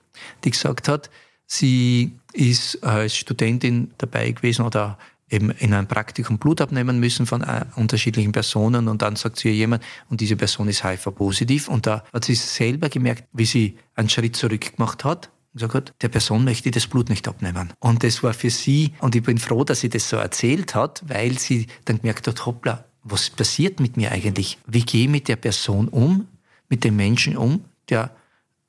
die 0.44 0.50
gesagt 0.50 0.88
hat, 0.88 1.10
Sie 1.46 2.12
ist 2.32 2.82
als 2.82 3.16
Studentin 3.16 3.92
dabei 3.98 4.30
gewesen 4.32 4.64
oder 4.64 4.98
eben 5.28 5.50
in 5.50 5.74
einem 5.74 5.88
Praktikum 5.88 6.38
Blut 6.38 6.60
abnehmen 6.60 7.00
müssen 7.00 7.26
von 7.26 7.42
äh, 7.42 7.64
unterschiedlichen 7.76 8.32
Personen 8.32 8.88
und 8.88 9.02
dann 9.02 9.16
sagt 9.16 9.38
sie 9.38 9.50
jemand, 9.50 9.82
und 10.08 10.20
diese 10.20 10.36
Person 10.36 10.68
ist 10.68 10.84
HIV-positiv 10.84 11.68
und 11.68 11.86
da 11.86 12.04
hat 12.12 12.24
sie 12.24 12.34
selber 12.34 12.88
gemerkt, 12.88 13.24
wie 13.32 13.44
sie 13.44 13.76
einen 13.94 14.08
Schritt 14.08 14.36
zurück 14.36 14.76
gemacht 14.76 15.04
hat 15.04 15.30
und 15.52 15.60
gesagt 15.60 15.74
hat, 15.74 15.94
der 16.02 16.08
Person 16.08 16.44
möchte 16.44 16.68
ich 16.68 16.74
das 16.74 16.86
Blut 16.86 17.08
nicht 17.08 17.26
abnehmen. 17.26 17.72
Und 17.80 18.04
das 18.04 18.22
war 18.22 18.34
für 18.34 18.50
sie, 18.50 18.92
und 19.00 19.16
ich 19.16 19.22
bin 19.22 19.38
froh, 19.38 19.64
dass 19.64 19.80
sie 19.80 19.88
das 19.88 20.08
so 20.08 20.16
erzählt 20.16 20.74
hat, 20.74 21.02
weil 21.08 21.38
sie 21.38 21.66
dann 21.86 21.98
gemerkt 21.98 22.28
hat, 22.28 22.46
hoppla, 22.46 22.84
was 23.02 23.30
passiert 23.30 23.80
mit 23.80 23.96
mir 23.96 24.12
eigentlich? 24.12 24.58
Wie 24.66 24.82
gehe 24.82 25.04
ich 25.04 25.10
mit 25.10 25.28
der 25.28 25.36
Person 25.36 25.88
um, 25.88 26.28
mit 26.68 26.84
dem 26.84 26.96
Menschen 26.96 27.36
um, 27.36 27.64
der 27.88 28.10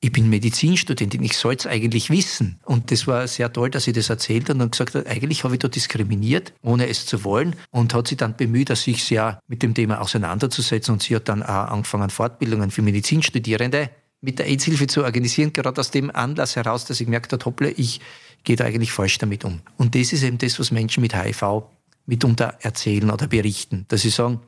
ich 0.00 0.12
bin 0.12 0.30
Medizinstudentin, 0.30 1.22
ich 1.24 1.36
soll 1.36 1.54
es 1.54 1.66
eigentlich 1.66 2.08
wissen. 2.08 2.60
Und 2.64 2.92
das 2.92 3.08
war 3.08 3.26
sehr 3.26 3.52
toll, 3.52 3.70
dass 3.70 3.84
sie 3.84 3.92
das 3.92 4.10
erzählt 4.10 4.48
hat 4.48 4.60
und 4.60 4.70
gesagt 4.70 4.94
hat, 4.94 5.08
eigentlich 5.08 5.42
habe 5.42 5.54
ich 5.54 5.58
da 5.58 5.66
diskriminiert, 5.66 6.52
ohne 6.62 6.88
es 6.88 7.04
zu 7.04 7.24
wollen. 7.24 7.56
Und 7.70 7.94
hat 7.94 8.06
sich 8.06 8.16
dann 8.16 8.36
bemüht, 8.36 8.74
sich 8.76 9.04
sehr 9.04 9.40
mit 9.48 9.62
dem 9.62 9.74
Thema 9.74 10.00
auseinanderzusetzen. 10.00 10.92
Und 10.92 11.02
sie 11.02 11.16
hat 11.16 11.28
dann 11.28 11.42
auch 11.42 11.70
angefangen, 11.70 12.10
Fortbildungen 12.10 12.70
für 12.70 12.82
Medizinstudierende 12.82 13.90
mit 14.20 14.38
der 14.38 14.46
AIDS-Hilfe 14.46 14.86
zu 14.86 15.04
organisieren, 15.04 15.52
gerade 15.52 15.80
aus 15.80 15.90
dem 15.90 16.14
Anlass 16.14 16.56
heraus, 16.56 16.84
dass 16.84 17.00
ich 17.00 17.06
gemerkt 17.06 17.32
habe, 17.32 17.44
hopple, 17.44 17.70
ich 17.70 18.00
gehe 18.44 18.56
da 18.56 18.64
eigentlich 18.64 18.92
falsch 18.92 19.18
damit 19.18 19.44
um. 19.44 19.60
Und 19.76 19.94
das 19.94 20.12
ist 20.12 20.22
eben 20.22 20.38
das, 20.38 20.58
was 20.58 20.70
Menschen 20.70 21.00
mit 21.00 21.14
HIV 21.14 21.64
mitunter 22.06 22.56
erzählen 22.60 23.10
oder 23.10 23.26
berichten, 23.26 23.84
dass 23.88 24.02
sie 24.02 24.10
sagen, 24.10 24.40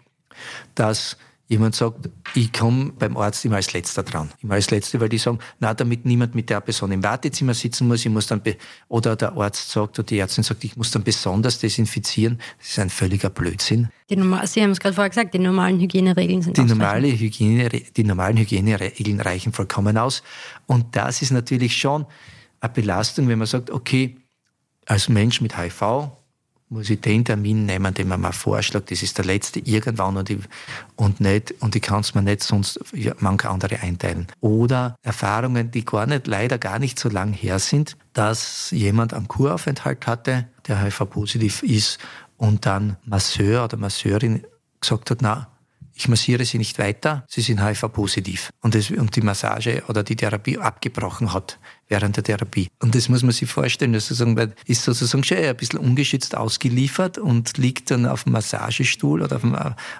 dass 0.74 1.16
jemand 1.50 1.74
sagt, 1.74 2.08
ich 2.36 2.52
komme 2.52 2.92
beim 2.96 3.16
Arzt 3.16 3.44
immer 3.44 3.56
als 3.56 3.72
Letzter 3.72 4.04
dran. 4.04 4.30
Immer 4.40 4.54
als 4.54 4.70
Letzter, 4.70 5.00
weil 5.00 5.08
die 5.08 5.18
sagen, 5.18 5.40
na, 5.58 5.74
damit 5.74 6.06
niemand 6.06 6.36
mit 6.36 6.48
der 6.48 6.60
Person 6.60 6.92
im 6.92 7.02
Wartezimmer 7.02 7.54
sitzen 7.54 7.88
muss, 7.88 8.06
ich 8.06 8.10
muss 8.10 8.28
dann, 8.28 8.40
oder 8.88 9.16
der 9.16 9.36
Arzt 9.36 9.68
sagt, 9.68 9.98
oder 9.98 10.06
die 10.06 10.20
Ärztin 10.20 10.44
sagt, 10.44 10.62
ich 10.62 10.76
muss 10.76 10.92
dann 10.92 11.02
besonders 11.02 11.58
desinfizieren. 11.58 12.38
Das 12.58 12.68
ist 12.68 12.78
ein 12.78 12.88
völliger 12.88 13.30
Blödsinn. 13.30 13.88
Die 14.08 14.14
Sie 14.14 14.62
haben 14.62 14.70
es 14.70 14.78
gerade 14.78 14.94
vorher 14.94 15.10
gesagt, 15.10 15.34
die 15.34 15.40
normalen 15.40 15.80
Hygieneregeln 15.80 16.42
sind 16.42 16.56
die 16.56 16.62
normale 16.62 17.08
Hygiene, 17.08 17.68
Die 17.68 18.04
normalen 18.04 18.36
Hygieneregeln 18.36 19.20
reichen 19.20 19.52
vollkommen 19.52 19.98
aus. 19.98 20.22
Und 20.66 20.94
das 20.94 21.20
ist 21.20 21.32
natürlich 21.32 21.76
schon 21.76 22.06
eine 22.60 22.72
Belastung, 22.72 23.26
wenn 23.26 23.38
man 23.38 23.48
sagt, 23.48 23.70
okay, 23.70 24.16
als 24.86 25.08
Mensch 25.08 25.40
mit 25.40 25.58
HIV 25.58 26.12
muss 26.70 26.88
ich 26.88 27.00
den 27.00 27.24
Termin 27.24 27.66
nehmen, 27.66 27.92
den 27.92 28.08
man 28.08 28.20
mir 28.20 28.32
vorschlägt. 28.32 28.90
Das 28.90 29.02
ist 29.02 29.18
der 29.18 29.24
letzte 29.24 29.58
irgendwann 29.58 30.16
und 30.16 30.30
ich, 30.30 30.38
und 30.94 31.20
nicht, 31.20 31.52
und 31.60 31.74
ich 31.74 31.82
kann 31.82 32.00
es 32.00 32.14
mir 32.14 32.22
nicht 32.22 32.42
sonst 32.42 32.78
ja, 32.92 33.12
manche 33.18 33.50
andere 33.50 33.80
einteilen. 33.80 34.28
Oder 34.40 34.94
Erfahrungen, 35.02 35.72
die 35.72 35.84
gar 35.84 36.06
nicht, 36.06 36.28
leider 36.28 36.58
gar 36.58 36.78
nicht 36.78 36.98
so 36.98 37.08
lang 37.08 37.32
her 37.32 37.58
sind, 37.58 37.96
dass 38.12 38.70
jemand 38.70 39.12
einen 39.12 39.26
Kuraufenthalt 39.26 40.06
hatte, 40.06 40.46
der 40.68 40.80
HIV-positiv 40.80 41.64
ist 41.64 41.98
und 42.36 42.66
dann 42.66 42.96
Masseur 43.04 43.64
oder 43.64 43.76
Masseurin 43.76 44.44
gesagt 44.80 45.10
hat, 45.10 45.18
na, 45.22 45.48
ich 45.92 46.08
massiere 46.08 46.44
Sie 46.46 46.56
nicht 46.56 46.78
weiter, 46.78 47.24
Sie 47.28 47.42
sind 47.42 47.62
HIV-positiv. 47.62 48.50
Und, 48.62 48.74
und 48.92 49.16
die 49.16 49.20
Massage 49.20 49.82
oder 49.88 50.02
die 50.02 50.16
Therapie 50.16 50.56
abgebrochen 50.56 51.34
hat, 51.34 51.58
während 51.90 52.16
der 52.16 52.24
Therapie. 52.24 52.68
Und 52.80 52.94
das 52.94 53.08
muss 53.08 53.22
man 53.22 53.32
sich 53.32 53.50
vorstellen, 53.50 53.92
dass 53.92 54.06
sozusagen, 54.06 54.36
weil 54.36 54.54
ist 54.66 54.84
sozusagen 54.84 55.24
schon 55.24 55.38
ein 55.38 55.56
bisschen 55.56 55.78
ungeschützt 55.78 56.36
ausgeliefert 56.36 57.18
und 57.18 57.58
liegt 57.58 57.90
dann 57.90 58.06
auf 58.06 58.24
dem 58.24 58.32
Massagestuhl 58.32 59.22
oder 59.22 59.36
auf 59.36 59.42
dem, 59.42 59.56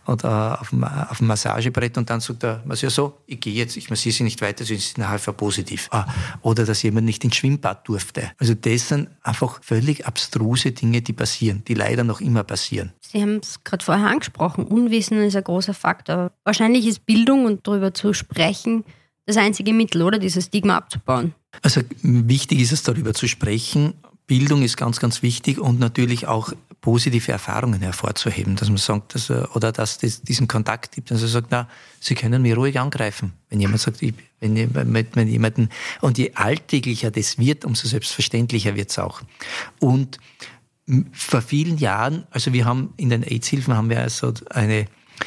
oder 0.07 0.61
auf 0.61 0.70
dem, 0.70 0.84
auf 0.84 1.18
dem 1.18 1.26
Massagebrett 1.26 1.99
und 1.99 2.09
dann 2.09 2.20
sagt 2.20 2.45
der 2.45 2.62
Masseur 2.64 2.91
so, 2.91 3.18
ich 3.26 3.41
gehe 3.41 3.53
jetzt, 3.53 3.76
ich 3.76 3.91
massiere 3.91 4.14
Sie 4.14 4.22
nicht 4.22 4.41
weiter, 4.41 4.64
Sie 4.64 4.76
sind 4.76 4.99
nachher 4.99 5.32
positiv. 5.32 5.88
Ah, 5.91 6.07
oder 6.43 6.64
dass 6.64 6.82
jemand 6.82 7.07
nicht 7.07 7.24
ins 7.24 7.36
Schwimmbad 7.36 7.86
durfte. 7.88 8.30
Also 8.38 8.55
das 8.55 8.88
sind 8.88 9.09
einfach 9.22 9.62
völlig 9.62 10.07
abstruse 10.07 10.72
Dinge, 10.72 11.03
die 11.03 11.12
passieren, 11.12 11.62
die 11.66 11.74
leider 11.74 12.05
noch 12.05 12.20
immer 12.20 12.45
passieren. 12.45 12.93
Sie 13.01 13.20
haben 13.20 13.41
es 13.43 13.64
gerade 13.64 13.84
vorher 13.84 14.07
angesprochen, 14.07 14.64
Unwissen 14.64 15.20
ist 15.22 15.34
ein 15.34 15.45
großer 15.45 15.74
Faktor. 15.74 16.30
Wahrscheinlich 16.45 16.86
ist 16.86 17.05
Bildung 17.07 17.45
und 17.45 17.66
darüber 17.66 17.93
zu 17.93 18.12
sprechen 18.12 18.84
das 19.31 19.43
einzige 19.43 19.72
Mittel, 19.72 20.03
oder? 20.03 20.18
Dieses 20.18 20.47
Stigma 20.47 20.76
abzubauen. 20.76 21.35
Also 21.62 21.83
wichtig 22.03 22.61
ist 22.61 22.72
es, 22.72 22.83
darüber 22.83 23.14
zu 23.14 23.28
sprechen. 23.28 23.95
Bildung 24.26 24.62
ist 24.62 24.76
ganz, 24.76 25.01
ganz 25.01 25.22
wichtig 25.22 25.59
und 25.59 25.81
natürlich 25.81 26.28
auch 26.28 26.53
positive 26.81 27.33
Erfahrungen 27.33 27.83
hervorzuheben, 27.83 28.57
dass 28.57 28.68
man 28.68 28.78
sagt, 28.78 29.14
dass, 29.14 29.31
oder 29.31 29.72
dass 29.72 30.03
es 30.03 30.22
diesen 30.22 30.49
Kontakt 30.49 30.93
gibt, 30.93 31.11
dass 31.11 31.22
er 31.22 31.28
sagt, 31.28 31.49
na, 31.51 31.68
Sie 31.99 32.14
können 32.14 32.43
mich 32.43 32.57
ruhig 32.57 32.78
angreifen. 32.78 33.33
Wenn 33.49 33.61
jemand 33.61 33.81
sagt, 33.81 34.03
ich, 34.03 34.14
wenn, 34.39 34.74
wenn 34.74 35.28
jemanden, 35.28 35.68
und 36.01 36.16
je 36.16 36.33
alltäglicher 36.35 37.11
das 37.11 37.39
wird, 37.39 37.64
umso 37.64 37.89
selbstverständlicher 37.89 38.76
wird 38.76 38.91
es 38.91 38.99
auch. 38.99 39.20
Und 39.81 40.18
vor 41.12 41.43
vielen 41.43 41.78
Jahren, 41.78 42.26
also 42.31 42.53
wir 42.53 42.64
haben 42.64 42.95
in 42.97 43.11
den 43.11 43.22
AIDS-Hilfen 43.22 43.74
haben 43.74 43.91
wir 43.91 44.01
also 44.01 44.33
eine, 44.51 44.87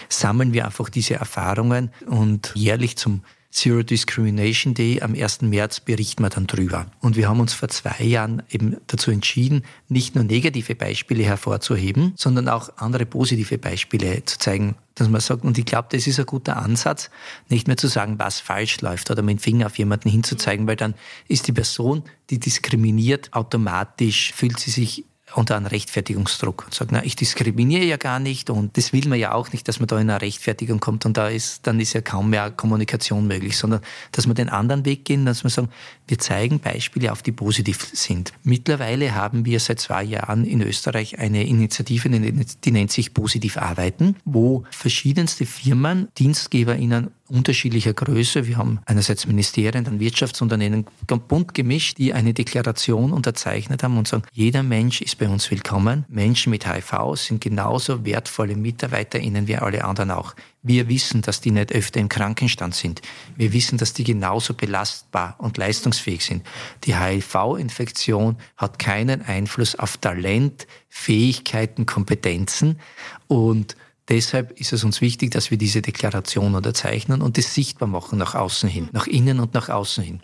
sammeln 0.09 0.53
wir 0.53 0.65
einfach 0.65 0.89
diese 0.89 1.15
Erfahrungen 1.15 1.91
und 2.07 2.51
jährlich 2.55 2.97
zum 2.97 3.23
Zero 3.53 3.83
Discrimination 3.83 4.73
Day 4.73 4.99
am 5.01 5.13
1. 5.13 5.43
März 5.43 5.79
berichten 5.79 6.23
wir 6.23 6.29
dann 6.29 6.47
drüber. 6.47 6.87
Und 7.01 7.15
wir 7.15 7.29
haben 7.29 7.39
uns 7.39 7.53
vor 7.53 7.69
zwei 7.69 8.03
Jahren 8.03 8.41
eben 8.49 8.77
dazu 8.87 9.11
entschieden, 9.11 9.63
nicht 9.89 10.15
nur 10.15 10.23
negative 10.23 10.73
Beispiele 10.73 11.23
hervorzuheben, 11.23 12.13
sondern 12.15 12.49
auch 12.49 12.71
andere 12.77 13.05
positive 13.05 13.59
Beispiele 13.59 14.25
zu 14.25 14.39
zeigen, 14.39 14.75
dass 14.95 15.07
man 15.07 15.21
sagt, 15.21 15.43
und 15.43 15.55
ich 15.59 15.65
glaube, 15.65 15.87
das 15.91 16.07
ist 16.07 16.19
ein 16.19 16.25
guter 16.25 16.57
Ansatz, 16.57 17.11
nicht 17.47 17.67
mehr 17.67 17.77
zu 17.77 17.87
sagen, 17.87 18.17
was 18.17 18.39
falsch 18.39 18.81
läuft 18.81 19.11
oder 19.11 19.21
mit 19.21 19.37
dem 19.37 19.39
Finger 19.39 19.67
auf 19.67 19.77
jemanden 19.77 20.09
hinzuzeigen, 20.09 20.65
weil 20.65 20.75
dann 20.75 20.95
ist 21.27 21.47
die 21.47 21.53
Person, 21.53 22.03
die 22.31 22.39
diskriminiert, 22.39 23.33
automatisch 23.33 24.33
fühlt 24.33 24.59
sie 24.59 24.71
sich 24.71 25.05
unter 25.35 25.55
einem 25.55 25.65
Rechtfertigungsdruck 25.65 26.65
und 26.65 26.73
sagt, 26.73 26.91
na, 26.91 27.03
ich 27.03 27.15
diskriminiere 27.15 27.83
ja 27.83 27.97
gar 27.97 28.19
nicht 28.19 28.49
und 28.49 28.77
das 28.77 28.93
will 28.93 29.07
man 29.07 29.19
ja 29.19 29.33
auch 29.33 29.51
nicht, 29.51 29.67
dass 29.67 29.79
man 29.79 29.87
da 29.87 29.99
in 29.99 30.09
eine 30.09 30.21
Rechtfertigung 30.21 30.79
kommt 30.79 31.05
und 31.05 31.17
da 31.17 31.27
ist, 31.27 31.65
dann 31.67 31.79
ist 31.79 31.93
ja 31.93 32.01
kaum 32.01 32.29
mehr 32.29 32.51
Kommunikation 32.51 33.27
möglich, 33.27 33.57
sondern 33.57 33.81
dass 34.11 34.27
man 34.27 34.35
den 34.35 34.49
anderen 34.49 34.85
Weg 34.85 35.05
gehen, 35.05 35.25
dass 35.25 35.43
wir 35.43 35.49
sagen, 35.49 35.69
wir 36.07 36.19
zeigen 36.19 36.59
Beispiele 36.59 37.11
auf, 37.11 37.21
die 37.21 37.31
positiv 37.31 37.89
sind. 37.93 38.33
Mittlerweile 38.43 39.15
haben 39.15 39.45
wir 39.45 39.59
seit 39.59 39.79
zwei 39.79 40.03
Jahren 40.03 40.45
in 40.45 40.61
Österreich 40.61 41.19
eine 41.19 41.45
Initiative, 41.45 42.09
die 42.09 42.71
nennt 42.71 42.91
sich 42.91 43.13
Positiv 43.13 43.57
Arbeiten, 43.57 44.15
wo 44.25 44.63
verschiedenste 44.71 45.45
Firmen, 45.45 46.09
DienstgeberInnen 46.19 47.09
unterschiedlicher 47.29 47.93
Größe. 47.93 48.47
Wir 48.47 48.57
haben 48.57 48.79
einerseits 48.85 49.25
Ministerien, 49.25 49.83
dann 49.83 49.99
Wirtschaftsunternehmen, 49.99 50.85
bunt 51.07 51.53
gemischt, 51.53 51.97
die 51.97 52.13
eine 52.13 52.33
Deklaration 52.33 53.11
unterzeichnet 53.11 53.81
haben 53.81 53.97
und 53.97 54.07
sagen, 54.07 54.23
jeder 54.33 54.61
Mensch 54.61 55.01
ist 55.01 55.17
bei 55.17 55.27
uns 55.27 55.49
willkommen. 55.49 56.05
Menschen 56.09 56.51
mit 56.51 56.67
HIV 56.67 57.15
sind 57.15 57.41
genauso 57.41 58.05
wertvolle 58.05 58.55
MitarbeiterInnen 58.55 59.47
wie 59.47 59.55
alle 59.55 59.83
anderen 59.83 60.11
auch. 60.11 60.35
Wir 60.63 60.87
wissen, 60.87 61.21
dass 61.21 61.41
die 61.41 61.51
nicht 61.51 61.73
öfter 61.73 61.99
im 61.99 62.07
Krankenstand 62.07 62.73
sind. 62.73 63.01
Wir 63.35 63.51
wissen, 63.51 63.77
dass 63.77 63.93
die 63.93 64.05
genauso 64.05 64.53
belastbar 64.53 65.35
und 65.37 65.57
leistungsfähig 65.57 66.23
sind. 66.23 66.45
Die 66.85 66.97
HIV-Infektion 66.97 68.37
hat 68.55 68.79
keinen 68.79 69.21
Einfluss 69.21 69.75
auf 69.75 69.97
Talent, 69.97 70.65
Fähigkeiten, 70.89 71.85
Kompetenzen 71.85 72.79
und 73.27 73.75
Deshalb 74.09 74.59
ist 74.59 74.73
es 74.73 74.83
uns 74.83 74.99
wichtig, 74.99 75.31
dass 75.31 75.49
wir 75.49 75.57
diese 75.57 75.81
Deklaration 75.81 76.55
unterzeichnen 76.55 77.21
und 77.21 77.37
das 77.37 77.53
sichtbar 77.53 77.87
machen 77.87 78.19
nach 78.19 78.35
außen 78.35 78.67
hin, 78.67 78.89
nach 78.91 79.07
innen 79.07 79.39
und 79.39 79.53
nach 79.53 79.69
außen 79.69 80.03
hin. 80.03 80.19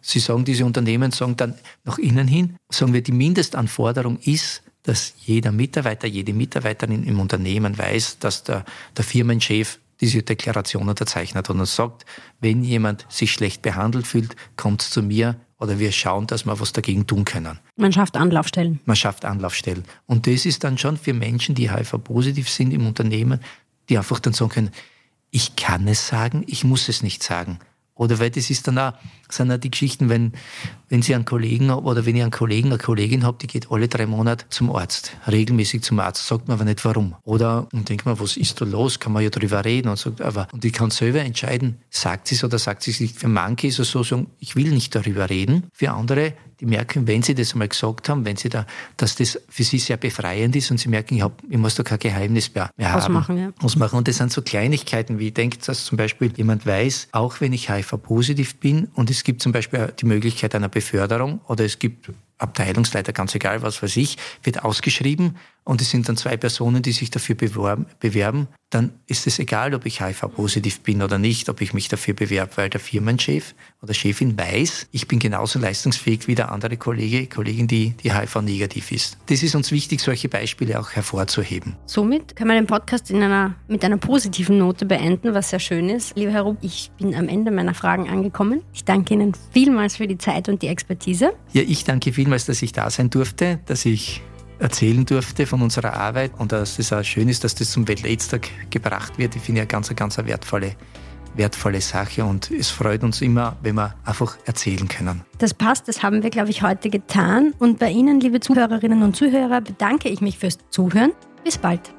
Sie 0.00 0.20
sagen, 0.20 0.44
diese 0.44 0.64
Unternehmen 0.64 1.10
sagen 1.10 1.36
dann 1.36 1.54
nach 1.82 1.98
innen 1.98 2.28
hin, 2.28 2.56
sagen 2.70 2.92
wir, 2.92 3.02
die 3.02 3.12
Mindestanforderung 3.12 4.18
ist, 4.20 4.62
dass 4.84 5.14
jeder 5.24 5.50
Mitarbeiter, 5.50 6.06
jede 6.06 6.32
Mitarbeiterin 6.32 7.02
im 7.04 7.18
Unternehmen 7.18 7.76
weiß, 7.76 8.18
dass 8.20 8.44
der, 8.44 8.64
der 8.96 9.04
Firmenchef 9.04 9.80
diese 10.00 10.22
Deklaration 10.22 10.88
unterzeichnet 10.88 11.50
und 11.50 11.64
sagt, 11.66 12.04
wenn 12.40 12.62
jemand 12.62 13.06
sich 13.08 13.32
schlecht 13.32 13.62
behandelt 13.62 14.06
fühlt, 14.06 14.36
kommt 14.56 14.82
zu 14.82 15.02
mir, 15.02 15.36
oder 15.58 15.78
wir 15.78 15.92
schauen, 15.92 16.26
dass 16.26 16.44
wir 16.44 16.60
was 16.60 16.72
dagegen 16.72 17.06
tun 17.06 17.24
können. 17.24 17.58
Man 17.76 17.92
schafft 17.92 18.16
Anlaufstellen. 18.16 18.80
Man 18.84 18.96
schafft 18.96 19.24
Anlaufstellen. 19.24 19.84
Und 20.06 20.26
das 20.26 20.44
ist 20.46 20.64
dann 20.64 20.76
schon 20.78 20.98
für 20.98 21.14
Menschen, 21.14 21.54
die 21.54 21.70
HIV-positiv 21.70 22.48
sind 22.50 22.72
im 22.72 22.86
Unternehmen, 22.86 23.40
die 23.88 23.96
einfach 23.96 24.20
dann 24.20 24.32
sagen 24.32 24.50
können, 24.50 24.70
ich 25.30 25.56
kann 25.56 25.88
es 25.88 26.06
sagen, 26.06 26.44
ich 26.46 26.64
muss 26.64 26.88
es 26.88 27.02
nicht 27.02 27.22
sagen. 27.22 27.58
Oder 27.94 28.18
weil 28.18 28.30
das 28.30 28.50
ist 28.50 28.66
dann 28.66 28.78
auch, 28.78 28.92
sind 29.28 29.52
auch 29.52 29.56
die 29.56 29.70
Geschichten, 29.70 30.08
wenn, 30.08 30.32
wenn 30.94 31.02
Sie 31.02 31.12
einen 31.12 31.24
Kollegen 31.24 31.70
oder 31.70 32.06
wenn 32.06 32.14
ich 32.14 32.22
einen 32.22 32.30
Kollegen, 32.30 32.68
eine 32.68 32.78
Kollegin 32.78 33.24
habe, 33.24 33.36
die 33.42 33.48
geht 33.48 33.68
alle 33.68 33.88
drei 33.88 34.06
Monate 34.06 34.44
zum 34.48 34.70
Arzt, 34.70 35.16
regelmäßig 35.26 35.82
zum 35.82 35.98
Arzt, 35.98 36.24
sagt 36.24 36.46
man 36.46 36.56
aber 36.56 36.64
nicht 36.64 36.84
warum. 36.84 37.16
Oder 37.24 37.66
und 37.72 37.88
denkt 37.88 38.06
man, 38.06 38.20
was 38.20 38.36
ist 38.36 38.60
da 38.60 38.64
los? 38.64 39.00
Kann 39.00 39.12
man 39.12 39.24
ja 39.24 39.30
drüber 39.30 39.64
reden 39.64 39.88
und 39.88 39.98
sagt, 39.98 40.20
aber 40.20 40.46
und 40.52 40.64
ich 40.64 40.72
kann 40.72 40.92
selber 40.92 41.18
entscheiden, 41.18 41.78
sagt 41.90 42.28
sie 42.28 42.36
es 42.36 42.44
oder 42.44 42.60
sagt 42.60 42.84
sie 42.84 42.92
es 42.92 43.00
nicht. 43.00 43.16
Für 43.16 43.26
manche 43.26 43.66
ist 43.66 43.80
es 43.80 43.90
so, 43.90 44.04
sagen, 44.04 44.28
ich 44.38 44.54
will 44.54 44.70
nicht 44.70 44.94
darüber 44.94 45.28
reden. 45.28 45.64
Für 45.72 45.90
andere 45.90 46.34
die 46.60 46.66
merken, 46.66 47.06
wenn 47.06 47.22
sie 47.22 47.34
das 47.34 47.52
einmal 47.52 47.68
gesagt 47.68 48.08
haben, 48.08 48.24
wenn 48.24 48.36
sie 48.36 48.48
da, 48.48 48.66
dass 48.96 49.16
das 49.16 49.40
für 49.48 49.64
sie 49.64 49.78
sehr 49.78 49.96
befreiend 49.96 50.54
ist 50.56 50.70
und 50.70 50.78
sie 50.78 50.88
merken, 50.88 51.16
ich, 51.16 51.22
hab, 51.22 51.42
ich 51.48 51.58
muss 51.58 51.74
da 51.74 51.82
kein 51.82 51.98
Geheimnis 51.98 52.54
mehr, 52.54 52.70
mehr 52.76 52.96
Ausmachen, 52.96 53.36
haben. 53.38 53.52
Ja. 53.58 53.64
Ausmachen. 53.64 53.98
Und 53.98 54.08
das 54.08 54.16
sind 54.16 54.32
so 54.32 54.42
Kleinigkeiten, 54.42 55.18
wie 55.18 55.28
ich 55.28 55.34
denke, 55.34 55.58
dass 55.64 55.84
zum 55.84 55.98
Beispiel 55.98 56.32
jemand 56.36 56.66
weiß, 56.66 57.08
auch 57.12 57.40
wenn 57.40 57.52
ich 57.52 57.70
HIV-positiv 57.70 58.56
bin 58.56 58.88
und 58.94 59.10
es 59.10 59.24
gibt 59.24 59.42
zum 59.42 59.52
Beispiel 59.52 59.92
die 59.98 60.06
Möglichkeit 60.06 60.54
einer 60.54 60.68
Beförderung 60.84 61.40
oder 61.48 61.64
es 61.64 61.78
gibt 61.78 62.10
Abteilungsleiter, 62.36 63.12
ganz 63.12 63.34
egal, 63.34 63.62
was 63.62 63.82
weiß 63.82 63.96
ich, 63.96 64.18
wird 64.42 64.64
ausgeschrieben 64.64 65.36
und 65.64 65.80
es 65.80 65.90
sind 65.90 66.08
dann 66.08 66.16
zwei 66.16 66.36
Personen, 66.36 66.82
die 66.82 66.92
sich 66.92 67.10
dafür 67.10 67.34
bewerben, 67.34 68.48
dann 68.70 68.92
ist 69.06 69.26
es 69.26 69.38
egal, 69.38 69.72
ob 69.74 69.86
ich 69.86 70.00
HIV-positiv 70.00 70.80
bin 70.80 71.00
oder 71.00 71.18
nicht, 71.18 71.48
ob 71.48 71.60
ich 71.60 71.72
mich 71.74 71.88
dafür 71.88 72.14
bewerbe, 72.14 72.52
weil 72.56 72.70
der 72.70 72.80
Firmenchef 72.80 73.54
oder 73.80 73.94
Chefin 73.94 74.36
weiß, 74.36 74.88
ich 74.90 75.06
bin 75.06 75.20
genauso 75.20 75.58
leistungsfähig 75.60 76.26
wie 76.26 76.34
der 76.34 76.50
andere 76.50 76.76
Kollege, 76.76 77.26
Kollegin, 77.26 77.68
die, 77.68 77.90
die 78.02 78.12
HIV-negativ 78.12 78.90
ist. 78.90 79.16
Das 79.26 79.42
ist 79.42 79.54
uns 79.54 79.70
wichtig, 79.70 80.00
solche 80.00 80.28
Beispiele 80.28 80.78
auch 80.80 80.90
hervorzuheben. 80.90 81.76
Somit 81.86 82.34
können 82.34 82.50
wir 82.50 82.56
den 82.56 82.66
Podcast 82.66 83.10
in 83.10 83.22
einer, 83.22 83.54
mit 83.68 83.84
einer 83.84 83.96
positiven 83.96 84.58
Note 84.58 84.86
beenden, 84.86 85.34
was 85.34 85.50
sehr 85.50 85.60
schön 85.60 85.88
ist. 85.88 86.16
Lieber 86.16 86.32
Herr 86.32 86.42
Rupp, 86.42 86.58
ich 86.62 86.90
bin 86.98 87.14
am 87.14 87.28
Ende 87.28 87.52
meiner 87.52 87.74
Fragen 87.74 88.08
angekommen. 88.08 88.62
Ich 88.72 88.84
danke 88.84 89.14
Ihnen 89.14 89.32
vielmals 89.52 89.96
für 89.96 90.08
die 90.08 90.18
Zeit 90.18 90.48
und 90.48 90.62
die 90.62 90.68
Expertise. 90.68 91.32
Ja, 91.52 91.62
ich 91.62 91.84
danke 91.84 92.12
vielmals, 92.12 92.44
dass 92.46 92.60
ich 92.60 92.72
da 92.72 92.90
sein 92.90 93.08
durfte, 93.08 93.60
dass 93.66 93.84
ich 93.84 94.22
erzählen 94.58 95.04
durfte 95.04 95.46
von 95.46 95.62
unserer 95.62 95.94
Arbeit 95.94 96.32
und 96.38 96.52
dass 96.52 96.78
es 96.78 96.92
auch 96.92 97.02
schön 97.02 97.28
ist, 97.28 97.44
dass 97.44 97.54
das 97.54 97.70
zum 97.70 97.86
Welt-AIDS-Tag 97.88 98.48
gebracht 98.70 99.18
wird. 99.18 99.36
Ich 99.36 99.42
finde 99.42 99.60
ja 99.60 99.64
ganz, 99.64 99.94
ganz 99.94 100.18
eine 100.18 100.28
wertvolle, 100.28 100.72
wertvolle 101.34 101.80
Sache 101.80 102.24
und 102.24 102.50
es 102.50 102.70
freut 102.70 103.02
uns 103.02 103.20
immer, 103.20 103.56
wenn 103.62 103.76
wir 103.76 103.94
einfach 104.04 104.36
erzählen 104.44 104.88
können. 104.88 105.22
Das 105.38 105.54
passt, 105.54 105.88
das 105.88 106.02
haben 106.02 106.22
wir, 106.22 106.30
glaube 106.30 106.50
ich, 106.50 106.62
heute 106.62 106.90
getan. 106.90 107.54
Und 107.58 107.78
bei 107.78 107.90
Ihnen, 107.90 108.20
liebe 108.20 108.40
Zuhörerinnen 108.40 109.02
und 109.02 109.16
Zuhörer, 109.16 109.60
bedanke 109.60 110.08
ich 110.08 110.20
mich 110.20 110.38
fürs 110.38 110.58
Zuhören. 110.70 111.12
Bis 111.44 111.58
bald. 111.58 111.93